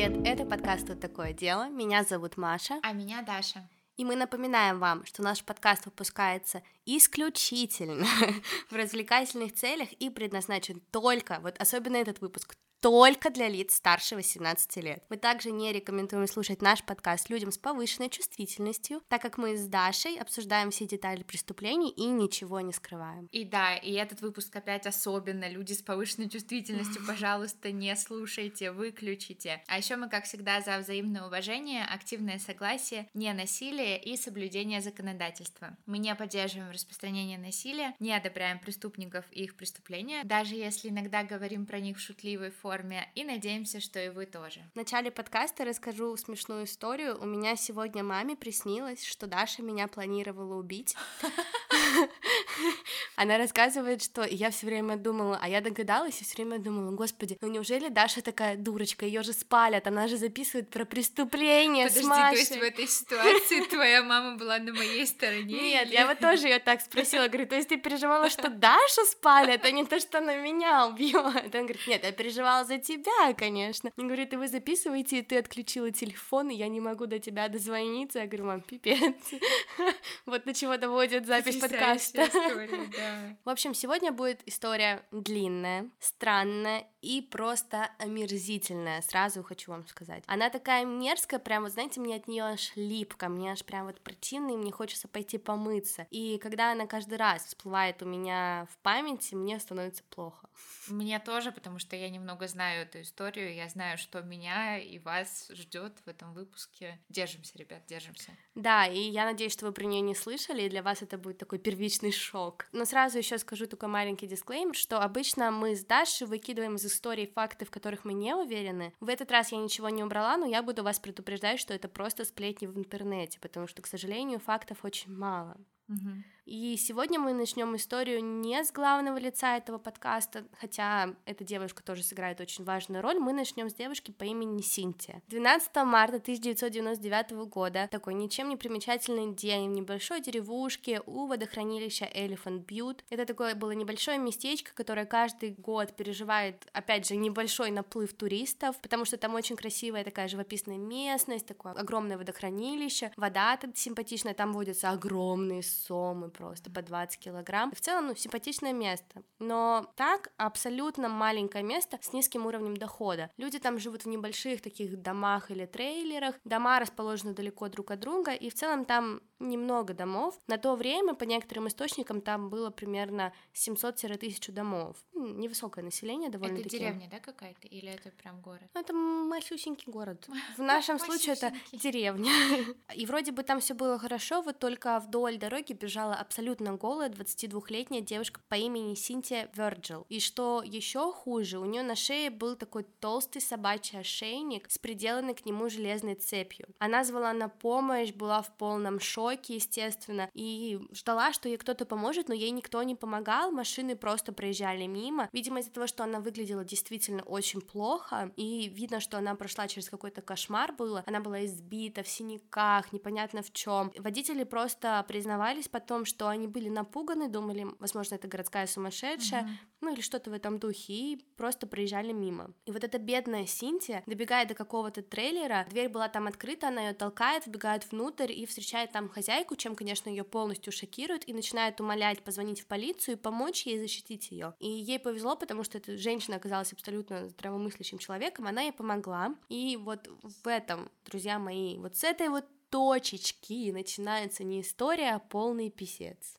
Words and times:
привет! 0.00 0.26
Это 0.26 0.46
подкаст 0.46 0.86
«Тут 0.86 1.00
такое 1.00 1.34
дело». 1.34 1.68
Меня 1.68 2.04
зовут 2.04 2.38
Маша. 2.38 2.78
А 2.82 2.92
меня 2.92 3.20
Даша. 3.20 3.68
И 3.98 4.04
мы 4.04 4.16
напоминаем 4.16 4.78
вам, 4.78 5.04
что 5.04 5.22
наш 5.22 5.44
подкаст 5.44 5.84
выпускается 5.84 6.62
исключительно 6.86 8.06
в 8.70 8.74
развлекательных 8.74 9.54
целях 9.54 9.92
и 9.92 10.08
предназначен 10.08 10.80
только, 10.90 11.40
вот 11.42 11.60
особенно 11.60 11.96
этот 11.96 12.22
выпуск, 12.22 12.54
только 12.80 13.30
для 13.30 13.48
лиц 13.48 13.74
старше 13.74 14.16
18 14.16 14.76
лет. 14.76 15.04
Мы 15.10 15.18
также 15.18 15.50
не 15.50 15.72
рекомендуем 15.72 16.26
слушать 16.26 16.62
наш 16.62 16.82
подкаст 16.82 17.28
людям 17.28 17.52
с 17.52 17.58
повышенной 17.58 18.08
чувствительностью, 18.08 19.02
так 19.08 19.20
как 19.20 19.36
мы 19.36 19.56
с 19.56 19.66
Дашей 19.66 20.18
обсуждаем 20.18 20.70
все 20.70 20.86
детали 20.86 21.22
преступлений 21.22 21.90
и 21.90 22.06
ничего 22.06 22.60
не 22.60 22.72
скрываем. 22.72 23.28
И 23.32 23.44
да, 23.44 23.76
и 23.76 23.92
этот 23.92 24.22
выпуск 24.22 24.54
опять 24.56 24.86
особенно. 24.86 25.48
Люди 25.48 25.74
с 25.74 25.82
повышенной 25.82 26.30
чувствительностью, 26.30 27.04
пожалуйста, 27.06 27.70
не 27.70 27.94
слушайте, 27.96 28.72
выключите. 28.72 29.62
А 29.66 29.76
еще 29.76 29.96
мы, 29.96 30.08
как 30.08 30.24
всегда, 30.24 30.62
за 30.62 30.78
взаимное 30.78 31.26
уважение, 31.26 31.84
активное 31.84 32.38
согласие, 32.38 33.08
не 33.12 33.32
насилие 33.34 34.02
и 34.02 34.16
соблюдение 34.16 34.80
законодательства. 34.80 35.76
Мы 35.84 35.98
не 35.98 36.14
поддерживаем 36.14 36.70
распространение 36.70 37.38
насилия, 37.38 37.94
не 38.00 38.14
одобряем 38.14 38.58
преступников 38.58 39.26
и 39.32 39.44
их 39.44 39.56
преступления, 39.56 40.24
даже 40.24 40.54
если 40.54 40.88
иногда 40.88 41.24
говорим 41.24 41.66
про 41.66 41.78
них 41.78 41.98
в 41.98 42.00
шутливой 42.00 42.50
форме 42.50 42.69
форме, 42.70 43.08
и 43.16 43.24
надеемся, 43.24 43.80
что 43.80 43.98
и 43.98 44.10
вы 44.10 44.26
тоже. 44.26 44.60
В 44.74 44.76
начале 44.76 45.10
подкаста 45.10 45.64
расскажу 45.64 46.16
смешную 46.16 46.66
историю. 46.66 47.18
У 47.20 47.26
меня 47.26 47.56
сегодня 47.56 48.04
маме 48.04 48.36
приснилось, 48.36 49.04
что 49.04 49.26
Даша 49.26 49.60
меня 49.62 49.88
планировала 49.88 50.54
убить. 50.54 50.94
Она 53.16 53.38
рассказывает, 53.38 54.02
что 54.02 54.22
я 54.22 54.50
все 54.50 54.66
время 54.66 54.96
думала, 54.96 55.38
а 55.42 55.48
я 55.48 55.60
догадалась 55.60 56.20
и 56.20 56.24
все 56.24 56.36
время 56.36 56.58
думала, 56.58 56.92
господи, 56.92 57.36
ну 57.40 57.48
неужели 57.48 57.88
Даша 57.88 58.22
такая 58.22 58.56
дурочка, 58.56 59.04
ее 59.04 59.22
же 59.22 59.32
спалят, 59.32 59.86
она 59.88 60.06
же 60.06 60.16
записывает 60.16 60.70
про 60.70 60.84
преступление 60.84 61.88
Подожди, 61.88 62.06
с 62.06 62.08
Машей. 62.08 62.32
то 62.32 62.38
есть 62.38 62.56
в 62.56 62.62
этой 62.62 62.86
ситуации 62.86 63.64
твоя 63.64 64.02
мама 64.02 64.36
была 64.36 64.58
на 64.58 64.72
моей 64.72 65.06
стороне? 65.06 65.60
Нет, 65.60 65.90
я 65.90 66.06
вот 66.06 66.20
тоже 66.20 66.46
ее 66.46 66.60
так 66.60 66.80
спросила, 66.80 67.26
говорю, 67.26 67.46
то 67.48 67.56
есть 67.56 67.68
ты 67.68 67.78
переживала, 67.78 68.30
что 68.30 68.48
Дашу 68.48 69.04
спалят, 69.10 69.64
а 69.64 69.70
не 69.72 69.84
то, 69.84 69.98
что 69.98 70.18
она 70.18 70.36
меня 70.36 70.86
убьет? 70.86 71.14
Он 71.16 71.50
говорит, 71.50 71.86
нет, 71.86 72.04
я 72.04 72.12
переживала 72.12 72.59
за 72.64 72.78
тебя, 72.78 73.34
конечно. 73.34 73.90
Он 73.96 74.06
говорит, 74.06 74.32
и 74.32 74.36
вы 74.36 74.48
записываете, 74.48 75.18
и 75.18 75.22
ты 75.22 75.38
отключила 75.38 75.90
телефон, 75.90 76.50
и 76.50 76.54
я 76.54 76.68
не 76.68 76.80
могу 76.80 77.06
до 77.06 77.18
тебя 77.18 77.48
дозвониться. 77.48 78.20
Я 78.20 78.26
говорю, 78.26 78.46
мам, 78.46 78.60
пипец. 78.60 79.14
Вот 80.26 80.44
до 80.44 80.54
чего 80.54 80.76
доводит 80.76 81.26
запись 81.26 81.56
подкаста. 81.56 82.28
В 83.44 83.48
общем, 83.48 83.74
сегодня 83.74 84.12
будет 84.12 84.40
история 84.46 85.04
длинная, 85.10 85.90
странная 85.98 86.86
и 87.02 87.22
просто 87.22 87.90
омерзительная, 87.98 89.02
сразу 89.02 89.42
хочу 89.42 89.70
вам 89.70 89.86
сказать. 89.86 90.22
Она 90.26 90.50
такая 90.50 90.84
мерзкая, 90.84 91.40
прям, 91.40 91.62
вот 91.62 91.72
знаете, 91.72 92.00
мне 92.00 92.16
от 92.16 92.28
нее 92.28 92.44
аж 92.44 92.72
липко, 92.76 93.28
мне 93.28 93.52
аж 93.52 93.64
прям 93.64 93.86
вот 93.86 94.00
противно, 94.00 94.52
и 94.52 94.56
мне 94.56 94.72
хочется 94.72 95.08
пойти 95.08 95.38
помыться. 95.38 96.06
И 96.10 96.38
когда 96.38 96.72
она 96.72 96.86
каждый 96.86 97.18
раз 97.18 97.44
всплывает 97.44 98.02
у 98.02 98.06
меня 98.06 98.66
в 98.70 98.78
памяти, 98.78 99.34
мне 99.34 99.58
становится 99.58 100.02
плохо. 100.10 100.48
Мне 100.88 101.18
тоже, 101.20 101.52
потому 101.52 101.78
что 101.78 101.96
я 101.96 102.10
немного 102.10 102.48
знаю 102.48 102.82
эту 102.82 103.00
историю, 103.00 103.54
я 103.54 103.68
знаю, 103.68 103.96
что 103.98 104.20
меня 104.22 104.78
и 104.78 104.98
вас 104.98 105.50
ждет 105.52 105.98
в 106.04 106.08
этом 106.08 106.34
выпуске. 106.34 107.00
Держимся, 107.08 107.56
ребят, 107.56 107.86
держимся. 107.86 108.36
Да, 108.54 108.86
и 108.86 108.98
я 108.98 109.24
надеюсь, 109.24 109.52
что 109.52 109.66
вы 109.66 109.72
про 109.72 109.84
нее 109.84 110.00
не 110.00 110.14
слышали, 110.14 110.62
и 110.62 110.68
для 110.68 110.82
вас 110.82 111.02
это 111.02 111.16
будет 111.16 111.38
такой 111.38 111.58
первичный 111.58 112.12
шок. 112.12 112.66
Но 112.72 112.84
сразу 112.84 113.18
еще 113.18 113.38
скажу 113.38 113.66
только 113.66 113.88
маленький 113.88 114.26
дисклеймер, 114.26 114.74
что 114.74 115.00
обычно 115.00 115.50
мы 115.50 115.76
с 115.76 115.84
Дашей 115.84 116.26
выкидываем 116.26 116.76
из 116.76 116.89
истории 116.90 117.26
факты, 117.26 117.64
в 117.64 117.70
которых 117.70 118.04
мы 118.04 118.12
не 118.12 118.34
уверены. 118.34 118.92
В 119.00 119.08
этот 119.08 119.30
раз 119.30 119.52
я 119.52 119.58
ничего 119.58 119.88
не 119.88 120.04
убрала, 120.04 120.36
но 120.36 120.46
я 120.46 120.62
буду 120.62 120.82
вас 120.82 120.98
предупреждать, 120.98 121.60
что 121.60 121.74
это 121.74 121.88
просто 121.88 122.24
сплетни 122.24 122.66
в 122.66 122.78
интернете, 122.78 123.38
потому 123.40 123.66
что, 123.66 123.82
к 123.82 123.86
сожалению, 123.86 124.38
фактов 124.38 124.84
очень 124.84 125.12
мало. 125.12 125.56
Угу. 125.88 126.10
И 126.50 126.76
сегодня 126.76 127.20
мы 127.20 127.32
начнем 127.32 127.76
историю 127.76 128.24
не 128.24 128.64
с 128.64 128.72
главного 128.72 129.18
лица 129.18 129.56
этого 129.56 129.78
подкаста, 129.78 130.44
хотя 130.58 131.14
эта 131.24 131.44
девушка 131.44 131.80
тоже 131.80 132.02
сыграет 132.02 132.40
очень 132.40 132.64
важную 132.64 133.04
роль. 133.04 133.20
Мы 133.20 133.32
начнем 133.32 133.70
с 133.70 133.74
девушки 133.74 134.10
по 134.10 134.24
имени 134.24 134.60
Синтия. 134.60 135.22
12 135.28 135.76
марта 135.84 136.16
1999 136.16 137.46
года, 137.48 137.86
такой 137.88 138.14
ничем 138.14 138.48
не 138.48 138.56
примечательный 138.56 139.32
день 139.32 139.70
в 139.70 139.74
небольшой 139.74 140.20
деревушке 140.20 141.00
у 141.06 141.26
водохранилища 141.28 142.06
Elephant 142.06 142.66
Butte. 142.66 143.04
Это 143.10 143.26
такое 143.26 143.54
было 143.54 143.70
небольшое 143.70 144.18
местечко, 144.18 144.72
которое 144.74 145.06
каждый 145.06 145.50
год 145.50 145.94
переживает, 145.94 146.66
опять 146.72 147.06
же, 147.06 147.14
небольшой 147.14 147.70
наплыв 147.70 148.12
туристов, 148.12 148.74
потому 148.82 149.04
что 149.04 149.18
там 149.18 149.34
очень 149.34 149.54
красивая 149.54 150.02
такая 150.02 150.26
живописная 150.26 150.78
местность, 150.78 151.46
такое 151.46 151.74
огромное 151.74 152.18
водохранилище, 152.18 153.12
вода 153.16 153.56
тут 153.56 153.78
симпатичная, 153.78 154.34
там 154.34 154.52
водятся 154.52 154.90
огромные 154.90 155.62
сомы, 155.62 156.28
просто 156.40 156.70
по 156.70 156.80
20 156.80 157.18
килограмм. 157.18 157.70
В 157.72 157.80
целом, 157.80 158.06
ну, 158.06 158.16
симпатичное 158.16 158.72
место, 158.72 159.22
но 159.38 159.92
так 159.94 160.32
абсолютно 160.38 161.08
маленькое 161.10 161.62
место 161.62 161.98
с 162.00 162.14
низким 162.14 162.46
уровнем 162.46 162.76
дохода. 162.76 163.30
Люди 163.36 163.58
там 163.58 163.78
живут 163.78 164.04
в 164.04 164.08
небольших 164.08 164.62
таких 164.62 165.02
домах 165.02 165.50
или 165.50 165.66
трейлерах, 165.66 166.36
дома 166.44 166.80
расположены 166.80 167.34
далеко 167.34 167.68
друг 167.68 167.90
от 167.90 168.00
друга, 168.00 168.32
и 168.32 168.48
в 168.48 168.54
целом 168.54 168.86
там 168.86 169.20
немного 169.40 169.94
домов. 169.94 170.38
На 170.46 170.58
то 170.58 170.76
время, 170.76 171.14
по 171.14 171.24
некоторым 171.24 171.68
источникам, 171.68 172.20
там 172.20 172.50
было 172.50 172.70
примерно 172.70 173.32
700-1000 173.54 174.52
домов. 174.52 174.96
Невысокое 175.14 175.82
население 175.82 176.30
довольно-таки. 176.30 176.76
Это 176.76 176.78
деревня, 176.78 177.08
да, 177.10 177.18
какая-то? 177.18 177.66
Или 177.66 177.90
это 177.90 178.10
прям 178.10 178.40
город? 178.40 178.62
Ну, 178.74 178.80
это 178.80 178.92
малюсенький 178.92 179.90
город. 179.90 180.28
В 180.56 180.62
нашем 180.62 180.98
случае 180.98 181.34
это 181.34 181.52
деревня. 181.72 182.30
И 182.94 183.06
вроде 183.06 183.32
бы 183.32 183.42
там 183.42 183.60
все 183.60 183.74
было 183.74 183.98
хорошо, 183.98 184.42
вот 184.42 184.58
только 184.58 185.00
вдоль 185.00 185.38
дороги 185.38 185.72
бежала 185.72 186.14
абсолютно 186.14 186.76
голая 186.76 187.08
22-летняя 187.08 188.02
девушка 188.02 188.40
по 188.48 188.54
имени 188.54 188.94
Синтия 188.94 189.50
Верджил. 189.54 190.06
И 190.08 190.20
что 190.20 190.62
еще 190.64 191.12
хуже, 191.12 191.58
у 191.58 191.64
нее 191.64 191.82
на 191.82 191.96
шее 191.96 192.30
был 192.30 192.56
такой 192.56 192.84
толстый 193.00 193.40
собачий 193.40 193.98
ошейник 193.98 194.70
с 194.70 194.78
приделанной 194.78 195.34
к 195.34 195.46
нему 195.46 195.68
железной 195.70 196.14
цепью. 196.14 196.68
Она 196.78 197.04
звала 197.04 197.32
на 197.32 197.48
помощь, 197.48 198.12
была 198.12 198.42
в 198.42 198.54
полном 198.56 199.00
шоке, 199.00 199.29
естественно, 199.32 200.30
и 200.34 200.78
ждала, 200.92 201.32
что 201.32 201.48
ей 201.48 201.56
кто-то 201.56 201.84
поможет, 201.84 202.28
но 202.28 202.34
ей 202.34 202.50
никто 202.50 202.82
не 202.82 202.94
помогал, 202.94 203.50
машины 203.50 203.96
просто 203.96 204.32
проезжали 204.32 204.86
мимо. 204.86 205.28
Видимо, 205.32 205.60
из-за 205.60 205.70
того, 205.70 205.86
что 205.86 206.04
она 206.04 206.20
выглядела 206.20 206.64
действительно 206.64 207.22
очень 207.22 207.60
плохо, 207.60 208.32
и 208.36 208.68
видно, 208.68 209.00
что 209.00 209.18
она 209.18 209.34
прошла 209.34 209.68
через 209.68 209.88
какой-то 209.88 210.22
кошмар 210.22 210.72
было, 210.72 211.04
она 211.06 211.20
была 211.20 211.44
избита 211.44 212.02
в 212.02 212.08
синяках, 212.08 212.92
непонятно 212.92 213.42
в 213.42 213.52
чем. 213.52 213.92
Водители 213.98 214.44
просто 214.44 215.04
признавались 215.08 215.68
потом, 215.68 216.04
что 216.04 216.28
они 216.28 216.46
были 216.46 216.68
напуганы, 216.68 217.28
думали, 217.28 217.66
возможно, 217.78 218.14
это 218.14 218.28
городская 218.28 218.66
сумасшедшая, 218.66 219.42
mm-hmm. 219.42 219.76
ну 219.80 219.92
или 219.92 220.00
что-то 220.00 220.30
в 220.30 220.32
этом 220.32 220.58
духе, 220.58 220.92
и 220.92 221.24
просто 221.36 221.66
проезжали 221.66 222.12
мимо. 222.12 222.52
И 222.66 222.72
вот 222.72 222.84
эта 222.84 222.98
бедная 222.98 223.46
Синтия 223.46 224.02
добегает 224.06 224.48
до 224.48 224.54
какого-то 224.54 225.02
трейлера, 225.02 225.66
дверь 225.70 225.88
была 225.88 226.08
там 226.08 226.26
открыта, 226.26 226.68
она 226.68 226.88
ее 226.88 226.94
толкает, 226.94 227.46
вбегает 227.46 227.90
внутрь 227.90 228.32
и 228.32 228.46
встречает 228.46 228.92
там 228.92 229.08
хозяйку, 229.20 229.54
чем, 229.54 229.76
конечно, 229.76 230.08
ее 230.08 230.24
полностью 230.24 230.72
шокирует, 230.72 231.28
и 231.28 231.34
начинает 231.34 231.78
умолять 231.80 232.22
позвонить 232.22 232.62
в 232.62 232.66
полицию 232.66 233.16
и 233.16 233.20
помочь 233.20 233.66
ей 233.66 233.78
защитить 233.78 234.30
ее. 234.30 234.54
И 234.58 234.68
ей 234.68 234.98
повезло, 234.98 235.36
потому 235.36 235.62
что 235.62 235.76
эта 235.76 235.98
женщина 235.98 236.36
оказалась 236.36 236.72
абсолютно 236.72 237.28
здравомыслящим 237.28 237.98
человеком, 237.98 238.46
она 238.46 238.62
ей 238.62 238.72
помогла. 238.72 239.34
И 239.50 239.76
вот 239.76 240.08
в 240.22 240.48
этом, 240.48 240.90
друзья 241.04 241.38
мои, 241.38 241.76
вот 241.78 241.96
с 241.96 242.04
этой 242.04 242.30
вот 242.30 242.46
точечки 242.70 243.70
начинается 243.72 244.42
не 244.42 244.62
история, 244.62 245.16
а 245.16 245.18
полный 245.18 245.70
писец. 245.70 246.38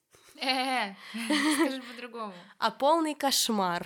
Скажи 1.56 1.82
по-другому. 1.84 2.34
А 2.58 2.72
полный 2.72 3.14
кошмар. 3.14 3.86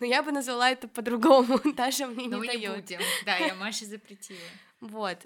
Но 0.00 0.06
я 0.06 0.22
бы 0.22 0.32
назвала 0.32 0.70
это 0.70 0.88
по-другому. 0.88 1.60
Даша 1.76 2.06
мне 2.06 2.26
не 2.26 2.46
дает. 2.46 2.86
Да, 3.26 3.36
я 3.36 3.54
Маше 3.56 3.84
запретила. 3.84 4.38
Вот. 4.80 5.18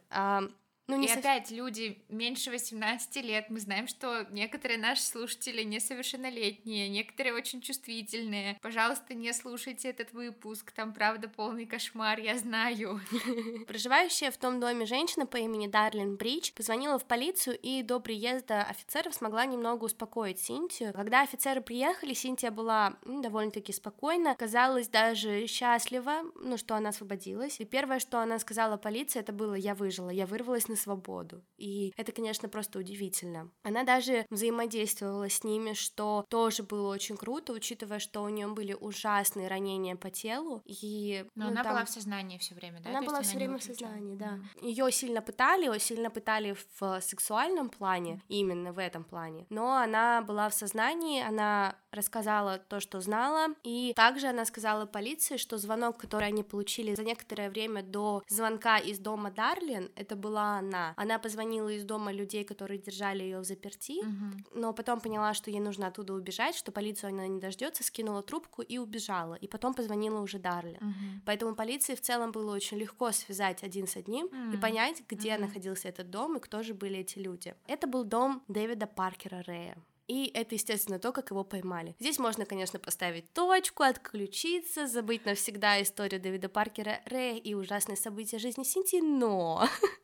Ну, 0.86 0.96
не 0.98 1.06
и 1.06 1.08
сов... 1.08 1.19
опять 1.19 1.50
люди 1.50 2.02
меньше 2.08 2.50
18 2.50 3.16
лет. 3.25 3.46
Мы 3.48 3.60
знаем, 3.60 3.88
что 3.88 4.26
некоторые 4.31 4.78
наши 4.78 5.02
слушатели 5.02 5.62
несовершеннолетние, 5.62 6.88
некоторые 6.88 7.34
очень 7.34 7.62
чувствительные. 7.62 8.58
Пожалуйста, 8.60 9.14
не 9.14 9.32
слушайте 9.32 9.88
этот 9.88 10.12
выпуск. 10.12 10.72
Там 10.72 10.92
правда 10.92 11.28
полный 11.28 11.64
кошмар, 11.64 12.20
я 12.20 12.36
знаю. 12.36 13.00
Проживающая 13.66 14.31
в 14.31 14.36
том 14.36 14.60
доме 14.60 14.84
женщина 14.84 15.26
по 15.26 15.38
имени 15.38 15.69
Дарлин 15.69 16.16
Бридж 16.16 16.52
позвонила 16.52 16.98
в 16.98 17.04
полицию 17.04 17.58
и 17.58 17.82
до 17.82 17.98
приезда 17.98 18.62
офицеров 18.62 19.14
смогла 19.14 19.46
немного 19.46 19.84
успокоить 19.84 20.40
Синтию. 20.40 20.92
Когда 20.92 21.22
офицеры 21.22 21.62
приехали, 21.62 22.12
Синтия 22.12 22.50
была 22.50 22.96
ну, 23.04 23.22
довольно-таки 23.22 23.72
спокойна, 23.72 24.34
казалось 24.34 24.88
даже 24.88 25.46
счастлива, 25.46 26.25
ну, 26.34 26.58
что 26.58 26.76
она 26.76 26.90
освободилась. 26.90 27.58
И 27.60 27.64
первое, 27.64 28.00
что 28.00 28.19
она 28.19 28.38
сказала 28.38 28.76
полиции, 28.76 29.20
это 29.20 29.32
было 29.32 29.54
«я 29.54 29.75
выжила, 29.75 30.10
я 30.10 30.26
вырвалась 30.26 30.69
на 30.69 30.73
свободу. 30.76 31.42
И 31.56 31.92
это, 31.96 32.12
конечно, 32.12 32.48
просто 32.48 32.78
удивительно. 32.78 33.50
Она 33.62 33.84
даже 33.84 34.26
взаимодействовала 34.30 35.28
с 35.28 35.44
ними, 35.44 35.72
что 35.72 36.24
тоже 36.28 36.62
было 36.62 36.92
очень 36.92 37.16
круто, 37.16 37.52
учитывая, 37.52 37.98
что 37.98 38.22
у 38.22 38.28
нее 38.28 38.48
были 38.48 38.74
ужасные 38.74 39.48
ранения 39.48 39.96
по 39.96 40.10
телу. 40.10 40.62
И, 40.64 41.24
Но 41.34 41.44
ну, 41.44 41.50
она 41.50 41.62
там... 41.62 41.72
была 41.72 41.84
в 41.84 41.90
сознании 41.90 42.38
все 42.38 42.54
время, 42.54 42.80
да? 42.80 42.90
Она 42.90 43.00
То 43.00 43.06
была 43.06 43.22
все 43.22 43.36
время 43.36 43.58
в 43.58 43.62
сознании, 43.62 44.16
да. 44.16 44.32
Мгм. 44.32 44.48
Ее 44.62 44.92
сильно 44.92 45.22
пытали, 45.22 45.66
ее 45.66 45.80
сильно 45.80 46.10
пытали 46.10 46.56
в 46.78 47.00
сексуальном 47.00 47.68
плане, 47.68 48.20
именно 48.28 48.72
в 48.72 48.78
этом 48.78 49.04
плане. 49.04 49.46
Но 49.50 49.76
она 49.76 50.22
была 50.22 50.48
в 50.48 50.54
сознании, 50.54 51.22
она 51.22 51.76
рассказала 51.90 52.58
то, 52.58 52.80
что 52.80 53.00
знала, 53.00 53.48
и 53.62 53.92
также 53.94 54.28
она 54.28 54.44
сказала 54.44 54.86
полиции, 54.86 55.36
что 55.36 55.58
звонок, 55.58 55.98
который 55.98 56.28
они 56.28 56.42
получили 56.42 56.94
за 56.94 57.04
некоторое 57.04 57.50
время 57.50 57.82
до 57.82 58.22
звонка 58.28 58.78
из 58.78 58.98
дома 58.98 59.30
Дарлин, 59.30 59.90
это 59.96 60.16
была 60.16 60.60
она. 60.64 60.94
Она 60.96 61.19
позвонила 61.19 61.69
из 61.69 61.84
дома 61.84 62.12
людей, 62.12 62.44
которые 62.44 62.78
держали 62.78 63.22
ее 63.22 63.38
в 63.40 63.44
заперти, 63.44 64.05
Мгм. 64.05 64.44
но 64.55 64.72
потом 64.72 65.00
поняла, 65.00 65.34
что 65.34 65.50
ей 65.50 65.61
нужно 65.61 65.87
оттуда 65.87 66.12
убежать, 66.14 66.55
что 66.56 66.72
полицию 66.72 67.11
она 67.11 67.26
не 67.26 67.40
дождется, 67.40 67.82
скинула 67.84 68.22
трубку 68.22 68.62
и 68.62 68.78
убежала. 68.78 69.34
И 69.34 69.46
потом 69.46 69.75
позвонила 69.75 70.20
уже 70.20 70.38
Дарлин. 70.38 70.78
Мгм. 70.81 71.22
Поэтому 71.25 71.55
полиции 71.55 71.94
в 71.94 72.00
целом 72.00 72.32
было 72.32 72.55
очень 72.55 72.78
легко 72.78 73.12
связать 73.12 73.62
один 73.62 73.87
с 73.87 73.96
одним 73.96 74.26
и 74.26 74.55
М. 74.56 74.61
понять, 74.61 75.02
где 75.08 75.34
Мгм. 75.34 75.43
находился 75.46 75.88
этот 75.88 76.11
дом 76.11 76.37
и 76.37 76.40
кто 76.40 76.62
же 76.62 76.75
были 76.75 76.99
эти 76.99 77.19
люди. 77.19 77.55
Это 77.67 77.87
был 77.87 78.05
дом 78.05 78.43
Дэвида 78.49 78.87
Паркера 78.87 79.43
Рэя. 79.46 79.76
И 80.06 80.31
это, 80.34 80.55
естественно, 80.55 80.99
то, 80.99 81.12
как 81.12 81.31
его 81.31 81.44
поймали. 81.44 81.96
Здесь 81.99 82.19
можно, 82.19 82.44
конечно, 82.44 82.78
поставить 82.78 83.32
точку, 83.32 83.84
отключиться, 83.84 84.87
забыть 84.87 85.25
навсегда 85.25 85.81
историю 85.82 86.20
Дэвида 86.20 86.49
Паркера 86.50 87.00
Рэя 87.06 87.38
и 87.38 87.55
ужасные 87.55 87.96
события 87.96 88.38
жизни 88.38 88.64
Синтии, 88.64 89.00
но... 89.00 89.67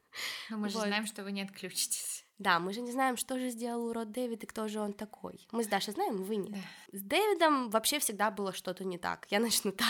Ну, 0.51 0.59
мы 0.59 0.69
же 0.69 0.79
Вот. 0.79 0.87
знаем, 0.87 1.07
что 1.07 1.23
вы 1.23 1.33
не 1.33 1.43
отключитесь. 1.43 2.25
Да, 2.41 2.59
мы 2.59 2.73
же 2.73 2.81
не 2.81 2.91
знаем, 2.91 3.19
что 3.19 3.39
же 3.39 3.51
сделал 3.51 3.85
урод 3.89 4.13
Дэвид 4.13 4.43
и 4.45 4.47
кто 4.47 4.67
же 4.67 4.81
он 4.81 4.95
такой. 4.95 5.47
Мы 5.53 5.63
с 5.63 5.67
Дашей 5.67 5.93
знаем, 5.93 6.23
вы 6.23 6.37
нет. 6.37 6.53
Да. 6.53 6.99
С 6.99 7.03
Дэвидом 7.03 7.69
вообще 7.69 7.99
всегда 7.99 8.31
было 8.31 8.55
что-то 8.55 8.83
не 8.83 8.97
так. 8.97 9.27
Я 9.29 9.41
начну 9.41 9.73
так. 9.73 9.87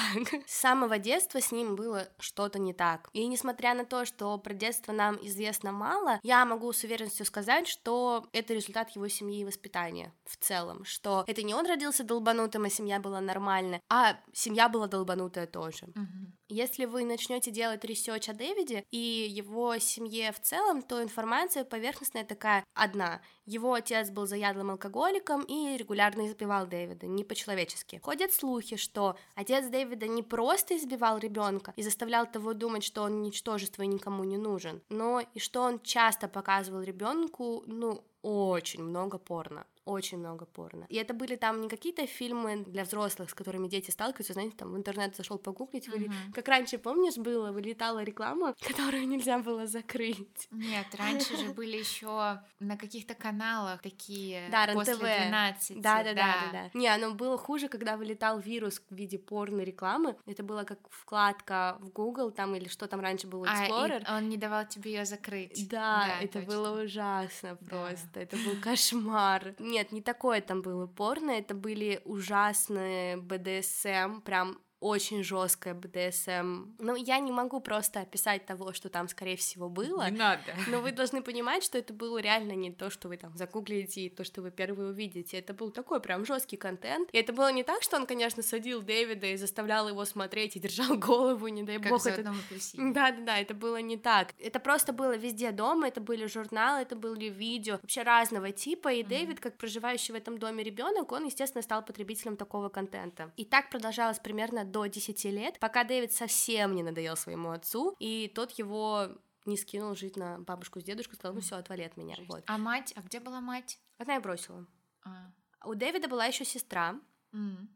С 0.48 0.58
самого 0.60 0.98
детства 0.98 1.40
с 1.40 1.52
ним 1.52 1.76
было 1.76 2.08
что-то 2.18 2.58
не 2.58 2.74
так. 2.74 3.08
И 3.12 3.24
несмотря 3.28 3.74
на 3.74 3.84
то, 3.84 4.04
что 4.04 4.36
про 4.36 4.52
детство 4.52 4.90
нам 4.90 5.16
известно 5.24 5.70
мало, 5.70 6.18
я 6.24 6.44
могу 6.44 6.72
с 6.72 6.82
уверенностью 6.82 7.24
сказать, 7.24 7.68
что 7.68 8.28
это 8.32 8.52
результат 8.52 8.90
его 8.96 9.06
семьи 9.06 9.42
и 9.42 9.44
воспитания 9.44 10.12
в 10.24 10.36
целом. 10.36 10.84
Что 10.84 11.22
это 11.28 11.44
не 11.44 11.54
он 11.54 11.66
родился 11.66 12.02
долбанутым, 12.02 12.64
а 12.64 12.68
семья 12.68 12.98
была 12.98 13.20
нормальная, 13.20 13.80
а 13.88 14.18
семья 14.32 14.68
была 14.68 14.88
долбанутая 14.88 15.46
тоже. 15.46 15.86
Мгм. 15.94 16.36
Если 16.50 16.84
вы 16.84 17.04
начнете 17.04 17.52
делать 17.52 17.84
research 17.84 18.28
о 18.28 18.34
Дэвиде 18.34 18.84
и 18.90 18.98
его 18.98 19.78
семье 19.78 20.32
в 20.32 20.40
целом, 20.40 20.82
то 20.82 21.00
информация 21.00 21.64
поверхностная 21.64 22.24
такая 22.24 22.64
одна. 22.74 23.22
Его 23.46 23.72
отец 23.74 24.10
был 24.10 24.26
заядлым 24.26 24.72
алкоголиком 24.72 25.42
и 25.42 25.76
регулярно 25.76 26.26
избивал 26.26 26.66
Дэвида, 26.66 27.06
не 27.06 27.22
по-человечески. 27.22 28.00
Ходят 28.02 28.32
слухи, 28.32 28.74
что 28.74 29.16
отец 29.36 29.66
Дэвида 29.66 30.08
не 30.08 30.24
просто 30.24 30.76
избивал 30.76 31.18
ребенка 31.18 31.72
и 31.76 31.82
заставлял 31.82 32.26
того 32.26 32.52
думать, 32.52 32.82
что 32.82 33.02
он 33.02 33.22
ничтожество 33.22 33.84
и 33.84 33.86
никому 33.86 34.24
не 34.24 34.36
нужен, 34.36 34.82
но 34.88 35.20
и 35.20 35.38
что 35.38 35.62
он 35.62 35.80
часто 35.80 36.26
показывал 36.26 36.82
ребенку, 36.82 37.62
ну, 37.66 38.02
очень 38.22 38.82
много 38.82 39.18
порно. 39.18 39.66
Очень 39.84 40.18
много 40.18 40.44
порно. 40.44 40.86
И 40.88 40.96
это 40.96 41.14
были 41.14 41.36
там 41.36 41.60
не 41.62 41.68
какие-то 41.68 42.06
фильмы 42.06 42.64
для 42.66 42.84
взрослых, 42.84 43.30
с 43.30 43.34
которыми 43.34 43.66
дети 43.68 43.90
сталкиваются, 43.90 44.34
знаете, 44.34 44.54
там 44.56 44.72
в 44.72 44.76
интернет 44.76 45.16
зашел 45.16 45.38
погуглить, 45.38 45.88
вы- 45.88 46.00
Мгм. 46.00 46.32
как 46.34 46.48
раньше, 46.48 46.78
помнишь, 46.78 47.16
было, 47.16 47.50
вылетала 47.50 48.02
реклама, 48.04 48.54
которую 48.94 49.08
нельзя 49.08 49.38
было 49.38 49.66
закрыть. 49.66 50.48
Нет, 50.50 50.86
раньше 50.94 51.36
же 51.36 51.50
были 51.54 51.76
еще 51.78 52.40
на 52.60 52.76
каких-то 52.76 53.14
каналах 53.14 53.80
такие 53.82 54.48
Да, 54.50 54.66
после 54.72 54.92
РЕН-ТВ. 54.94 55.28
12. 55.28 55.80
Да, 55.80 56.02
да, 56.04 56.12
да, 56.14 56.14
да, 56.14 56.52
да. 56.52 56.70
Не, 56.74 56.88
оно 56.88 57.14
было 57.14 57.38
хуже, 57.38 57.68
когда 57.68 57.96
вылетал 57.96 58.38
вирус 58.38 58.82
в 58.90 58.94
виде 58.94 59.18
порно 59.18 59.62
рекламы. 59.62 60.16
Это 60.26 60.42
было 60.42 60.64
как 60.64 60.78
вкладка 60.90 61.78
в 61.80 61.88
Google 61.90 62.30
там 62.30 62.54
или 62.54 62.68
что 62.68 62.86
там 62.86 63.00
раньше 63.00 63.26
был 63.26 63.44
А, 63.44 63.66
Explorer. 63.66 64.04
он 64.16 64.28
не 64.28 64.36
давал 64.36 64.66
тебе 64.66 64.92
ее 64.92 65.04
закрыть. 65.04 65.68
Да, 65.68 66.18
это 66.20 66.40
было 66.40 66.82
ужасно 66.82 67.56
просто. 67.56 68.20
Это 68.20 68.36
был 68.36 68.56
кошмар. 68.60 69.54
Нет, 69.70 69.92
не 69.92 70.02
такое 70.02 70.40
там 70.40 70.62
было 70.62 70.88
порно, 70.88 71.30
это 71.30 71.54
были 71.54 72.00
ужасные 72.04 73.16
БДСМ, 73.18 74.20
прям 74.24 74.58
очень 74.80 75.22
жесткое 75.22 75.74
БДСМ. 75.74 76.64
Ну, 76.78 76.96
я 76.96 77.18
не 77.18 77.30
могу 77.32 77.60
просто 77.60 78.00
описать 78.00 78.46
того, 78.46 78.72
что 78.72 78.88
там, 78.88 79.08
скорее 79.08 79.36
всего, 79.36 79.68
было. 79.68 80.08
Не 80.10 80.16
надо. 80.18 80.42
Но 80.68 80.80
вы 80.80 80.92
должны 80.92 81.22
понимать, 81.22 81.62
что 81.62 81.78
это 81.78 81.92
было 81.92 82.18
реально 82.18 82.52
не 82.52 82.72
то, 82.72 82.90
что 82.90 83.08
вы 83.08 83.16
там 83.16 83.36
загуглите, 83.36 84.02
и 84.02 84.08
то, 84.08 84.24
что 84.24 84.42
вы 84.42 84.50
первые 84.50 84.90
увидите. 84.90 85.38
Это 85.38 85.52
был 85.52 85.70
такой 85.70 86.00
прям 86.00 86.24
жесткий 86.24 86.56
контент. 86.56 87.08
И 87.12 87.18
это 87.18 87.32
было 87.32 87.52
не 87.52 87.62
так, 87.62 87.82
что 87.82 87.96
он, 87.96 88.06
конечно, 88.06 88.42
садил 88.42 88.80
Дэвида 88.82 89.26
и 89.28 89.36
заставлял 89.36 89.88
его 89.88 90.04
смотреть 90.04 90.56
и 90.56 90.60
держал 90.60 90.96
голову, 90.98 91.48
не 91.48 91.62
дай 91.62 91.78
Как 91.78 91.90
бог. 91.90 92.06
это 92.06 92.22
да, 92.22 93.10
да, 93.10 93.20
да, 93.20 93.38
это 93.38 93.54
было 93.54 93.80
не 93.82 93.96
так. 93.96 94.34
Это 94.38 94.60
просто 94.60 94.92
было 94.92 95.16
везде 95.16 95.50
дома, 95.52 95.88
это 95.88 96.00
были 96.00 96.26
журналы, 96.26 96.82
это 96.82 96.96
были 96.96 97.26
видео, 97.26 97.78
вообще 97.82 98.02
разного 98.02 98.50
типа. 98.52 98.92
И 98.92 99.00
Мгм. 99.02 99.08
Дэвид, 99.10 99.40
как 99.40 99.56
проживающий 99.56 100.12
в 100.14 100.16
этом 100.16 100.38
доме 100.38 100.64
ребенок, 100.64 101.12
он, 101.12 101.24
естественно, 101.24 101.62
стал 101.62 101.84
потребителем 101.84 102.36
такого 102.36 102.68
контента. 102.68 103.30
И 103.36 103.44
так 103.44 103.70
продолжалось 103.70 104.18
примерно 104.18 104.64
до 104.70 104.86
10 104.86 105.24
лет, 105.26 105.58
пока 105.60 105.84
Дэвид 105.84 106.12
совсем 106.12 106.74
не 106.74 106.82
надоел 106.82 107.16
своему 107.16 107.50
отцу, 107.50 107.96
и 107.98 108.30
тот 108.34 108.52
его 108.52 109.08
не 109.46 109.56
скинул 109.56 109.94
жить 109.94 110.16
на 110.16 110.38
бабушку 110.38 110.80
с 110.80 110.84
дедушкой, 110.84 111.16
сказал, 111.16 111.34
ну 111.34 111.40
все, 111.40 111.56
отвали 111.56 111.82
от 111.82 111.96
меня. 111.96 112.16
Жесть. 112.16 112.28
Вот. 112.28 112.44
А 112.46 112.58
мать? 112.58 112.92
А 112.96 113.02
где 113.02 113.20
была 113.20 113.40
мать? 113.40 113.78
Одна 113.98 114.14
я 114.14 114.20
бросила. 114.20 114.66
А. 115.04 115.32
У 115.64 115.74
Дэвида 115.74 116.08
была 116.08 116.26
еще 116.26 116.44
сестра, 116.44 116.98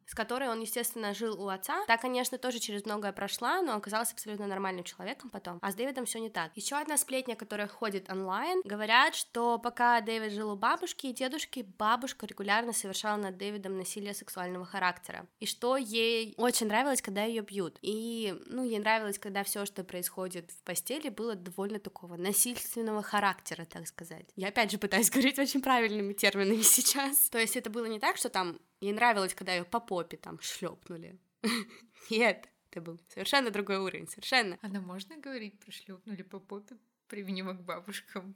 С 0.06 0.14
которой 0.14 0.48
он, 0.48 0.60
естественно, 0.60 1.14
жил 1.14 1.40
у 1.40 1.48
отца. 1.48 1.84
Та, 1.86 1.96
конечно, 1.96 2.38
тоже 2.38 2.58
через 2.58 2.84
многое 2.84 3.12
прошла, 3.12 3.62
но 3.62 3.74
оказалась 3.74 4.12
абсолютно 4.12 4.46
нормальным 4.46 4.84
человеком 4.84 5.30
потом. 5.30 5.58
А 5.62 5.70
с 5.70 5.74
Дэвидом 5.74 6.06
все 6.06 6.20
не 6.20 6.30
так. 6.30 6.52
Еще 6.56 6.76
одна 6.76 6.96
сплетня, 6.96 7.36
которая 7.36 7.68
ходит 7.68 8.10
онлайн, 8.10 8.60
говорят, 8.64 9.14
что 9.14 9.58
пока 9.58 10.00
Дэвид 10.00 10.32
жил 10.32 10.50
у 10.52 10.56
бабушки 10.56 11.06
и 11.06 11.12
дедушки, 11.12 11.66
бабушка 11.78 12.26
регулярно 12.26 12.72
совершала 12.72 13.16
над 13.16 13.36
Дэвидом 13.36 13.76
насилие 13.78 14.14
сексуального 14.14 14.64
характера. 14.64 15.26
И 15.40 15.46
что 15.46 15.76
ей 15.76 16.34
очень 16.36 16.66
нравилось, 16.66 17.02
когда 17.02 17.24
ее 17.24 17.42
бьют. 17.42 17.78
И, 17.82 18.34
ну, 18.46 18.64
ей 18.64 18.78
нравилось, 18.78 19.18
когда 19.18 19.44
все, 19.44 19.64
что 19.66 19.84
происходит 19.84 20.50
в 20.50 20.62
постели, 20.64 21.08
было 21.08 21.34
довольно 21.34 21.78
такого 21.78 22.16
насильственного 22.16 23.02
характера, 23.02 23.64
так 23.64 23.86
сказать. 23.86 24.26
Я 24.36 24.48
опять 24.48 24.70
же 24.70 24.78
пытаюсь 24.78 25.10
говорить 25.10 25.38
очень 25.38 25.62
правильными 25.62 26.12
терминами 26.12 26.62
сейчас. 26.62 27.28
То 27.30 27.38
есть 27.38 27.56
это 27.56 27.70
было 27.70 27.86
не 27.86 27.98
так, 27.98 28.16
что 28.16 28.28
там 28.28 28.58
Ей 28.84 28.92
нравилось, 28.92 29.34
когда 29.34 29.54
ее 29.54 29.64
по 29.64 29.81
попе 29.81 30.19
там 30.19 30.38
шлепнули. 30.42 31.19
Нет, 32.10 32.50
это 32.70 32.82
был 32.82 33.00
совершенно 33.09 33.50
другой 33.50 33.78
уровень, 33.78 34.06
совершенно. 34.06 34.59
А 34.61 34.68
нам 34.68 34.85
можно 34.85 35.16
говорить 35.16 35.59
про 35.59 35.73
шлепнули 35.73 36.20
по 36.20 36.38
попе 36.38 36.76
применимо 37.09 37.54
к 37.54 37.62
бабушкам? 37.62 38.35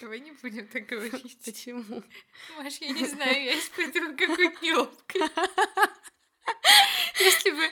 Давай 0.00 0.20
не 0.20 0.30
будем 0.30 0.68
так 0.68 0.86
говорить. 0.86 1.36
Почему? 1.44 2.04
Маш, 2.58 2.76
я 2.80 2.90
не 2.92 3.04
знаю, 3.06 3.44
я 3.44 3.58
испытываю 3.58 4.16
какую-то 4.16 4.64
неловкость. 4.64 5.34
Если 7.24 7.50
бы 7.50 7.62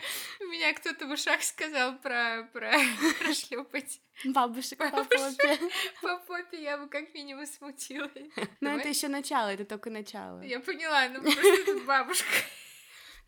меня 0.50 0.72
кто-то 0.74 1.06
в 1.06 1.10
ушах 1.10 1.42
сказал 1.42 1.96
про, 1.98 2.48
про, 2.52 2.72
про 3.18 3.34
шлепать 3.34 4.00
Бабушек 4.24 4.78
по 4.78 4.90
Бабушек. 4.90 5.36
попе. 5.38 5.58
по 6.02 6.18
попе, 6.18 6.62
я 6.62 6.76
бы 6.76 6.88
как 6.88 7.14
минимум 7.14 7.46
смутилась. 7.46 8.12
Но 8.60 8.70
Давай. 8.70 8.80
это 8.80 8.88
еще 8.88 9.08
начало, 9.08 9.48
это 9.48 9.64
только 9.64 9.90
начало. 9.90 10.42
Я 10.42 10.60
поняла, 10.60 11.08
ну 11.08 11.22
просто 11.22 11.64
тут 11.64 11.84
бабушка. 11.84 12.28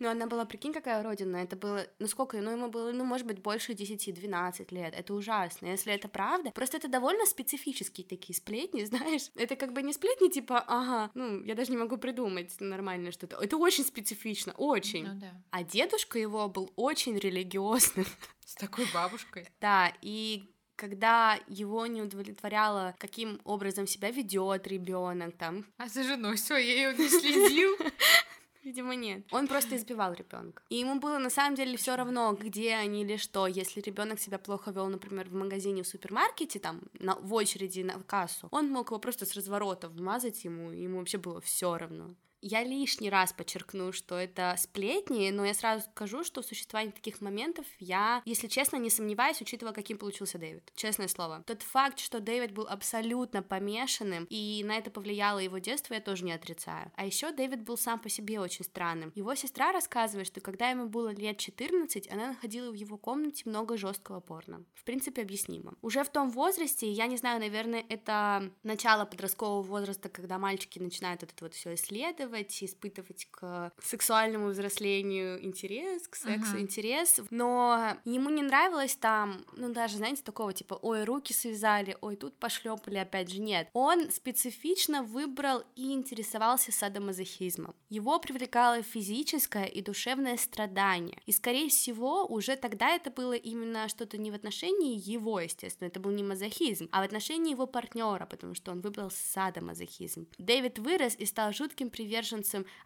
Но 0.00 0.08
она 0.08 0.26
была, 0.26 0.46
прикинь, 0.46 0.72
какая 0.72 1.02
родина. 1.02 1.36
Это 1.36 1.56
было, 1.56 1.86
ну 1.98 2.06
сколько, 2.06 2.40
ну 2.40 2.50
ему 2.50 2.68
было, 2.68 2.90
ну 2.90 3.04
может 3.04 3.26
быть, 3.26 3.40
больше 3.40 3.72
10-12 3.72 4.74
лет. 4.74 4.94
Это 4.96 5.14
ужасно. 5.14 5.66
Если 5.66 5.92
это 5.92 6.08
правда, 6.08 6.50
просто 6.50 6.78
это 6.78 6.88
довольно 6.88 7.26
специфические 7.26 8.06
такие 8.06 8.34
сплетни, 8.34 8.84
знаешь. 8.84 9.30
Это 9.36 9.56
как 9.56 9.72
бы 9.72 9.82
не 9.82 9.92
сплетни 9.92 10.28
типа, 10.28 10.64
ага, 10.66 11.10
ну 11.14 11.44
я 11.44 11.54
даже 11.54 11.70
не 11.70 11.76
могу 11.76 11.98
придумать 11.98 12.56
нормально 12.60 13.12
что-то. 13.12 13.36
Это 13.36 13.58
очень 13.58 13.84
специфично, 13.84 14.54
очень. 14.56 15.06
Ну 15.06 15.20
да. 15.20 15.32
А 15.50 15.62
дедушка 15.62 16.18
его 16.18 16.48
был 16.48 16.72
очень 16.76 17.18
религиозным. 17.18 18.06
С 18.46 18.54
такой 18.54 18.86
бабушкой. 18.94 19.46
Да, 19.60 19.92
и 20.00 20.50
когда 20.76 21.38
его 21.46 21.86
не 21.86 22.00
удовлетворяло, 22.00 22.94
каким 22.98 23.38
образом 23.44 23.86
себя 23.86 24.10
ведет 24.10 24.66
ребенок, 24.66 25.36
там, 25.36 25.66
А 25.76 25.88
за 25.88 26.04
женой 26.04 26.38
своей 26.38 26.88
он 26.88 26.96
не 26.96 27.08
следил. 27.10 27.76
видимо, 28.64 28.94
нет. 28.94 29.26
Он 29.30 29.46
просто 29.46 29.76
избивал 29.76 30.12
ребенка. 30.14 30.62
И 30.68 30.76
ему 30.76 31.00
было 31.00 31.18
на 31.18 31.30
самом 31.30 31.54
деле 31.54 31.76
все 31.76 31.96
равно, 31.96 32.32
где 32.32 32.74
они 32.74 33.02
или 33.02 33.16
что. 33.16 33.46
Если 33.46 33.80
ребенок 33.80 34.20
себя 34.20 34.38
плохо 34.38 34.70
вел, 34.70 34.88
например, 34.88 35.28
в 35.28 35.34
магазине, 35.34 35.82
в 35.82 35.86
супермаркете, 35.86 36.58
там, 36.58 36.82
на, 36.94 37.14
в 37.16 37.32
очереди 37.34 37.80
на 37.82 38.00
кассу, 38.02 38.48
он 38.50 38.70
мог 38.70 38.90
его 38.90 38.98
просто 38.98 39.26
с 39.26 39.34
разворота 39.34 39.88
вмазать 39.88 40.44
ему, 40.44 40.72
и 40.72 40.82
ему 40.82 40.98
вообще 40.98 41.18
было 41.18 41.40
все 41.40 41.76
равно. 41.76 42.14
Я 42.42 42.64
лишний 42.64 43.10
раз 43.10 43.32
подчеркну, 43.34 43.92
что 43.92 44.16
это 44.16 44.54
сплетни, 44.58 45.30
но 45.30 45.44
я 45.44 45.52
сразу 45.52 45.84
скажу, 45.90 46.24
что 46.24 46.40
в 46.40 46.46
существовании 46.46 46.92
таких 46.92 47.20
моментов 47.20 47.66
я, 47.78 48.22
если 48.24 48.48
честно, 48.48 48.76
не 48.76 48.88
сомневаюсь, 48.88 49.40
учитывая, 49.42 49.74
каким 49.74 49.98
получился 49.98 50.38
Дэвид. 50.38 50.72
Честное 50.74 51.08
слово. 51.08 51.42
Тот 51.46 51.62
факт, 51.62 51.98
что 51.98 52.18
Дэвид 52.20 52.52
был 52.52 52.66
абсолютно 52.66 53.42
помешанным, 53.42 54.26
и 54.30 54.62
на 54.64 54.76
это 54.76 54.90
повлияло 54.90 55.38
его 55.38 55.58
детство, 55.58 55.92
я 55.92 56.00
тоже 56.00 56.24
не 56.24 56.32
отрицаю. 56.32 56.90
А 56.96 57.04
еще 57.04 57.30
Дэвид 57.30 57.62
был 57.62 57.76
сам 57.76 57.98
по 57.98 58.08
себе 58.08 58.40
очень 58.40 58.64
странным. 58.64 59.12
Его 59.14 59.34
сестра 59.34 59.72
рассказывает, 59.72 60.26
что 60.26 60.40
когда 60.40 60.70
ему 60.70 60.86
было 60.86 61.12
лет 61.12 61.36
14, 61.36 62.10
она 62.10 62.28
находила 62.28 62.70
в 62.70 62.74
его 62.74 62.96
комнате 62.96 63.42
много 63.46 63.76
жесткого 63.76 64.20
порно. 64.20 64.64
В 64.74 64.84
принципе, 64.84 65.22
объяснимо. 65.22 65.74
Уже 65.82 66.04
в 66.04 66.08
том 66.08 66.30
возрасте, 66.30 66.90
я 66.90 67.06
не 67.06 67.18
знаю, 67.18 67.40
наверное, 67.40 67.84
это 67.88 68.50
начало 68.62 69.04
подросткового 69.04 69.62
возраста, 69.62 70.08
когда 70.08 70.38
мальчики 70.38 70.78
начинают 70.78 71.22
это 71.22 71.34
вот 71.40 71.54
все 71.54 71.74
исследовать, 71.74 72.29
испытывать 72.38 73.28
к 73.30 73.72
сексуальному 73.82 74.48
взрослению 74.48 75.44
интерес, 75.44 76.08
к 76.08 76.16
сексу 76.16 76.56
uh-huh. 76.56 76.60
интерес, 76.60 77.20
но 77.30 77.96
ему 78.04 78.30
не 78.30 78.42
нравилось 78.42 78.96
там, 78.96 79.44
ну 79.56 79.72
даже, 79.72 79.96
знаете, 79.96 80.22
такого 80.22 80.52
типа, 80.52 80.74
ой, 80.74 81.04
руки 81.04 81.32
связали, 81.32 81.96
ой, 82.00 82.16
тут 82.16 82.36
пошлепали, 82.38 82.98
опять 82.98 83.30
же, 83.30 83.40
нет. 83.40 83.68
Он 83.72 84.10
специфично 84.10 85.02
выбрал 85.02 85.62
и 85.76 85.92
интересовался 85.92 86.72
садомазохизмом. 86.72 87.74
Его 87.88 88.18
привлекало 88.18 88.82
физическое 88.82 89.66
и 89.66 89.82
душевное 89.82 90.36
страдание, 90.36 91.20
и, 91.26 91.32
скорее 91.32 91.68
всего, 91.68 92.26
уже 92.26 92.56
тогда 92.56 92.90
это 92.94 93.10
было 93.10 93.34
именно 93.34 93.88
что-то 93.88 94.18
не 94.18 94.30
в 94.30 94.34
отношении 94.34 95.00
его, 95.00 95.40
естественно, 95.40 95.88
это 95.88 96.00
был 96.00 96.10
не 96.10 96.22
мазохизм, 96.22 96.88
а 96.92 97.00
в 97.00 97.04
отношении 97.04 97.52
его 97.52 97.66
партнера, 97.66 98.26
потому 98.26 98.54
что 98.54 98.72
он 98.72 98.80
выбрал 98.80 99.10
садомазохизм. 99.10 100.26
Дэвид 100.38 100.78
вырос 100.78 101.16
и 101.16 101.26
стал 101.26 101.52
жутким 101.52 101.90
приверженцем 101.90 102.19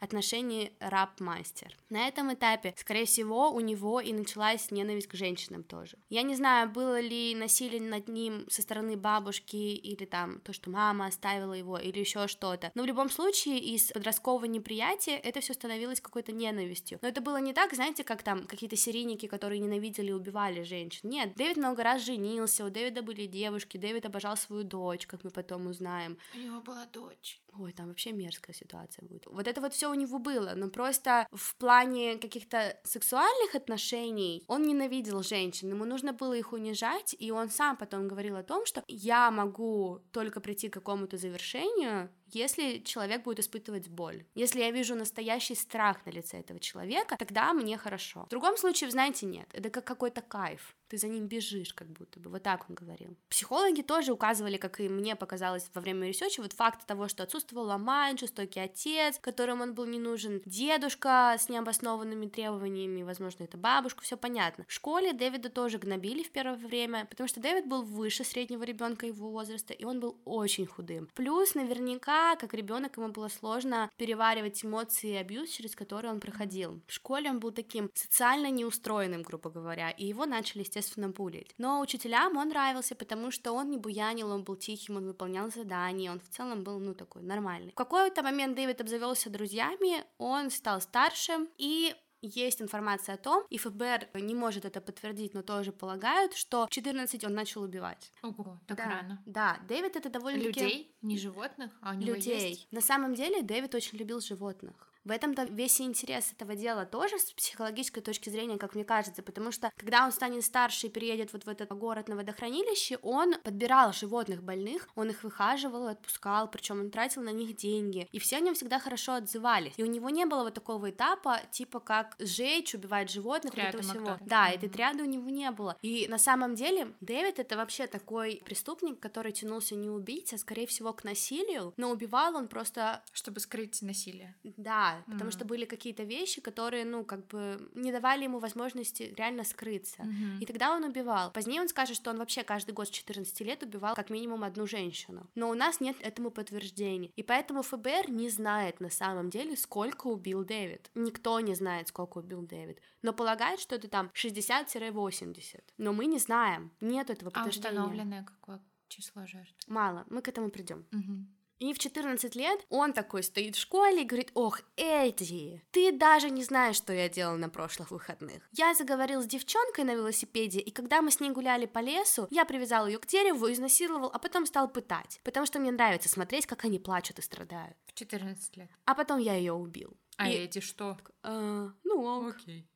отношений 0.00 0.72
раб-мастер. 0.80 1.76
На 1.90 2.08
этом 2.08 2.32
этапе, 2.32 2.74
скорее 2.76 3.06
всего, 3.06 3.50
у 3.50 3.60
него 3.60 4.00
и 4.00 4.12
началась 4.12 4.70
ненависть 4.70 5.08
к 5.08 5.14
женщинам 5.14 5.62
тоже. 5.62 5.96
Я 6.08 6.22
не 6.22 6.34
знаю, 6.34 6.70
было 6.70 7.00
ли 7.00 7.34
насилие 7.34 7.80
над 7.80 8.08
ним 8.08 8.44
со 8.48 8.62
стороны 8.62 8.96
бабушки 8.96 9.56
или 9.56 10.04
там 10.04 10.40
то, 10.40 10.52
что 10.52 10.70
мама 10.70 11.06
оставила 11.06 11.52
его 11.52 11.78
или 11.78 11.98
еще 11.98 12.28
что-то, 12.28 12.70
но 12.74 12.82
в 12.82 12.86
любом 12.86 13.10
случае 13.10 13.58
из 13.58 13.92
подросткового 13.92 14.44
неприятия 14.46 15.16
это 15.16 15.40
все 15.40 15.54
становилось 15.54 16.00
какой-то 16.00 16.32
ненавистью. 16.32 16.98
Но 17.02 17.08
это 17.08 17.20
было 17.20 17.38
не 17.38 17.52
так, 17.52 17.74
знаете, 17.74 18.04
как 18.04 18.22
там 18.22 18.46
какие-то 18.46 18.76
серийники, 18.76 19.26
которые 19.26 19.60
ненавидели 19.60 20.08
и 20.08 20.12
убивали 20.12 20.62
женщин. 20.62 21.08
Нет, 21.08 21.34
Дэвид 21.36 21.56
много 21.56 21.82
раз 21.82 22.02
женился, 22.02 22.64
у 22.64 22.70
Дэвида 22.70 23.02
были 23.02 23.26
девушки, 23.26 23.76
Дэвид 23.76 24.06
обожал 24.06 24.36
свою 24.36 24.64
дочь, 24.64 25.06
как 25.06 25.24
мы 25.24 25.30
потом 25.30 25.66
узнаем. 25.66 26.18
У 26.34 26.38
него 26.38 26.60
была 26.60 26.86
дочь. 26.86 27.40
Ой, 27.58 27.72
там 27.72 27.88
вообще 27.88 28.12
мерзкая 28.12 28.54
ситуация 28.54 29.06
будет. 29.06 29.23
Вот 29.26 29.48
это 29.48 29.60
вот 29.60 29.72
все 29.72 29.90
у 29.90 29.94
него 29.94 30.18
было, 30.18 30.52
но 30.54 30.68
просто 30.68 31.26
в 31.32 31.56
плане 31.56 32.16
каких-то 32.16 32.78
сексуальных 32.84 33.54
отношений 33.54 34.44
он 34.48 34.62
ненавидел 34.62 35.22
женщин, 35.22 35.70
ему 35.70 35.84
нужно 35.84 36.12
было 36.12 36.34
их 36.34 36.52
унижать, 36.52 37.14
и 37.18 37.30
он 37.30 37.50
сам 37.50 37.76
потом 37.76 38.08
говорил 38.08 38.36
о 38.36 38.42
том, 38.42 38.66
что 38.66 38.82
я 38.88 39.30
могу 39.30 40.00
только 40.12 40.40
прийти 40.40 40.68
к 40.68 40.74
какому-то 40.74 41.16
завершению, 41.16 42.10
если 42.34 42.78
человек 42.78 43.22
будет 43.22 43.40
испытывать 43.40 43.88
боль. 43.88 44.24
Если 44.34 44.60
я 44.60 44.70
вижу 44.70 44.94
настоящий 44.94 45.54
страх 45.54 46.04
на 46.06 46.10
лице 46.10 46.40
этого 46.40 46.60
человека, 46.60 47.16
тогда 47.16 47.52
мне 47.52 47.76
хорошо. 47.78 48.24
В 48.26 48.30
другом 48.30 48.56
случае, 48.56 48.90
знаете, 48.90 49.26
нет. 49.26 49.48
Это 49.52 49.70
как 49.70 49.84
какой-то 49.84 50.20
кайф. 50.22 50.76
Ты 50.88 50.98
за 50.98 51.08
ним 51.08 51.26
бежишь, 51.26 51.74
как 51.74 51.88
будто 51.88 52.20
бы. 52.20 52.30
Вот 52.30 52.42
так 52.42 52.66
он 52.68 52.74
говорил. 52.74 53.16
Психологи 53.28 53.82
тоже 53.82 54.12
указывали, 54.12 54.58
как 54.58 54.80
и 54.80 54.88
мне 54.88 55.16
показалось 55.16 55.70
во 55.74 55.80
время 55.80 56.08
research 56.08 56.36
а, 56.36 56.42
вот 56.42 56.52
факт 56.52 56.86
того, 56.86 57.08
что 57.08 57.22
отсутствовал 57.22 57.78
мать, 57.78 58.20
жестокий 58.20 58.60
отец, 58.60 59.18
которым 59.18 59.60
он 59.60 59.74
был 59.74 59.86
не 59.86 59.98
нужен, 59.98 60.42
дедушка 60.44 61.36
с 61.38 61.48
необоснованными 61.48 62.26
требованиями, 62.26 63.02
возможно, 63.02 63.44
это 63.44 63.56
бабушка, 63.56 64.02
все 64.02 64.16
понятно. 64.16 64.64
В 64.68 64.72
школе 64.72 65.12
Дэвида 65.12 65.48
тоже 65.48 65.78
гнобили 65.78 66.22
в 66.22 66.30
первое 66.30 66.56
время, 66.56 67.06
потому 67.10 67.28
что 67.28 67.40
Дэвид 67.40 67.66
был 67.66 67.82
выше 67.82 68.24
среднего 68.24 68.62
ребенка 68.62 69.06
его 69.06 69.30
возраста, 69.30 69.72
и 69.72 69.84
он 69.84 70.00
был 70.00 70.20
очень 70.24 70.66
худым. 70.66 71.08
Плюс 71.14 71.54
наверняка 71.54 72.23
как 72.38 72.54
ребенок 72.54 72.96
ему 72.96 73.08
было 73.08 73.28
сложно 73.28 73.90
переваривать 73.96 74.64
эмоции 74.64 75.12
и 75.12 75.16
абьюз, 75.16 75.50
через 75.50 75.74
которые 75.76 76.12
он 76.12 76.20
проходил. 76.20 76.80
В 76.86 76.92
школе 76.92 77.30
он 77.30 77.40
был 77.40 77.52
таким 77.52 77.90
социально 77.94 78.50
неустроенным, 78.50 79.22
грубо 79.22 79.50
говоря, 79.50 79.90
и 79.90 80.06
его 80.06 80.26
начали, 80.26 80.60
естественно, 80.60 81.08
булить. 81.08 81.54
Но 81.58 81.80
учителям 81.80 82.36
он 82.36 82.48
нравился, 82.48 82.94
потому 82.94 83.30
что 83.30 83.52
он 83.52 83.70
не 83.70 83.78
буянил, 83.78 84.30
он 84.30 84.44
был 84.44 84.56
тихим, 84.56 84.96
он 84.96 85.06
выполнял 85.06 85.50
задания, 85.50 86.10
он 86.10 86.20
в 86.20 86.28
целом 86.28 86.64
был, 86.64 86.78
ну, 86.78 86.94
такой 86.94 87.22
нормальный. 87.22 87.72
В 87.72 87.74
какой-то 87.74 88.22
момент 88.22 88.56
Дэвид 88.56 88.80
обзавелся 88.80 89.30
друзьями, 89.30 90.04
он 90.18 90.50
стал 90.50 90.80
старше, 90.80 91.48
и 91.58 91.94
есть 92.26 92.62
информация 92.62 93.14
о 93.14 93.18
том, 93.18 93.44
и 93.50 93.58
ФБР 93.58 94.08
не 94.14 94.34
может 94.34 94.64
это 94.64 94.80
подтвердить, 94.80 95.34
но 95.34 95.42
тоже 95.42 95.72
полагают, 95.72 96.34
что 96.34 96.66
в 96.66 96.70
14 96.70 97.24
он 97.24 97.34
начал 97.34 97.62
убивать. 97.62 98.10
Ого, 98.22 98.58
так 98.66 98.76
да, 98.78 98.84
рано. 98.84 99.22
Да, 99.26 99.58
Дэвид 99.68 99.96
это 99.96 100.08
довольно 100.10 100.42
Людей, 100.42 100.94
не 101.02 101.18
животных, 101.18 101.70
а 101.80 101.92
у 101.92 101.94
него 101.94 102.14
Людей. 102.14 102.50
есть? 102.50 102.72
На 102.72 102.80
самом 102.80 103.14
деле 103.14 103.42
Дэвид 103.42 103.74
очень 103.74 103.98
любил 103.98 104.20
животных. 104.20 104.93
В 105.04 105.11
этом-то 105.11 105.44
весь 105.44 105.80
интерес 105.80 106.32
этого 106.32 106.56
дела 106.56 106.87
тоже 106.87 107.18
с 107.18 107.32
психологической 107.32 108.02
точки 108.02 108.30
зрения, 108.30 108.56
как 108.56 108.75
мне 108.75 108.84
кажется, 108.84 109.23
потому 109.23 109.52
что 109.52 109.70
когда 109.76 110.04
он 110.04 110.12
станет 110.12 110.44
старше 110.44 110.87
и 110.87 110.90
переедет 110.90 111.32
вот 111.34 111.44
в 111.44 111.49
этот 111.49 111.76
город 111.76 112.08
на 112.08 112.16
водохранилище, 112.16 112.99
он 113.02 113.34
подбирал 113.42 113.92
животных 113.92 114.42
больных, 114.42 114.88
он 114.94 115.11
их 115.11 115.23
выхаживал, 115.23 115.88
отпускал, 115.88 116.50
причем 116.50 116.80
он 116.80 116.90
тратил 116.90 117.23
на 117.23 117.30
них 117.30 117.54
деньги, 117.56 118.08
и 118.12 118.18
все 118.18 118.38
о 118.38 118.40
нем 118.40 118.54
всегда 118.54 118.78
хорошо 118.78 119.14
отзывались. 119.14 119.75
И 119.76 119.82
у 119.82 119.87
него 119.87 120.08
не 120.08 120.25
было 120.25 120.44
вот 120.44 120.54
такого 120.54 120.90
этапа, 120.90 121.40
типа 121.50 121.80
как 121.80 122.16
сжечь, 122.18 122.75
убивать 122.75 123.11
животных, 123.11 123.52
Триады 123.52 123.78
этого 123.78 123.92
всего. 123.92 124.18
Да, 124.25 124.49
этой 124.49 124.70
триады 124.70 125.02
у 125.02 125.06
него 125.06 125.28
не 125.28 125.50
было. 125.50 125.76
И 125.82 126.08
на 126.08 126.18
самом 126.18 126.54
деле 126.54 126.94
Дэвид 127.00 127.38
это 127.38 127.56
вообще 127.56 127.87
такой 127.87 128.40
преступник, 128.44 129.00
который 129.00 129.32
тянулся 129.32 129.75
не 129.75 129.90
убить, 129.90 130.32
а 130.32 130.38
скорее 130.38 130.66
всего 130.66 130.94
к 130.94 131.04
насилию, 131.04 131.75
но 131.76 131.90
убивал 131.90 132.37
он 132.37 132.49
просто 132.49 133.02
Чтобы 133.12 133.40
скрыть 133.40 133.82
насилие. 133.82 134.34
да, 134.56 134.93
потому 135.06 135.24
Мгм. 135.24 135.30
что 135.32 135.44
были 135.44 135.64
какие-то 135.64 136.02
вещи, 136.04 136.40
которые, 136.40 136.84
ну, 136.84 137.04
как 137.04 137.26
бы 137.28 137.70
не 137.74 137.92
давали 137.92 138.24
ему 138.24 138.38
возможности 138.38 139.14
реально 139.16 139.44
скрыться. 139.44 140.02
Мгм. 140.02 140.38
И 140.40 140.46
тогда 140.46 140.74
он 140.76 140.84
убивал. 140.84 141.32
Позднее 141.32 141.60
он 141.60 141.68
скажет, 141.68 141.96
что 141.96 142.10
он 142.10 142.18
вообще 142.18 142.42
каждый 142.44 142.72
год 142.72 142.88
с 142.88 142.90
14 142.90 143.40
лет 143.44 143.62
убивал 143.62 143.94
как 143.94 144.10
минимум 144.10 144.44
одну 144.44 144.66
женщину. 144.66 145.28
Но 145.34 145.50
у 145.50 145.54
нас 145.54 145.80
нет 145.80 145.96
этому 146.00 146.30
подтверждений. 146.30 147.12
И 147.16 147.22
поэтому 147.22 147.62
ФБР 147.62 148.10
не 148.10 148.28
знает 148.30 148.80
на 148.80 148.90
самом 148.90 149.30
деле, 149.30 149.56
сколько 149.56 150.06
убил 150.08 150.44
Дэвид. 150.44 150.90
Никто 150.94 151.40
не 151.40 151.54
знает, 151.54 151.88
сколько 151.88 152.18
убил 152.18 152.42
Дэвид. 152.42 152.78
Но 153.02 153.12
полагает, 153.12 153.60
что 153.60 153.74
это 153.76 153.88
там 153.88 154.10
60-80. 154.14 155.60
Но 155.78 155.92
мы 155.92 156.06
не 156.06 156.18
знаем. 156.18 156.70
Нет 156.80 157.10
этого 157.10 157.30
А 157.30 157.34
подтверждения. 157.34 157.68
установленное 157.80 158.24
какое 158.24 158.60
число 158.88 159.26
жертв? 159.26 159.54
Мало. 159.66 160.04
Мы 160.10 160.22
к 160.22 160.28
этому 160.28 160.50
придем. 160.50 160.86
Мгм. 160.92 161.34
И 161.58 161.73
в 161.73 161.78
14 161.78 162.34
лет 162.34 162.64
он 162.68 162.92
такой 162.92 163.23
стоит 163.23 163.56
в 163.56 163.61
школе 163.61 164.02
и 164.02 164.04
говорит, 164.04 164.30
ох, 164.34 164.61
Эдди, 164.76 165.62
ты 165.70 165.92
даже 165.92 166.30
не 166.30 166.42
знаешь, 166.42 166.76
что 166.76 166.92
я 166.92 167.08
делал 167.08 167.37
на 167.37 167.49
прошлых 167.49 167.90
выходных. 167.90 168.42
Я 168.52 168.75
заговорил 168.75 169.23
с 169.23 169.26
девчонкой 169.26 169.84
на 169.84 169.94
велосипеде, 169.94 170.61
и 170.61 170.70
когда 170.70 171.00
мы 171.00 171.11
с 171.11 171.20
ней 171.20 171.30
гуляли 171.30 171.66
по 171.66 171.78
лесу, 171.78 172.26
я 172.30 172.44
привязал 172.44 172.87
ее 172.87 172.99
к 172.99 173.06
дереву, 173.06 173.50
изнасиловал, 173.50 174.11
а 174.12 174.18
потом 174.18 174.46
стал 174.46 174.68
пытать, 174.68 175.20
потому 175.23 175.46
что 175.46 175.61
мне 175.61 175.70
нравится 175.70 176.08
смотреть, 176.08 176.46
как 176.46 176.64
они 176.64 176.78
плачут 176.78 177.18
и 177.18 177.23
страдают. 177.23 177.76
В 177.87 177.94
14 177.94 178.56
лет. 178.56 178.70
А 178.84 178.94
потом 178.94 179.18
я 179.18 179.34
ее 179.34 179.52
убил. 179.52 179.96
А 180.16 180.28
И- 180.28 180.35
эти 180.35 180.61
что? 180.61 180.97
«А, 181.23 181.71
ну 181.85 182.02
ок. 182.04 182.35
Окей. 182.37 182.68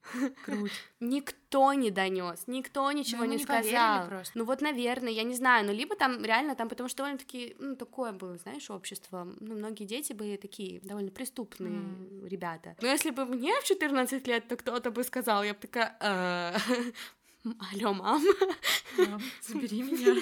Круть. 0.45 0.73
Никто 1.01 1.73
не 1.75 1.91
донес, 1.91 2.45
никто 2.47 2.91
ничего 2.93 3.23
ему 3.25 3.33
не 3.33 3.37
не 3.39 3.43
сказал. 3.45 4.09
просто. 4.09 4.37
Ну 4.39 4.45
вот, 4.45 4.61
наверное, 4.61 5.13
я 5.13 5.23
не 5.23 5.35
знаю, 5.35 5.67
но 5.67 5.73
либо 5.73 5.95
там 5.97 6.25
реально 6.25 6.55
там, 6.55 6.69
потому 6.69 6.89
что 6.89 6.99
довольно-таки, 6.99 7.55
ну, 7.59 7.77
такое 7.77 8.13
было, 8.13 8.37
знаешь, 8.39 8.71
общество. 8.71 9.25
Ну, 9.41 9.55
многие 9.55 9.85
дети 9.85 10.13
были 10.13 10.37
такие 10.37 10.81
довольно 10.81 11.11
преступные 11.11 11.81
ребята. 12.29 12.75
Но 12.81 12.89
если 12.89 13.11
бы 13.11 13.25
мне 13.27 13.61
в 13.61 13.65
14 13.65 14.27
лет, 14.27 14.49
то 14.49 14.57
кто-то 14.57 14.91
бы 14.91 15.05
сказал, 15.05 15.45
я 15.45 15.55
бы 15.55 15.61
такая, 15.61 15.97
«Э, 16.01 16.57
алло, 17.73 17.93
мам, 17.95 18.23
Мам, 18.99 19.23
Забери 19.47 19.83
меня. 19.83 20.15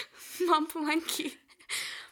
мам, 0.48 0.66
помоги. 0.66 1.32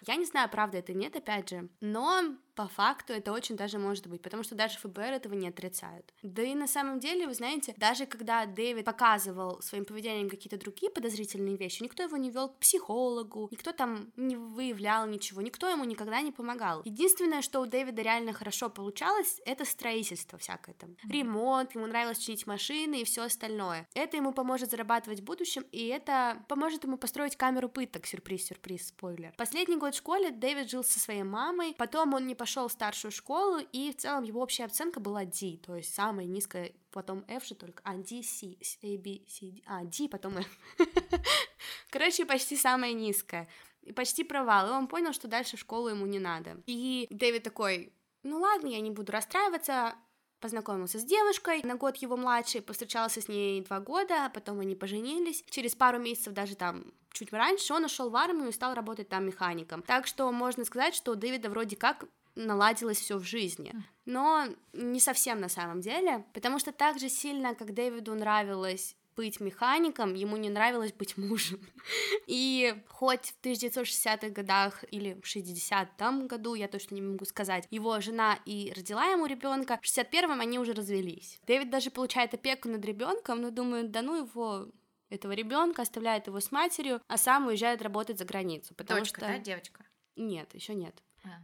Я 0.08 0.16
не 0.16 0.24
знаю, 0.24 0.48
правда 0.48 0.78
это 0.78 0.94
нет, 0.94 1.14
опять 1.16 1.50
же, 1.50 1.68
но 1.82 2.22
по 2.54 2.66
факту 2.66 3.12
это 3.12 3.30
очень 3.30 3.56
даже 3.56 3.78
может 3.78 4.08
быть, 4.08 4.22
потому 4.22 4.42
что 4.42 4.56
даже 4.56 4.78
ФБР 4.78 5.12
этого 5.12 5.34
не 5.34 5.48
отрицают. 5.48 6.12
Да 6.22 6.42
и 6.42 6.54
на 6.54 6.66
самом 6.66 6.98
деле, 6.98 7.28
вы 7.28 7.34
знаете, 7.34 7.74
даже 7.76 8.04
когда 8.06 8.46
Дэвид 8.46 8.84
показывал 8.84 9.60
своим 9.60 9.84
поведением 9.84 10.28
какие-то 10.28 10.58
другие 10.58 10.90
подозрительные 10.90 11.56
вещи, 11.56 11.82
никто 11.82 12.02
его 12.02 12.16
не 12.16 12.30
вел 12.30 12.48
к 12.48 12.58
психологу, 12.58 13.48
никто 13.52 13.72
там 13.72 14.10
не 14.16 14.34
выявлял 14.36 15.06
ничего, 15.06 15.42
никто 15.42 15.68
ему 15.68 15.84
никогда 15.84 16.20
не 16.22 16.32
помогал. 16.32 16.82
Единственное, 16.84 17.42
что 17.42 17.60
у 17.60 17.66
Дэвида 17.66 18.02
реально 18.02 18.32
хорошо 18.32 18.70
получалось, 18.70 19.40
это 19.44 19.64
строительство 19.64 20.38
всякое 20.38 20.74
там. 20.74 20.96
Ремонт, 21.08 21.74
ему 21.74 21.86
нравилось 21.86 22.18
чинить 22.18 22.46
машины 22.46 23.02
и 23.02 23.04
все 23.04 23.22
остальное. 23.22 23.86
Это 23.94 24.16
ему 24.16 24.32
поможет 24.32 24.70
зарабатывать 24.70 25.20
в 25.20 25.24
будущем, 25.24 25.64
и 25.70 25.86
это 25.86 26.42
поможет 26.48 26.82
ему 26.82 26.96
построить 26.96 27.36
камеру 27.36 27.68
пыток, 27.68 28.06
сюрприз-сюрприз, 28.06 28.88
спойлер. 28.88 29.34
Последний 29.36 29.76
год 29.76 29.97
школе 29.98 30.30
Дэвид 30.30 30.70
жил 30.70 30.82
со 30.82 30.98
своей 30.98 31.22
мамой, 31.22 31.74
потом 31.76 32.14
он 32.14 32.26
не 32.26 32.34
пошел 32.34 32.68
в 32.68 32.72
старшую 32.72 33.12
школу, 33.12 33.58
и 33.58 33.92
в 33.92 33.96
целом 33.96 34.24
его 34.24 34.40
общая 34.40 34.64
оценка 34.64 35.00
была 35.00 35.24
D, 35.24 35.58
то 35.58 35.76
есть 35.76 35.94
самая 35.94 36.26
низкая, 36.26 36.72
потом 36.90 37.24
F 37.28 37.44
же 37.46 37.54
только, 37.54 37.82
а, 37.84 37.96
D, 37.96 38.22
C, 38.22 38.56
A, 38.82 38.96
B, 38.96 39.20
C, 39.28 39.46
D, 39.46 39.62
а, 39.66 39.84
D, 39.84 40.08
потом 40.08 40.38
F. 40.38 40.46
Короче, 41.90 42.24
почти 42.24 42.56
самая 42.56 42.92
низкая. 42.92 43.48
И 43.82 43.92
почти 43.92 44.24
провал, 44.24 44.68
и 44.68 44.72
он 44.72 44.86
понял, 44.86 45.12
что 45.12 45.28
дальше 45.28 45.56
в 45.56 45.60
школу 45.60 45.88
ему 45.88 46.06
не 46.06 46.18
надо. 46.18 46.62
И 46.66 47.06
Дэвид 47.10 47.42
такой, 47.42 47.92
ну 48.22 48.38
ладно, 48.38 48.68
я 48.68 48.80
не 48.80 48.90
буду 48.90 49.12
расстраиваться, 49.12 49.94
познакомился 50.40 50.98
с 50.98 51.04
девушкой, 51.04 51.62
на 51.62 51.76
год 51.76 51.96
его 51.96 52.16
младший, 52.16 52.62
повстречался 52.62 53.20
с 53.20 53.28
ней 53.28 53.62
два 53.62 53.80
года, 53.80 54.26
а 54.26 54.30
потом 54.30 54.60
они 54.60 54.74
поженились. 54.74 55.44
Через 55.50 55.74
пару 55.74 55.98
месяцев, 55.98 56.32
даже 56.32 56.56
там 56.56 56.92
чуть 57.12 57.32
раньше, 57.32 57.74
он 57.74 57.84
ушел 57.84 58.10
в 58.10 58.16
армию 58.16 58.48
и 58.48 58.52
стал 58.52 58.74
работать 58.74 59.08
там 59.08 59.26
механиком. 59.26 59.82
Так 59.82 60.06
что 60.06 60.30
можно 60.32 60.64
сказать, 60.64 60.94
что 60.94 61.12
у 61.12 61.14
Дэвида 61.14 61.50
вроде 61.50 61.76
как 61.76 62.04
наладилось 62.34 62.98
все 62.98 63.18
в 63.18 63.24
жизни. 63.24 63.72
Но 64.04 64.46
не 64.72 65.00
совсем 65.00 65.40
на 65.40 65.48
самом 65.48 65.80
деле, 65.80 66.24
потому 66.32 66.58
что 66.58 66.72
так 66.72 66.98
же 66.98 67.08
сильно, 67.08 67.54
как 67.54 67.74
Дэвиду 67.74 68.14
нравилось 68.14 68.96
быть 69.18 69.40
механиком, 69.40 70.14
ему 70.14 70.36
не 70.36 70.48
нравилось 70.48 70.92
быть 70.92 71.16
мужем. 71.16 71.60
И 72.28 72.72
хоть 72.86 73.34
в 73.42 73.44
1960-х 73.44 74.28
годах 74.28 74.84
или 74.92 75.14
в 75.14 75.26
60-м 75.26 76.28
году, 76.28 76.54
я 76.54 76.68
точно 76.68 76.94
не 76.94 77.02
могу 77.02 77.24
сказать, 77.24 77.66
его 77.70 78.00
жена 78.00 78.38
и 78.46 78.72
родила 78.76 79.06
ему 79.06 79.26
ребенка, 79.26 79.80
в 79.82 79.84
61-м 79.84 80.40
они 80.40 80.60
уже 80.60 80.72
развелись. 80.72 81.40
Дэвид 81.48 81.68
даже 81.68 81.90
получает 81.90 82.32
опеку 82.32 82.68
над 82.68 82.84
ребенком, 82.84 83.42
но 83.42 83.50
думаю, 83.50 83.88
да 83.88 84.02
ну 84.02 84.24
его 84.24 84.68
этого 85.10 85.32
ребенка, 85.32 85.82
оставляет 85.82 86.28
его 86.28 86.38
с 86.38 86.52
матерью, 86.52 87.00
а 87.08 87.16
сам 87.16 87.48
уезжает 87.48 87.82
работать 87.82 88.18
за 88.18 88.24
границу. 88.24 88.72
Потому 88.76 89.00
Дочка, 89.00 89.20
что... 89.20 89.28
да, 89.28 89.38
девочка? 89.38 89.84
Нет, 90.14 90.54
еще 90.54 90.74
нет. 90.74 91.02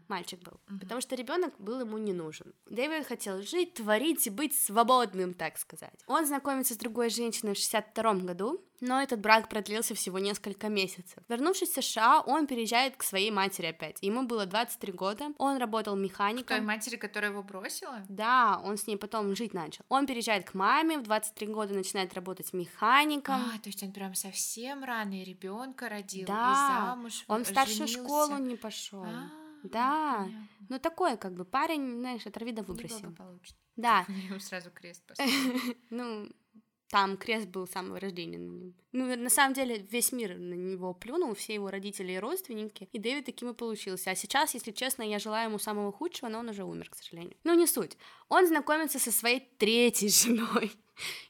Мальчик 0.08 0.40
был. 0.40 0.60
Угу. 0.68 0.80
Потому 0.80 1.00
что 1.00 1.14
ребенок 1.14 1.54
был 1.58 1.80
ему 1.80 1.98
не 1.98 2.12
нужен. 2.12 2.54
Дэвид 2.66 3.06
хотел 3.06 3.42
жить, 3.42 3.74
творить 3.74 4.26
и 4.26 4.30
быть 4.30 4.54
свободным, 4.56 5.34
так 5.34 5.58
сказать. 5.58 5.94
Он 6.06 6.26
знакомится 6.26 6.74
с 6.74 6.78
другой 6.78 7.10
женщиной 7.10 7.54
в 7.54 7.58
62 7.58 8.14
году, 8.14 8.60
но 8.80 9.00
этот 9.00 9.20
брак 9.20 9.48
продлился 9.48 9.94
всего 9.94 10.18
несколько 10.18 10.68
месяцев. 10.68 11.22
Вернувшись 11.28 11.70
в 11.70 11.82
США, 11.82 12.20
он 12.20 12.46
переезжает 12.46 12.96
к 12.96 13.02
своей 13.02 13.30
матери 13.30 13.66
опять. 13.66 13.98
Ему 14.02 14.24
было 14.24 14.46
23 14.46 14.92
года, 14.92 15.26
он 15.38 15.56
работал 15.56 15.96
механиком. 15.96 16.44
К 16.44 16.48
той 16.48 16.60
матери, 16.60 16.96
которая 16.96 17.30
его 17.30 17.42
бросила? 17.42 18.02
Да, 18.08 18.60
он 18.62 18.76
с 18.76 18.86
ней 18.86 18.96
потом 18.96 19.34
жить 19.34 19.54
начал. 19.54 19.84
Он 19.88 20.06
переезжает 20.06 20.50
к 20.50 20.54
маме, 20.54 20.98
в 20.98 21.02
23 21.02 21.46
года 21.46 21.74
начинает 21.74 22.12
работать 22.14 22.52
механиком. 22.52 23.36
А, 23.54 23.58
то 23.58 23.68
есть 23.68 23.82
он 23.82 23.92
прям 23.92 24.14
совсем 24.14 24.84
рано 24.84 25.20
и 25.20 25.24
ребенка 25.24 25.88
родил, 25.88 26.26
да, 26.26 26.52
и 26.52 26.54
замуж 26.54 27.24
он 27.28 27.44
в 27.44 27.48
старшую 27.48 27.88
школу 27.88 28.36
не 28.38 28.56
пошел. 28.56 29.04
А-а-а. 29.04 29.43
Да, 29.68 30.18
Понятно. 30.24 30.48
ну 30.68 30.78
такое 30.78 31.16
как 31.16 31.34
бы 31.34 31.44
парень, 31.44 31.98
знаешь, 31.98 32.26
от 32.26 32.40
вида 32.40 32.62
выбросил. 32.62 33.14
Да. 33.76 34.06
Ему 34.08 34.38
сразу 34.40 34.70
крест 34.70 35.02
Ну, 35.90 36.28
там 36.88 37.16
крест 37.16 37.48
был 37.48 37.66
с 37.66 37.72
самого 37.72 37.98
рождения 37.98 38.38
на 38.38 38.50
нем. 38.50 38.74
Ну, 38.92 39.16
на 39.16 39.30
самом 39.30 39.54
деле, 39.54 39.78
весь 39.78 40.12
мир 40.12 40.36
на 40.38 40.54
него 40.54 40.94
плюнул, 40.94 41.34
все 41.34 41.54
его 41.54 41.70
родители 41.70 42.12
и 42.12 42.18
родственники, 42.18 42.88
и 42.92 42.98
Дэвид 42.98 43.24
таким 43.24 43.50
и 43.50 43.54
получился. 43.54 44.10
А 44.10 44.14
сейчас, 44.14 44.54
если 44.54 44.70
честно, 44.70 45.02
я 45.02 45.18
желаю 45.18 45.48
ему 45.48 45.58
самого 45.58 45.90
худшего, 45.90 46.28
но 46.28 46.38
он 46.38 46.50
уже 46.50 46.62
умер, 46.62 46.90
к 46.90 46.94
сожалению. 46.94 47.36
Ну, 47.42 47.54
не 47.54 47.66
суть. 47.66 47.96
Он 48.28 48.46
знакомится 48.46 48.98
со 48.98 49.10
своей 49.10 49.40
третьей 49.58 50.08
женой. 50.22 50.70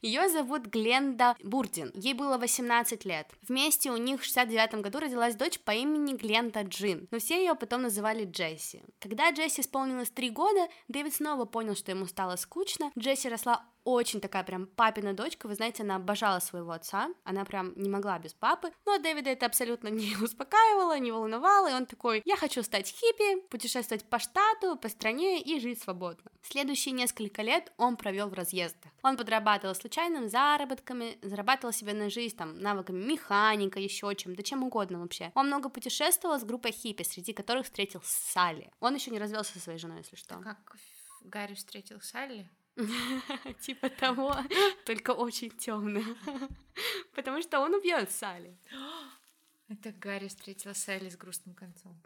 Ее 0.02 0.28
зовут 0.28 0.66
Гленда 0.66 1.36
Бурдин. 1.42 1.90
Ей 1.94 2.14
было 2.14 2.38
18 2.38 3.04
лет. 3.04 3.28
Вместе 3.48 3.90
у 3.90 3.96
них 3.96 4.20
в 4.20 4.24
69 4.24 4.82
году 4.82 5.00
родилась 5.00 5.34
дочь 5.34 5.58
по 5.60 5.70
имени 5.70 6.14
Гленда 6.14 6.62
Джин, 6.62 7.08
но 7.10 7.18
все 7.18 7.38
ее 7.38 7.54
потом 7.54 7.82
называли 7.82 8.24
Джесси. 8.24 8.82
Когда 9.00 9.30
Джесси 9.30 9.62
исполнилось 9.62 10.10
3 10.10 10.30
года, 10.30 10.68
Дэвид 10.88 11.14
снова 11.14 11.44
понял, 11.44 11.74
что 11.74 11.90
ему 11.90 12.06
стало 12.06 12.36
скучно. 12.36 12.90
Джесси 12.98 13.28
росла 13.28 13.64
очень 13.84 14.20
такая 14.20 14.42
прям 14.44 14.66
папина 14.66 15.14
дочка, 15.14 15.46
вы 15.46 15.54
знаете, 15.54 15.82
она 15.82 15.96
обожала 15.96 16.40
своего 16.40 16.72
отца, 16.72 17.10
она 17.24 17.44
прям 17.44 17.72
не 17.76 17.88
могла 17.88 18.18
без 18.18 18.32
папы, 18.32 18.72
но 18.86 18.98
Дэвида 18.98 19.30
это 19.30 19.46
абсолютно 19.46 19.88
не 19.88 20.16
успокаивало, 20.16 20.98
не 20.98 21.12
волновало, 21.12 21.70
и 21.70 21.74
он 21.74 21.86
такой, 21.86 22.22
я 22.24 22.36
хочу 22.36 22.62
стать 22.62 22.88
хиппи, 22.88 23.42
путешествовать 23.48 24.04
по 24.04 24.18
штату, 24.18 24.76
по 24.76 24.88
стране 24.88 25.40
и 25.40 25.60
жить 25.60 25.82
свободно. 25.82 26.30
Следующие 26.42 26.92
несколько 26.92 27.42
лет 27.42 27.72
он 27.76 27.96
провел 27.96 28.28
в 28.28 28.34
разъездах. 28.34 28.90
Он 29.02 29.16
подрабатывал 29.16 29.74
случайными 29.74 30.26
заработками, 30.26 31.18
зарабатывал 31.22 31.72
себе 31.72 31.92
на 31.92 32.10
жизнь 32.10 32.36
там 32.36 32.58
навыками 32.58 33.04
механика, 33.04 33.78
еще 33.78 34.14
чем, 34.14 34.34
да 34.34 34.42
чем 34.42 34.64
угодно 34.64 35.00
вообще. 35.00 35.30
Он 35.34 35.46
много 35.46 35.68
путешествовал 35.68 36.38
с 36.38 36.44
группой 36.44 36.72
хиппи, 36.72 37.02
среди 37.02 37.32
которых 37.32 37.64
встретил 37.64 38.02
Салли. 38.04 38.70
Он 38.80 38.94
еще 38.94 39.10
не 39.10 39.18
развелся 39.18 39.52
со 39.52 39.60
своей 39.60 39.78
женой, 39.78 39.98
если 39.98 40.16
что. 40.16 40.36
Как 40.36 40.76
Гарри 41.22 41.54
встретил 41.54 42.00
Салли? 42.00 42.48
Типа 43.60 43.88
того, 43.88 44.36
только 44.84 45.10
очень 45.12 45.50
темная. 45.50 46.04
Потому 47.14 47.42
что 47.42 47.60
он 47.60 47.74
убьет 47.74 48.10
Салли. 48.10 48.56
Это 49.68 49.92
Гарри 49.92 50.28
встретила 50.28 50.72
Салли 50.72 51.08
с 51.08 51.16
грустным 51.16 51.54
концом. 51.54 52.00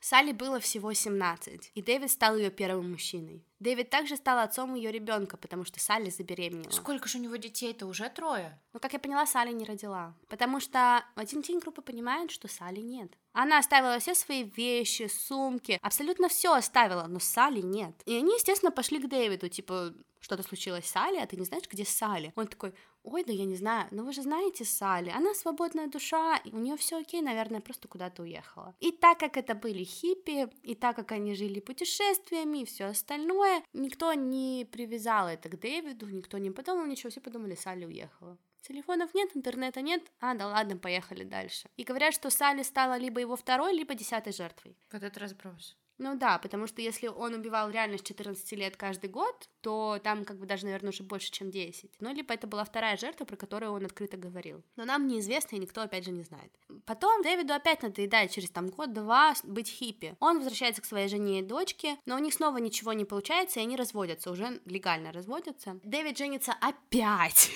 Салли 0.00 0.32
было 0.32 0.60
всего 0.60 0.94
17, 0.94 1.72
и 1.74 1.82
Дэвид 1.82 2.10
стал 2.10 2.34
ее 2.34 2.50
первым 2.50 2.92
мужчиной. 2.92 3.44
Дэвид 3.58 3.90
также 3.90 4.16
стал 4.16 4.38
отцом 4.38 4.74
ее 4.74 4.90
ребенка, 4.90 5.36
потому 5.36 5.66
что 5.66 5.78
Салли 5.78 6.08
забеременела. 6.08 6.70
Сколько 6.70 7.06
же 7.06 7.18
у 7.18 7.20
него 7.20 7.36
детей-то? 7.36 7.86
Уже 7.86 8.08
трое? 8.08 8.58
Ну, 8.72 8.80
как 8.80 8.94
я 8.94 8.98
поняла, 8.98 9.26
Салли 9.26 9.52
не 9.52 9.66
родила. 9.66 10.14
Потому 10.28 10.58
что 10.58 11.04
один 11.16 11.42
день 11.42 11.58
группа 11.58 11.82
понимает, 11.82 12.30
что 12.30 12.48
Салли 12.48 12.80
нет. 12.80 13.12
Она 13.32 13.58
оставила 13.58 13.98
все 13.98 14.14
свои 14.14 14.42
вещи, 14.44 15.08
сумки, 15.08 15.78
абсолютно 15.82 16.28
все 16.28 16.52
оставила, 16.54 17.06
но 17.06 17.20
Салли 17.20 17.60
нет. 17.60 17.94
И 18.06 18.14
они, 18.14 18.34
естественно, 18.34 18.72
пошли 18.72 18.98
к 18.98 19.08
Дэвиду, 19.08 19.48
типа, 19.48 19.94
что-то 20.20 20.42
случилось 20.42 20.86
с 20.86 20.90
Салли, 20.90 21.18
а 21.18 21.26
ты 21.26 21.36
не 21.36 21.44
знаешь, 21.44 21.64
где 21.68 21.84
Салли? 21.84 22.32
Он 22.36 22.46
такой, 22.46 22.74
ой, 23.02 23.24
да 23.24 23.32
я 23.32 23.44
не 23.44 23.56
знаю, 23.56 23.88
но 23.90 24.04
вы 24.04 24.12
же 24.12 24.22
знаете 24.22 24.64
Салли, 24.64 25.10
она 25.10 25.34
свободная 25.34 25.86
душа, 25.88 26.36
и 26.38 26.50
у 26.52 26.58
нее 26.58 26.76
все 26.76 26.98
окей, 26.98 27.22
наверное, 27.22 27.60
просто 27.60 27.88
куда-то 27.88 28.22
уехала. 28.22 28.74
И 28.80 28.92
так 28.92 29.18
как 29.18 29.36
это 29.36 29.54
были 29.54 29.84
хиппи, 29.84 30.48
и 30.62 30.74
так 30.74 30.96
как 30.96 31.12
они 31.12 31.34
жили 31.34 31.60
путешествиями 31.60 32.62
и 32.62 32.64
все 32.64 32.86
остальное, 32.86 33.62
никто 33.72 34.12
не 34.12 34.66
привязал 34.70 35.28
это 35.28 35.48
к 35.48 35.58
Дэвиду, 35.58 36.06
никто 36.08 36.38
не 36.38 36.50
подумал 36.50 36.86
ничего, 36.86 37.10
все 37.10 37.20
подумали, 37.20 37.54
Салли 37.54 37.84
уехала. 37.84 38.38
Телефонов 38.62 39.14
нет, 39.14 39.30
интернета 39.34 39.80
нет, 39.80 40.02
а, 40.20 40.34
да 40.34 40.46
ладно, 40.46 40.76
поехали 40.76 41.24
дальше. 41.24 41.68
И 41.76 41.84
говорят, 41.84 42.12
что 42.12 42.30
Салли 42.30 42.62
стала 42.62 42.98
либо 42.98 43.20
его 43.20 43.36
второй, 43.36 43.72
либо 43.72 43.94
десятой 43.94 44.32
жертвой. 44.32 44.76
Вот 44.92 45.02
это 45.02 45.18
разброс. 45.18 45.76
Ну 46.00 46.16
да, 46.16 46.38
потому 46.38 46.66
что 46.66 46.80
если 46.80 47.08
он 47.08 47.34
убивал 47.34 47.68
реально 47.68 47.98
с 47.98 48.02
14 48.02 48.52
лет 48.52 48.74
каждый 48.74 49.10
год, 49.10 49.50
то 49.60 50.00
там 50.02 50.24
как 50.24 50.38
бы 50.38 50.46
даже, 50.46 50.64
наверное, 50.64 50.92
уже 50.92 51.02
больше, 51.02 51.30
чем 51.30 51.50
10. 51.50 51.90
Ну, 52.00 52.14
либо 52.14 52.32
это 52.32 52.46
была 52.46 52.64
вторая 52.64 52.96
жертва, 52.96 53.26
про 53.26 53.36
которую 53.36 53.72
он 53.72 53.84
открыто 53.84 54.16
говорил. 54.16 54.64
Но 54.76 54.86
нам 54.86 55.06
неизвестно, 55.06 55.56
и 55.56 55.58
никто, 55.58 55.82
опять 55.82 56.06
же, 56.06 56.10
не 56.10 56.22
знает. 56.22 56.50
Потом 56.86 57.20
Дэвиду 57.20 57.52
опять 57.52 57.82
надоедает 57.82 58.30
через 58.30 58.48
там 58.48 58.68
год-два 58.70 59.34
быть 59.44 59.68
хиппи. 59.68 60.16
Он 60.20 60.38
возвращается 60.38 60.80
к 60.80 60.86
своей 60.86 61.08
жене 61.08 61.40
и 61.40 61.42
дочке, 61.42 61.98
но 62.06 62.16
у 62.16 62.18
них 62.18 62.32
снова 62.32 62.56
ничего 62.56 62.94
не 62.94 63.04
получается, 63.04 63.60
и 63.60 63.64
они 63.64 63.76
разводятся, 63.76 64.30
уже 64.30 64.62
легально 64.64 65.12
разводятся. 65.12 65.78
Дэвид 65.84 66.16
женится 66.16 66.54
опять. 66.62 67.50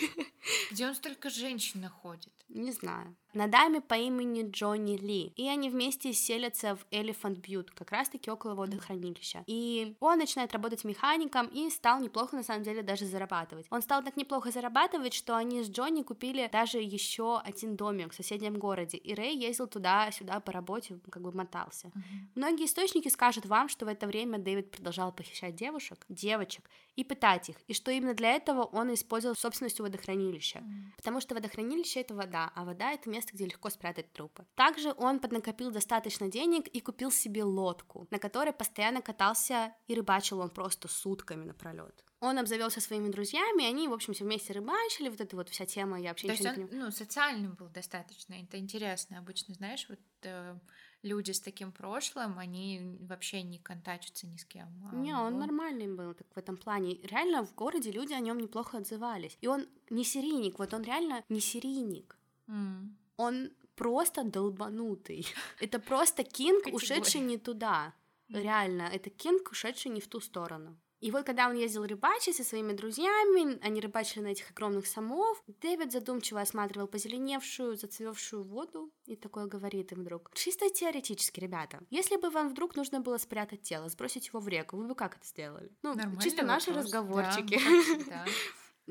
Где 0.70 0.86
он 0.86 0.94
столько 0.94 1.30
женщин 1.30 1.80
находит? 1.80 2.34
Не 2.50 2.72
знаю. 2.72 3.16
На 3.34 3.48
даме 3.48 3.80
по 3.80 3.94
имени 3.94 4.48
Джонни 4.48 4.96
Ли. 4.96 5.32
И 5.36 5.48
они 5.48 5.68
вместе 5.68 6.12
селятся 6.12 6.76
в 6.76 6.86
Elephant 6.92 7.40
Butte, 7.40 7.68
как 7.74 7.90
раз-таки 7.90 8.30
около 8.30 8.54
водохранилища. 8.54 9.42
И 9.48 9.96
он 9.98 10.18
начинает 10.18 10.52
работать 10.52 10.84
механиком 10.84 11.46
и 11.48 11.68
стал 11.70 12.00
неплохо, 12.00 12.36
на 12.36 12.44
самом 12.44 12.62
деле, 12.62 12.82
даже 12.82 13.06
зарабатывать. 13.06 13.66
Он 13.70 13.82
стал 13.82 14.04
так 14.04 14.16
неплохо 14.16 14.52
зарабатывать, 14.52 15.14
что 15.14 15.36
они 15.36 15.64
с 15.64 15.68
Джонни 15.68 16.02
купили 16.02 16.48
даже 16.52 16.78
еще 16.78 17.40
один 17.40 17.74
домик 17.74 18.12
в 18.12 18.14
соседнем 18.14 18.54
городе. 18.54 18.98
И 18.98 19.14
Рэй 19.14 19.36
ездил 19.36 19.66
туда-сюда 19.66 20.38
по 20.38 20.52
работе, 20.52 21.00
как 21.10 21.22
бы 21.22 21.32
мотался. 21.32 21.88
Uh-huh. 21.88 22.02
Многие 22.36 22.66
источники 22.66 23.08
скажут 23.08 23.46
вам, 23.46 23.68
что 23.68 23.84
в 23.84 23.88
это 23.88 24.06
время 24.06 24.38
Дэвид 24.38 24.70
продолжал 24.70 25.10
похищать 25.10 25.56
девушек, 25.56 26.06
девочек 26.08 26.70
и 26.96 27.04
пытать 27.04 27.48
их, 27.48 27.56
и 27.66 27.74
что 27.74 27.90
именно 27.90 28.14
для 28.14 28.32
этого 28.32 28.62
он 28.62 28.92
использовал 28.94 29.36
собственность 29.36 29.80
водохранилища. 29.80 30.58
Mm. 30.58 30.96
Потому 30.96 31.20
что 31.20 31.34
водохранилище 31.34 32.00
это 32.00 32.14
вода, 32.14 32.52
а 32.54 32.64
вода 32.64 32.92
это 32.92 33.10
место, 33.10 33.32
где 33.34 33.46
легко 33.46 33.70
спрятать 33.70 34.12
трупы. 34.12 34.46
Также 34.54 34.94
он 34.96 35.18
поднакопил 35.18 35.70
достаточно 35.70 36.28
денег 36.28 36.68
и 36.68 36.80
купил 36.80 37.10
себе 37.10 37.44
лодку, 37.44 38.06
на 38.10 38.18
которой 38.18 38.52
постоянно 38.52 39.02
катался 39.02 39.74
и 39.86 39.94
рыбачил 39.94 40.40
он 40.40 40.50
просто 40.50 40.88
сутками 40.88 41.44
напролет. 41.44 42.04
Он 42.20 42.38
обзавелся 42.38 42.80
своими 42.80 43.08
друзьями, 43.08 43.66
они, 43.66 43.86
в 43.86 43.92
общем, 43.92 44.14
все 44.14 44.24
вместе 44.24 44.54
рыбачили, 44.54 45.10
вот 45.10 45.20
эта 45.20 45.36
вот 45.36 45.50
вся 45.50 45.66
тема, 45.66 46.00
я 46.00 46.08
вообще 46.10 46.28
То 46.28 46.32
есть 46.32 46.46
он, 46.46 46.68
ну, 46.72 46.90
социальным 46.90 47.54
был 47.54 47.68
достаточно, 47.68 48.34
это 48.34 48.56
интересно. 48.56 49.18
Обычно, 49.18 49.52
знаешь, 49.54 49.86
вот 49.90 50.00
э, 50.22 50.56
люди 51.04 51.32
с 51.32 51.40
таким 51.40 51.70
прошлым, 51.70 52.38
они 52.38 52.98
вообще 53.00 53.42
не 53.42 53.58
контачатся 53.58 54.26
ни 54.26 54.36
с 54.36 54.44
кем. 54.44 54.68
А 54.90 54.96
не, 54.96 55.12
он, 55.12 55.34
он 55.34 55.38
нормальный 55.38 55.86
был 55.86 56.14
так 56.14 56.26
в 56.34 56.38
этом 56.38 56.56
плане. 56.56 56.98
Реально 57.02 57.44
в 57.44 57.54
городе 57.54 57.92
люди 57.92 58.14
о 58.14 58.20
нем 58.20 58.38
неплохо 58.38 58.78
отзывались. 58.78 59.38
И 59.42 59.46
он 59.46 59.66
не 59.90 60.04
серийник, 60.04 60.58
вот 60.58 60.74
он 60.74 60.82
реально 60.82 61.22
не 61.28 61.40
серийник. 61.40 62.16
Mm. 62.48 62.88
Он 63.16 63.50
просто 63.76 64.24
долбанутый. 64.24 65.26
Это 65.60 65.78
просто 65.78 66.24
Кинг, 66.24 66.66
ушедший 66.72 67.20
не 67.20 67.38
туда. 67.38 67.92
Реально, 68.28 68.88
это 68.92 69.10
Кинг, 69.10 69.50
ушедший 69.52 69.90
не 69.92 70.00
в 70.00 70.08
ту 70.08 70.20
сторону. 70.20 70.76
И 71.00 71.10
вот 71.10 71.26
когда 71.26 71.48
он 71.48 71.54
ездил 71.54 71.84
рыбачить 71.84 72.36
со 72.36 72.44
своими 72.44 72.72
друзьями, 72.72 73.58
они 73.62 73.80
рыбачили 73.80 74.22
на 74.22 74.28
этих 74.28 74.50
огромных 74.50 74.86
самов, 74.86 75.42
Дэвид 75.46 75.92
задумчиво 75.92 76.40
осматривал 76.40 76.86
позеленевшую, 76.86 77.76
зацвевшую 77.76 78.42
воду 78.44 78.90
и 79.06 79.16
такое 79.16 79.46
говорит 79.46 79.92
им 79.92 80.00
вдруг. 80.00 80.30
Чисто 80.34 80.70
теоретически, 80.70 81.40
ребята, 81.40 81.80
если 81.90 82.16
бы 82.16 82.30
вам 82.30 82.48
вдруг 82.48 82.74
нужно 82.76 83.00
было 83.00 83.18
спрятать 83.18 83.62
тело, 83.62 83.88
сбросить 83.88 84.28
его 84.28 84.40
в 84.40 84.48
реку, 84.48 84.76
вы 84.76 84.86
бы 84.86 84.94
как 84.94 85.16
это 85.16 85.26
сделали? 85.26 85.70
Ну, 85.82 85.94
Нормальный 85.94 86.22
чисто 86.22 86.42
вопрос. 86.42 86.66
наши 86.66 86.78
разговорчики. 86.78 87.60
Да, 88.08 88.24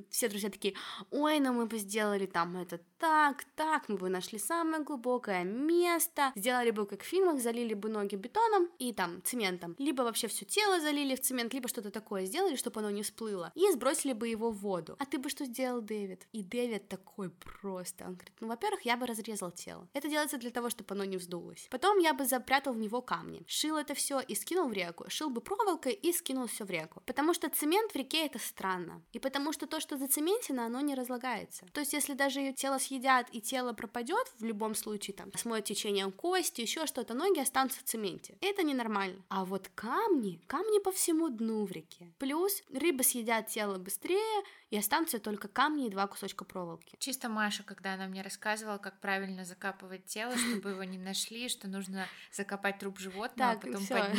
все 0.10 0.30
друзья 0.30 0.50
такие, 0.50 0.76
ой, 1.12 1.40
ну 1.40 1.54
мы 1.54 1.66
бы 1.66 1.78
сделали 1.78 2.26
там 2.26 2.58
это 2.58 2.80
так, 2.98 3.44
так, 3.56 3.90
мы 3.90 3.98
бы 3.98 4.10
нашли 4.10 4.40
самое 4.40 4.84
глубокое 4.84 5.44
место, 5.44 6.32
сделали 6.36 6.72
бы 6.72 6.86
как 6.86 7.02
в 7.02 7.06
фильмах, 7.06 7.42
залили 7.42 7.74
бы 7.74 7.90
ноги 7.90 8.16
бетоном 8.16 8.70
и 8.80 8.94
там 8.94 9.22
цементом, 9.24 9.76
либо 9.78 10.04
вообще 10.04 10.28
все 10.28 10.46
тело 10.46 10.80
залили 10.80 11.16
в 11.16 11.22
цемент, 11.22 11.54
либо 11.54 11.68
что-то 11.68 11.92
такое 11.92 12.26
сделали, 12.26 12.56
чтобы 12.56 12.80
оно 12.80 12.90
не 12.92 13.04
всплыло, 13.04 13.52
и 13.56 13.72
сбросили 13.72 14.14
бы 14.14 14.28
его 14.28 14.52
в 14.52 14.60
воду. 14.60 14.96
А 15.00 15.06
ты 15.06 15.18
бы 15.18 15.30
что 15.30 15.46
сделал, 15.46 15.82
Дэвид? 15.82 16.28
И 16.32 16.44
Дэвид 16.44 16.88
такой 16.88 17.30
просто, 17.30 18.06
он 18.06 18.14
говорит, 18.14 18.34
ну, 18.40 18.48
во-первых, 18.48 18.86
я 18.86 18.96
бы 18.96 19.06
разрезал 19.06 19.52
тело. 19.52 19.88
Это 19.94 20.08
делается 20.08 20.38
для 20.38 20.52
того, 20.52 20.70
чтобы 20.70 20.96
оно 20.96 21.04
не 21.04 21.18
вздулось. 21.18 21.68
Потом 21.70 22.00
я 22.00 22.14
бы 22.14 22.26
запрятал 22.26 22.74
в 22.74 22.78
него 22.78 23.02
камни, 23.02 23.44
шил 23.48 23.76
это 23.76 23.94
все 23.94 24.22
и 24.22 24.34
скинул 24.34 24.70
в 24.70 24.74
реку, 24.74 25.06
шил 25.10 25.30
бы 25.30 25.42
проволокой 25.42 25.94
и 25.94 26.14
скинул 26.14 26.48
все 26.48 26.64
в 26.64 26.70
реку, 26.70 27.02
потому 27.06 27.34
что 27.34 27.50
цемент 27.50 27.92
в 27.92 27.96
реке 27.98 28.26
это 28.26 28.40
странно, 28.40 29.02
и 29.12 29.20
потому 29.20 29.52
что 29.52 29.68
то, 29.68 29.82
что 29.84 29.98
зацементено, 29.98 30.66
оно 30.66 30.82
не 30.82 30.96
разлагается. 30.96 31.66
То 31.74 31.82
есть, 31.82 31.94
если 31.94 32.14
даже 32.14 32.40
ее 32.40 32.54
тело 32.54 32.80
съедят 32.80 33.28
и 33.32 33.42
тело 33.42 33.74
пропадет, 33.74 34.26
в 34.40 34.44
любом 34.44 34.74
случае, 34.74 35.16
там, 35.16 35.32
смоет 35.36 35.66
течением 35.66 36.12
кости, 36.12 36.62
еще 36.62 36.88
что-то, 36.88 37.14
ноги 37.14 37.40
останутся 37.40 37.80
в 37.80 37.84
цементе. 37.84 38.36
Это 38.42 38.64
ненормально. 38.64 39.22
А 39.30 39.46
вот 39.46 39.70
камни, 39.76 40.42
камни 40.48 40.80
по 40.80 40.92
всему 40.92 41.30
дну 41.30 41.66
в 41.66 41.72
реке. 41.72 42.12
Плюс 42.18 42.64
рыбы 42.74 43.04
съедят 43.04 43.48
тело 43.48 43.78
быстрее, 43.78 44.44
и 44.74 44.78
останутся 44.78 45.20
только 45.20 45.48
камни 45.48 45.86
и 45.86 45.90
два 45.92 46.08
кусочка 46.08 46.46
проволоки. 46.46 46.96
Чисто 46.98 47.30
Маша, 47.30 47.62
когда 47.62 47.94
она 47.94 48.08
мне 48.08 48.24
рассказывала, 48.24 48.80
как 48.80 49.00
правильно 49.00 49.46
закапывать 49.46 50.06
тело, 50.06 50.36
чтобы 50.36 50.72
его 50.72 50.84
не 50.84 50.98
нашли, 50.98 51.48
что 51.48 51.68
нужно 51.68 52.08
закопать 52.32 52.80
труп 52.80 52.98
животного, 52.98 53.52
а 53.52 53.56
потом 53.56 53.86
поднять. 53.86 54.18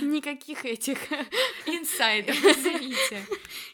Никаких 0.00 0.64
этих 0.64 0.98
инсайдов, 1.66 2.34
извините. 2.42 3.26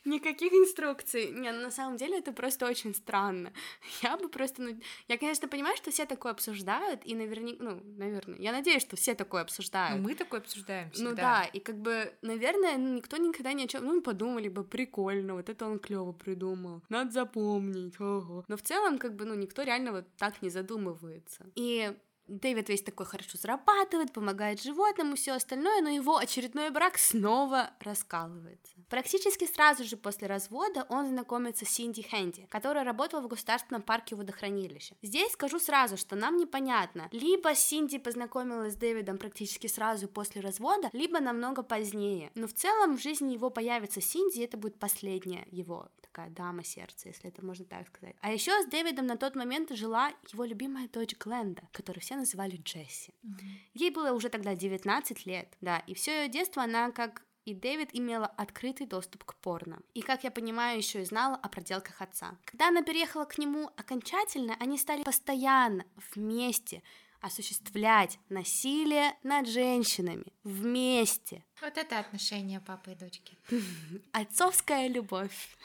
Никаких 0.05 0.53
инструкций. 0.79 1.31
Не, 1.33 1.53
ну, 1.53 1.63
на 1.63 1.71
самом 1.71 1.97
деле 1.97 2.19
это 2.19 2.33
просто 2.33 2.67
очень 2.67 2.95
странно. 2.95 3.53
Я 4.03 4.17
бы 4.17 4.29
просто, 4.29 4.63
ну, 4.63 4.81
я, 5.09 5.19
конечно, 5.19 5.49
понимаю, 5.49 5.77
что 5.77 5.91
все 5.91 6.07
такое 6.07 6.33
обсуждают, 6.33 7.01
и 7.05 7.15
наверняка, 7.15 7.63
ну, 7.63 7.81
наверное, 7.97 8.39
я 8.39 8.53
надеюсь, 8.53 8.83
что 8.83 8.97
все 8.97 9.15
такое 9.15 9.43
обсуждают. 9.43 10.01
Ну, 10.01 10.09
мы 10.09 10.15
такое 10.15 10.41
обсуждаем 10.41 10.91
всегда. 10.91 11.11
Ну 11.11 11.17
да, 11.17 11.45
и 11.45 11.61
как 11.61 11.77
бы, 11.77 12.13
наверное, 12.23 12.77
никто 12.77 13.17
никогда 13.17 13.53
ни 13.53 13.65
о 13.65 13.69
чем, 13.69 13.85
ну, 13.85 14.01
подумали 14.01 14.49
бы, 14.49 14.65
прикольно, 14.65 15.35
вот 15.35 15.49
это 15.49 15.67
он 15.67 15.79
клево 15.79 16.13
придумал, 16.13 16.83
надо 16.89 17.11
запомнить, 17.11 18.01
ого. 18.01 18.45
Но 18.49 18.57
в 18.57 18.63
целом, 18.63 18.99
как 18.99 19.15
бы, 19.15 19.25
ну, 19.25 19.35
никто 19.35 19.63
реально 19.63 19.93
вот 19.93 20.05
так 20.17 20.43
не 20.43 20.51
задумывается. 20.51 21.47
И 21.55 21.93
Дэвид 22.29 22.69
весь 22.69 22.83
такой 22.83 23.07
хорошо 23.07 23.39
зарабатывает, 23.39 24.13
помогает 24.13 24.63
животным 24.63 25.15
и 25.15 25.17
все 25.17 25.33
остальное, 25.33 25.81
но 25.81 25.89
его 25.89 26.19
очередной 26.19 26.71
брак 26.71 26.99
снова 26.99 27.71
раскалывается. 27.81 28.75
Практически 28.89 29.47
сразу 29.47 29.85
же 29.85 29.97
после 29.97 30.29
развода 30.29 30.87
он 30.89 31.09
знакомится 31.09 31.65
с 31.65 31.71
Синди 31.71 32.03
Хэнди, 32.03 32.47
которая 32.51 32.85
работала 32.85 33.23
в 33.23 33.29
государственном 33.29 33.83
парке 33.83 34.15
водохранилища. 34.15 34.95
Здесь 35.03 35.33
скажу 35.33 35.59
сразу, 35.59 35.97
что 35.97 36.17
нам 36.17 36.37
непонятно, 36.37 37.09
либо 37.13 37.55
Синди 37.55 37.99
познакомилась 37.99 38.75
с 38.75 38.77
Дэвидом 38.77 39.19
практически 39.19 39.67
сразу 39.67 40.07
после 40.07 40.41
развода, 40.41 40.91
либо 40.93 41.21
намного 41.21 41.63
позднее. 41.63 42.31
Но 42.35 42.47
в 42.47 42.53
целом 42.53 42.97
в 42.97 43.03
жизни 43.03 43.33
его 43.33 43.51
появится 43.51 44.01
Синди, 44.01 44.39
и 44.39 44.45
это 44.45 44.57
будет 44.57 44.79
последняя 44.79 45.47
его 45.51 45.89
такая 46.19 46.31
дама 46.31 46.65
сердца, 46.65 47.09
если 47.09 47.29
это 47.29 47.45
можно 47.45 47.65
так 47.65 47.87
сказать. 47.87 48.17
А 48.21 48.33
еще 48.33 48.51
с 48.63 48.67
Дэвидом 48.67 49.07
на 49.07 49.17
тот 49.17 49.37
момент 49.37 49.71
жила 49.71 50.13
его 50.33 50.45
любимая 50.45 50.89
дочь 50.89 51.15
Гленда, 51.17 51.63
которую 51.73 52.03
все 52.03 52.17
называли 52.17 52.57
Джесси. 52.57 53.15
Mm-hmm. 53.25 53.41
Ей 53.75 53.91
было 53.91 54.13
уже 54.13 54.29
тогда 54.29 54.55
19 54.55 55.27
лет, 55.27 55.57
да, 55.61 55.79
и 55.87 55.95
все 55.95 56.23
ее 56.23 56.29
детство 56.29 56.63
она 56.63 56.91
как 56.91 57.23
и 57.45 57.55
Дэвид 57.55 57.91
имела 57.93 58.27
открытый 58.27 58.87
доступ 58.87 59.25
к 59.25 59.35
порно. 59.37 59.81
И, 59.95 60.03
как 60.03 60.23
я 60.25 60.31
понимаю, 60.31 60.77
еще 60.77 61.01
и 61.01 61.05
знала 61.07 61.37
о 61.37 61.49
проделках 61.49 62.03
отца. 62.03 62.37
Когда 62.45 62.69
она 62.69 62.83
переехала 62.83 63.25
к 63.25 63.39
нему 63.39 63.71
окончательно, 63.77 64.55
они 64.61 64.77
стали 64.77 65.03
постоянно 65.03 65.87
вместе 66.15 66.83
осуществлять 67.21 68.19
насилие 68.29 69.17
над 69.23 69.49
женщинами 69.49 70.27
вместе. 70.45 71.45
Вот 71.63 71.77
это 71.77 71.99
отношение 71.99 72.61
папы 72.61 72.93
и 72.93 72.95
дочки. 72.95 73.39
Отцовская 74.13 74.89
любовь. 74.89 75.57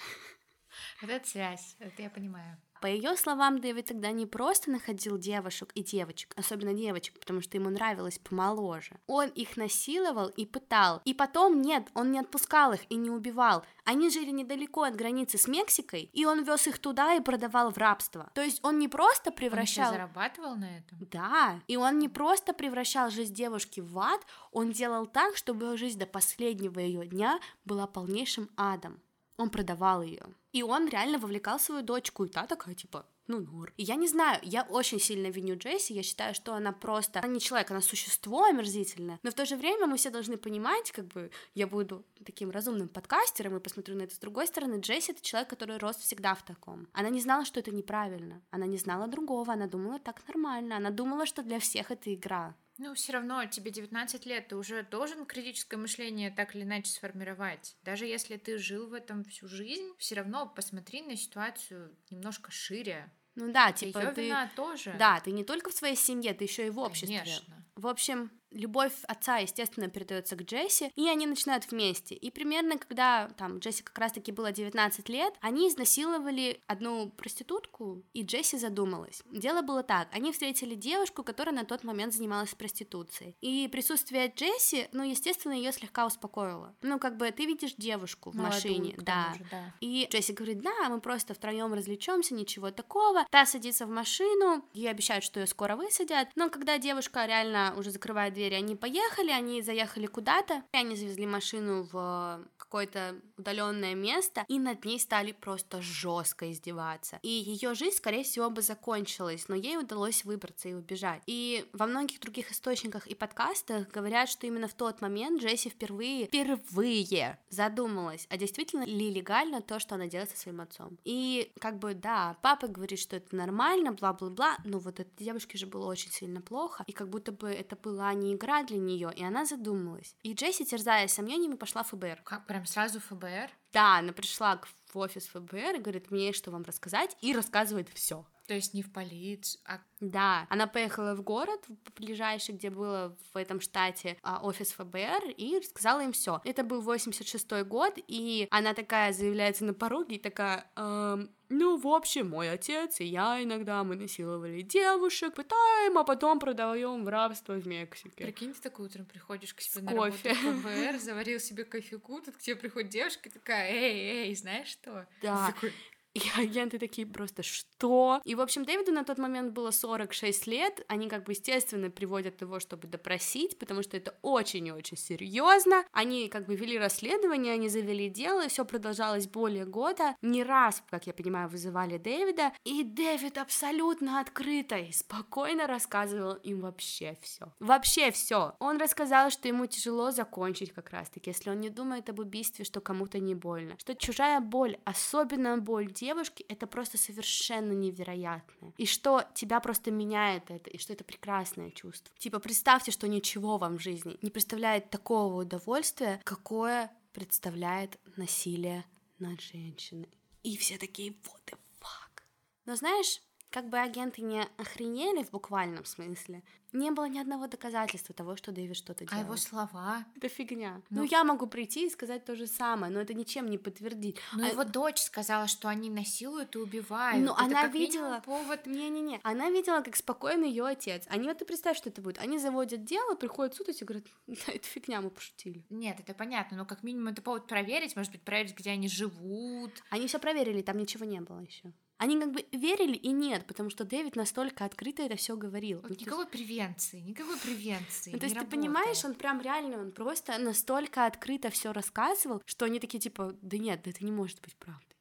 Вот 1.02 1.10
это 1.10 1.28
связь, 1.28 1.76
это 1.80 2.02
я 2.02 2.10
понимаю. 2.10 2.58
По 2.84 2.88
ее 2.88 3.16
словам, 3.16 3.62
Дэвид 3.62 3.86
тогда 3.86 4.12
не 4.12 4.26
просто 4.26 4.70
находил 4.70 5.18
девушек 5.18 5.72
и 5.74 5.82
девочек, 5.82 6.34
особенно 6.36 6.74
девочек, 6.74 7.18
потому 7.18 7.40
что 7.40 7.56
ему 7.56 7.70
нравилось 7.70 8.20
помоложе. 8.20 9.00
Он 9.08 9.30
их 9.30 9.56
насиловал 9.56 10.28
и 10.28 10.46
пытал. 10.46 11.02
И 11.06 11.14
потом, 11.14 11.62
нет, 11.62 11.88
он 11.94 12.12
не 12.12 12.20
отпускал 12.20 12.74
их 12.74 12.82
и 12.90 12.96
не 12.96 13.10
убивал. 13.10 13.64
Они 13.86 14.10
жили 14.10 14.32
недалеко 14.32 14.84
от 14.84 14.98
границы 14.98 15.38
с 15.38 15.48
Мексикой, 15.48 16.10
и 16.12 16.26
он 16.26 16.44
вез 16.44 16.68
их 16.68 16.78
туда 16.78 17.14
и 17.14 17.22
продавал 17.22 17.72
в 17.72 17.78
рабство. 17.78 18.30
То 18.36 18.42
есть 18.42 18.60
он 18.66 18.80
не 18.80 18.90
просто 18.90 19.32
превращал... 19.32 19.88
Он 19.88 19.94
зарабатывал 19.94 20.58
на 20.58 20.78
этом? 20.78 20.98
Да, 21.10 21.62
и 21.68 21.78
он 21.78 22.00
не 22.00 22.10
просто 22.10 22.52
превращал 22.52 23.10
жизнь 23.12 23.34
девушки 23.34 23.80
в 23.80 23.98
ад, 23.98 24.20
он 24.52 24.74
делал 24.74 25.06
так, 25.06 25.38
чтобы 25.38 25.68
ее 25.68 25.78
жизнь 25.78 26.00
до 26.00 26.06
последнего 26.06 26.80
ее 26.80 27.08
дня 27.08 27.40
была 27.64 27.88
полнейшим 27.88 28.50
адом. 28.58 29.02
Он 29.38 29.50
продавал 29.50 30.04
ее. 30.04 30.24
И 30.52 30.64
он 30.64 30.88
реально 30.88 31.18
вовлекал 31.18 31.60
свою 31.60 31.82
дочку, 31.82 32.26
и 32.26 32.30
та 32.30 32.46
такая, 32.46 32.76
типа, 32.76 33.06
ну, 33.28 33.40
нор. 33.40 33.74
И 33.78 33.84
я 33.84 33.96
не 33.96 34.08
знаю, 34.08 34.40
я 34.44 34.64
очень 34.64 35.00
сильно 35.00 35.28
виню 35.28 35.58
Джесси, 35.58 35.94
я 35.94 36.04
считаю, 36.04 36.36
что 36.36 36.54
она 36.54 36.72
просто, 36.72 37.20
она 37.20 37.28
не 37.28 37.40
человек, 37.40 37.72
она 37.72 37.82
существо 37.82 38.44
омерзительное, 38.44 39.20
но 39.24 39.32
в 39.32 39.34
то 39.34 39.46
же 39.46 39.56
время 39.56 39.88
мы 39.88 39.98
все 39.98 40.10
должны 40.10 40.38
понимать, 40.38 40.92
как 40.92 41.08
бы, 41.08 41.32
я 41.54 41.68
буду 41.68 42.06
таким 42.26 42.52
разумным 42.52 42.90
подкастером 42.90 43.56
и 43.56 43.60
посмотрю 43.62 43.96
на 43.96 44.04
это 44.04 44.16
с 44.16 44.20
другой 44.20 44.48
стороны, 44.48 44.80
Джесси— 44.80 45.12
это 45.14 45.22
человек, 45.22 45.50
который 45.50 45.78
рос 45.78 45.98
всегда 45.98 46.36
в 46.36 46.44
таком. 46.44 46.88
Она 46.94 47.10
не 47.10 47.22
знала, 47.22 47.46
что 47.46 47.60
это 47.60 47.72
неправильно, 47.72 48.42
она 48.52 48.66
не 48.66 48.78
знала 48.78 49.08
другого, 49.08 49.54
она 49.54 49.68
думала 49.68 50.00
так 50.00 50.22
нормально, 50.28 50.78
она 50.78 50.90
думала, 50.90 51.26
что 51.26 51.44
для 51.44 51.60
всех 51.60 51.92
это 51.92 52.14
игра. 52.14 52.56
Ну, 52.84 52.96
все 52.96 53.14
равно 53.14 53.46
тебе 53.46 53.72
19 53.72 54.26
лет, 54.26 54.50
ты 54.50 54.58
уже 54.58 54.84
должен 54.84 55.26
критическое 55.26 55.78
мышление 55.78 56.30
так 56.30 56.54
или 56.54 56.64
иначе 56.64 56.92
сформировать. 56.92 57.78
Даже 57.84 58.06
если 58.06 58.36
ты 58.36 58.58
жил 58.58 58.88
в 58.88 58.94
этом 58.94 59.24
всю 59.24 59.48
жизнь, 59.48 59.94
все 59.98 60.16
равно 60.16 60.52
посмотри 60.54 61.02
на 61.02 61.16
ситуацию 61.16 61.96
немножко 62.10 62.52
шире. 62.52 63.10
Ну 63.36 63.54
да, 63.54 63.72
типа 63.72 64.00
Её 64.00 64.12
ты... 64.12 64.26
вина 64.26 64.52
тоже. 64.58 64.94
Да, 65.00 65.22
ты 65.22 65.32
не 65.32 65.46
только 65.46 65.70
в 65.70 65.74
своей 65.74 65.96
семье, 65.96 66.34
ты 66.34 66.44
еще 66.44 66.68
и 66.68 66.72
в 66.72 66.78
обществе. 66.78 67.20
Конечно. 67.20 67.66
В 67.76 67.88
общем, 67.88 68.32
любовь 68.54 68.94
отца, 69.08 69.38
естественно, 69.38 69.90
передается 69.90 70.36
к 70.36 70.44
Джесси, 70.44 70.92
и 70.96 71.10
они 71.10 71.26
начинают 71.26 71.70
вместе. 71.70 72.16
И 72.16 72.30
примерно, 72.32 72.78
когда 72.78 73.30
там 73.38 73.60
Джесси 73.60 73.84
как 73.84 73.98
раз-таки 73.98 74.32
было 74.32 74.52
19 74.52 75.10
лет, 75.10 75.34
они 75.42 75.70
изнасиловали 75.70 76.62
одну 76.68 77.10
проститутку, 77.10 78.04
и 78.14 78.24
Джесси 78.24 78.58
задумалась. 78.58 79.24
Дело 79.32 79.62
было 79.62 79.84
так, 79.84 80.08
они 80.12 80.32
встретили 80.32 80.76
девушку, 80.76 81.24
которая 81.24 81.56
на 81.56 81.66
тот 81.66 81.84
момент 81.84 82.14
занималась 82.14 82.54
проституцией. 82.54 83.36
И 83.42 83.68
присутствие 83.72 84.32
Джесси, 84.34 84.88
ну, 84.92 85.04
естественно, 85.04 85.54
ее 85.54 85.72
слегка 85.72 86.06
успокоило. 86.06 86.76
Ну, 86.82 87.00
как 87.00 87.18
бы 87.18 87.32
ты 87.32 87.46
видишь 87.46 87.74
девушку 87.78 88.32
в 88.32 88.36
Молодую, 88.36 88.56
машине, 88.56 88.96
да. 88.98 89.34
Же, 89.38 89.46
да. 89.50 89.74
И 89.82 90.08
Джесси 90.12 90.34
говорит, 90.34 90.62
да, 90.62 90.90
мы 90.90 91.02
просто 91.02 91.34
втроем 91.34 91.74
развлечемся, 91.74 92.34
ничего 92.34 92.72
такого. 92.72 93.26
Та 93.32 93.46
садится 93.46 93.86
в 93.86 93.90
машину, 93.90 94.64
ей 94.74 94.90
обещают, 94.90 95.24
что 95.24 95.40
ее 95.40 95.48
скоро 95.48 95.76
высадят, 95.76 96.30
но 96.36 96.50
когда 96.50 96.78
девушка 96.78 97.26
реально 97.26 97.63
уже 97.78 97.92
закрывает 97.92 98.34
дверь. 98.34 98.56
Они 98.56 98.76
поехали, 98.76 99.32
они 99.32 99.62
заехали 99.62 100.08
куда-то, 100.08 100.64
и 100.74 100.78
они 100.78 100.96
завезли 100.96 101.26
машину 101.26 101.88
в 101.92 102.42
какое-то 102.58 103.16
удаленное 103.38 103.96
место, 103.96 104.46
и 104.48 104.60
над 104.60 104.84
ней 104.86 105.00
стали 105.00 105.32
просто 105.32 105.82
жестко 105.82 106.52
издеваться. 106.52 107.20
И 107.22 107.30
ее 107.30 107.76
жизнь, 107.76 107.98
скорее 107.98 108.24
всего, 108.24 108.50
бы 108.50 108.62
закончилась, 108.62 109.48
но 109.48 109.56
ей 109.56 109.78
удалось 109.78 110.26
выбраться 110.26 110.70
и 110.70 110.74
убежать. 110.74 111.22
И 111.28 111.66
во 111.74 111.86
многих 111.86 112.20
других 112.20 112.52
источниках 112.52 113.08
и 113.08 113.16
подкастах 113.16 113.90
говорят, 113.90 114.30
что 114.30 114.48
именно 114.48 114.68
в 114.68 114.74
тот 114.74 115.02
момент 115.02 115.42
Джесси 115.42 115.70
впервые, 115.70 116.26
впервые 116.26 117.38
задумалась, 117.50 118.28
а 118.30 118.38
действительно 118.38 118.84
ли 118.84 119.12
легально 119.12 119.62
то, 119.62 119.80
что 119.80 119.96
она 119.96 120.08
делает 120.08 120.32
со 120.32 120.38
своим 120.38 120.62
отцом. 120.62 120.98
И 121.04 121.52
как 121.60 121.80
бы, 121.80 121.94
да, 121.94 122.38
папа 122.42 122.68
говорит, 122.68 123.00
что 123.00 123.16
это 123.16 123.36
нормально, 123.36 123.92
бла-бла-бла, 123.92 124.58
но 124.64 124.80
вот 124.80 125.00
этой 125.00 125.24
девушке 125.24 125.58
же 125.58 125.66
было 125.66 125.86
очень 125.86 126.12
сильно 126.12 126.42
плохо, 126.42 126.84
и 126.88 126.92
как 126.92 127.10
будто 127.10 127.32
бы 127.32 127.53
это 127.54 127.76
была 127.76 128.14
не 128.14 128.34
игра 128.34 128.64
для 128.64 128.78
нее, 128.78 129.12
и 129.16 129.24
она 129.24 129.46
задумалась. 129.46 130.16
И 130.24 130.34
Джесси, 130.34 130.66
терзаясь 130.66 131.14
сомнениями, 131.14 131.56
пошла 131.56 131.84
в 131.84 131.90
ФБР. 131.90 132.22
Как, 132.24 132.46
прям 132.48 132.66
сразу 132.66 133.00
ФБР? 133.00 133.50
Да, 133.72 133.98
она 133.98 134.14
пришла 134.14 134.62
в 134.94 134.98
офис 134.98 135.28
ФБР 135.28 135.76
и 135.76 135.80
говорит, 135.80 136.12
мне 136.12 136.34
что 136.34 136.52
вам 136.52 136.64
рассказать, 136.64 137.16
и 137.22 137.34
рассказывает 137.34 137.90
все. 137.90 138.26
То 138.54 138.58
есть 138.58 138.76
не 138.76 138.84
в 138.84 138.92
полицию, 138.92 139.60
а... 139.66 139.80
Да, 140.00 140.46
она 140.48 140.68
поехала 140.68 141.16
в 141.16 141.24
город 141.24 141.66
ближайший, 141.96 142.54
где 142.54 142.70
было 142.70 143.18
в 143.34 143.38
этом 143.38 143.62
штате 143.62 144.16
а, 144.22 144.42
офис 144.44 144.74
ФБР, 144.74 145.32
и 145.36 145.58
рассказала 145.58 146.02
им 146.02 146.12
все. 146.12 146.40
Это 146.44 146.64
был 146.64 146.88
86-й 146.88 147.64
год, 147.64 147.94
и 148.08 148.48
она 148.52 148.76
такая 148.76 149.12
заявляется 149.12 149.66
на 149.66 149.74
пороге 149.74 150.18
и 150.18 150.20
такая... 150.20 150.70
Эм, 150.76 151.32
ну, 151.50 151.78
в 151.78 151.88
общем, 151.88 152.30
мой 152.30 152.52
отец 152.52 153.00
и 153.00 153.06
я 153.06 153.42
иногда 153.42 153.84
мы 153.84 153.96
насиловали 153.96 154.62
девушек, 154.62 155.34
пытаем, 155.34 155.98
а 155.98 156.04
потом 156.04 156.40
продаем 156.40 157.06
в 157.06 157.08
рабство 157.08 157.54
в 157.54 157.66
Мексике. 157.66 158.26
Прикинь, 158.26 158.54
ты 158.54 158.62
такой 158.62 158.88
утром 158.88 159.06
приходишь 159.06 159.54
к 159.56 159.62
себе 159.62 159.82
С 159.82 159.84
на 159.84 159.92
кофе. 159.94 160.30
работу 160.30 160.52
в 160.52 160.62
ФБР, 160.62 161.00
заварил 161.02 161.40
себе 161.40 161.64
кофейку, 161.64 162.22
тут 162.22 162.36
к 162.36 162.40
тебе 162.40 162.56
приходит 162.56 162.90
девушка 162.90 163.32
такая, 163.32 163.72
эй, 163.72 164.28
эй, 164.28 164.36
знаешь 164.36 164.68
что? 164.68 165.08
Да. 165.22 165.48
Такой, 165.48 165.74
и 166.16 166.22
агенты 166.38 166.78
такие 166.78 167.08
просто, 167.08 167.42
что? 167.42 168.22
И, 168.24 168.36
в 168.36 168.42
общем, 168.42 168.66
Дэвиду 168.66 168.92
на 168.92 169.04
тот 169.04 169.18
момент 169.18 169.52
было 169.54 169.72
46 169.72 170.48
лет, 170.48 170.86
они 170.88 171.10
как 171.10 171.24
бы, 171.24 171.32
естественно, 171.32 171.90
приводят 171.90 172.42
его, 172.42 172.60
чтобы 172.60 172.88
допросить, 172.88 173.58
потому 173.58 173.82
что 173.82 173.98
это 173.98 174.16
очень 174.22 174.68
и 174.68 174.72
очень 174.72 174.98
серьезно. 174.98 175.84
Они 175.92 176.30
как 176.30 176.46
бы 176.46 176.56
вели 176.56 176.78
расследование, 176.78 177.54
они 177.54 177.68
завели 177.68 178.10
дело, 178.10 178.48
все 178.48 178.64
продолжалось 178.64 179.28
более 179.28 179.66
года. 179.66 180.16
Не 180.22 180.44
раз, 180.44 180.84
как 180.90 181.08
я 181.08 181.14
понимаю, 181.14 181.50
вызывали 181.50 181.98
Дэвида, 181.98 182.54
и 182.64 182.84
Дэвид 182.84 183.38
абсолютно 183.38 184.20
открыто 184.20 184.78
и 184.78 184.92
спокойно 184.92 185.66
рассказывал 185.66 186.34
им 186.34 186.62
вообще 186.62 187.18
все. 187.22 187.52
Вообще 187.60 188.12
все. 188.12 188.56
Он 188.60 188.78
рассказал, 188.78 189.32
что 189.32 189.48
ему 189.48 189.66
тяжело 189.66 190.12
закончить 190.12 190.74
как 190.74 190.92
раз-таки, 190.92 191.32
если 191.32 191.50
он 191.50 191.60
не 191.60 191.70
думает 191.70 192.10
об 192.10 192.20
убийстве, 192.20 192.66
что 192.66 192.82
кому-то 192.82 193.18
не 193.20 193.34
больно, 193.34 193.76
что 193.80 193.96
чужая 193.96 194.40
боль, 194.40 194.78
особенно 194.86 195.58
боль 195.58 195.92
девушки, 196.04 196.46
это 196.50 196.68
просто 196.68 196.98
совершенно 196.98 197.72
невероятно. 197.72 198.74
И 198.78 198.86
что 198.86 199.24
тебя 199.34 199.60
просто 199.60 199.90
меняет 199.90 200.52
это, 200.52 200.70
и 200.70 200.78
что 200.78 200.94
это 200.94 201.04
прекрасное 201.04 201.72
чувство. 201.72 202.14
Типа, 202.18 202.40
представьте, 202.40 202.92
что 202.92 203.08
ничего 203.08 203.58
вам 203.58 203.78
в 203.78 203.82
жизни 203.82 204.18
не 204.22 204.30
представляет 204.30 204.90
такого 204.90 205.42
удовольствия, 205.42 206.20
какое 206.26 206.92
представляет 207.14 208.00
насилие 208.18 208.84
над 209.20 209.40
женщиной. 209.40 210.10
И 210.44 210.58
все 210.58 210.78
такие, 210.78 211.16
вот 211.24 211.42
и 211.52 211.56
fuck. 211.80 212.24
Но 212.66 212.76
знаешь, 212.76 213.22
как 213.50 213.70
бы 213.70 213.78
агенты 213.78 214.22
не 214.24 214.42
охренели 214.58 215.24
в 215.24 215.32
буквальном 215.32 215.86
смысле, 215.86 216.44
не 216.74 216.92
было 216.92 217.06
ни 217.06 217.20
одного 217.20 217.48
доказательства 217.48 218.14
того, 218.14 218.36
что 218.36 218.52
Дэвид 218.52 218.76
что-то 218.76 219.06
делал. 219.06 219.22
А 219.22 219.24
его 219.24 219.38
слова? 219.38 220.06
Это 220.16 220.28
фигня. 220.28 220.82
Ну, 220.90 221.02
ну, 221.02 221.04
я 221.04 221.24
могу 221.24 221.48
прийти 221.48 221.88
и 221.88 221.90
сказать 221.90 222.26
то 222.26 222.36
же 222.36 222.48
самое, 222.48 222.92
но 222.92 223.00
это 223.00 223.14
ничем 223.14 223.50
не 223.50 223.58
подтвердить. 223.58 224.18
Но 224.34 224.46
а... 224.46 224.50
его 224.50 224.64
дочь 224.64 225.02
сказала, 225.02 225.48
что 225.48 225.68
они 225.68 225.90
насилуют 225.90 226.56
и 226.56 226.60
убивают. 226.60 227.24
Ну, 227.24 227.34
она 227.36 227.68
видела... 227.68 228.22
повод... 228.26 228.66
Не-не-не. 228.66 229.20
Она 229.24 229.50
видела, 229.50 229.82
как 229.82 229.96
спокойно 229.96 230.46
ее 230.46 230.66
отец. 230.66 231.06
Они, 231.10 231.28
вот 231.28 231.38
ты 231.38 231.46
представь, 231.46 231.78
что 231.78 231.90
это 231.90 232.02
будет. 232.02 232.18
Они 232.20 232.40
заводят 232.40 232.84
дело, 232.84 233.16
приходят 233.16 233.54
в 233.54 233.58
суд 233.58 233.70
и 233.70 233.86
говорят, 233.86 234.06
да, 234.28 234.54
это 234.54 234.66
фигня, 234.66 235.02
мы 235.02 235.10
пошутили. 235.10 235.66
Нет, 235.70 236.00
это 236.00 236.14
понятно, 236.14 236.58
но 236.58 236.66
как 236.66 236.84
минимум 236.84 237.10
это 237.10 237.22
повод 237.22 237.48
проверить, 237.48 237.96
может 237.96 238.12
быть, 238.12 238.22
проверить, 238.22 238.58
где 238.58 238.72
они 238.72 238.88
живут. 238.88 239.72
Они 239.90 240.08
все 240.08 240.20
проверили, 240.20 240.62
там 240.62 240.78
ничего 240.78 241.06
не 241.06 241.22
было 241.22 241.40
еще. 241.40 241.74
Они 242.04 242.20
как 242.20 242.34
бы 242.34 242.46
верили 242.52 242.98
и 242.98 243.14
нет, 243.14 243.46
потому 243.48 243.70
что 243.70 243.86
Дэвид 243.86 244.18
настолько 244.18 244.66
открыто 244.66 245.04
это 245.04 245.16
все 245.16 245.38
говорил. 245.38 245.80
Вот 245.88 246.02
никакой 246.02 246.26
есть... 246.26 246.32
превенции, 246.32 247.00
никакой 247.00 247.38
превенции. 247.38 248.12
Ну, 248.12 248.20
то 248.20 248.26
есть 248.26 248.38
ты 248.38 248.46
понимаешь, 248.46 249.06
он 249.06 249.14
прям 249.14 249.40
реально, 249.40 249.80
он 249.80 249.94
просто 249.94 250.38
настолько 250.38 251.06
открыто 251.06 251.50
все 251.50 251.72
рассказывал, 251.72 252.42
что 252.46 252.66
они 252.66 252.82
такие 252.82 253.00
типа, 253.00 253.38
да 253.42 253.58
нет, 253.58 253.84
да 253.86 253.92
это 253.92 254.04
не 254.04 254.12
может 254.12 254.42
быть 254.42 254.54
правдой 254.58 254.93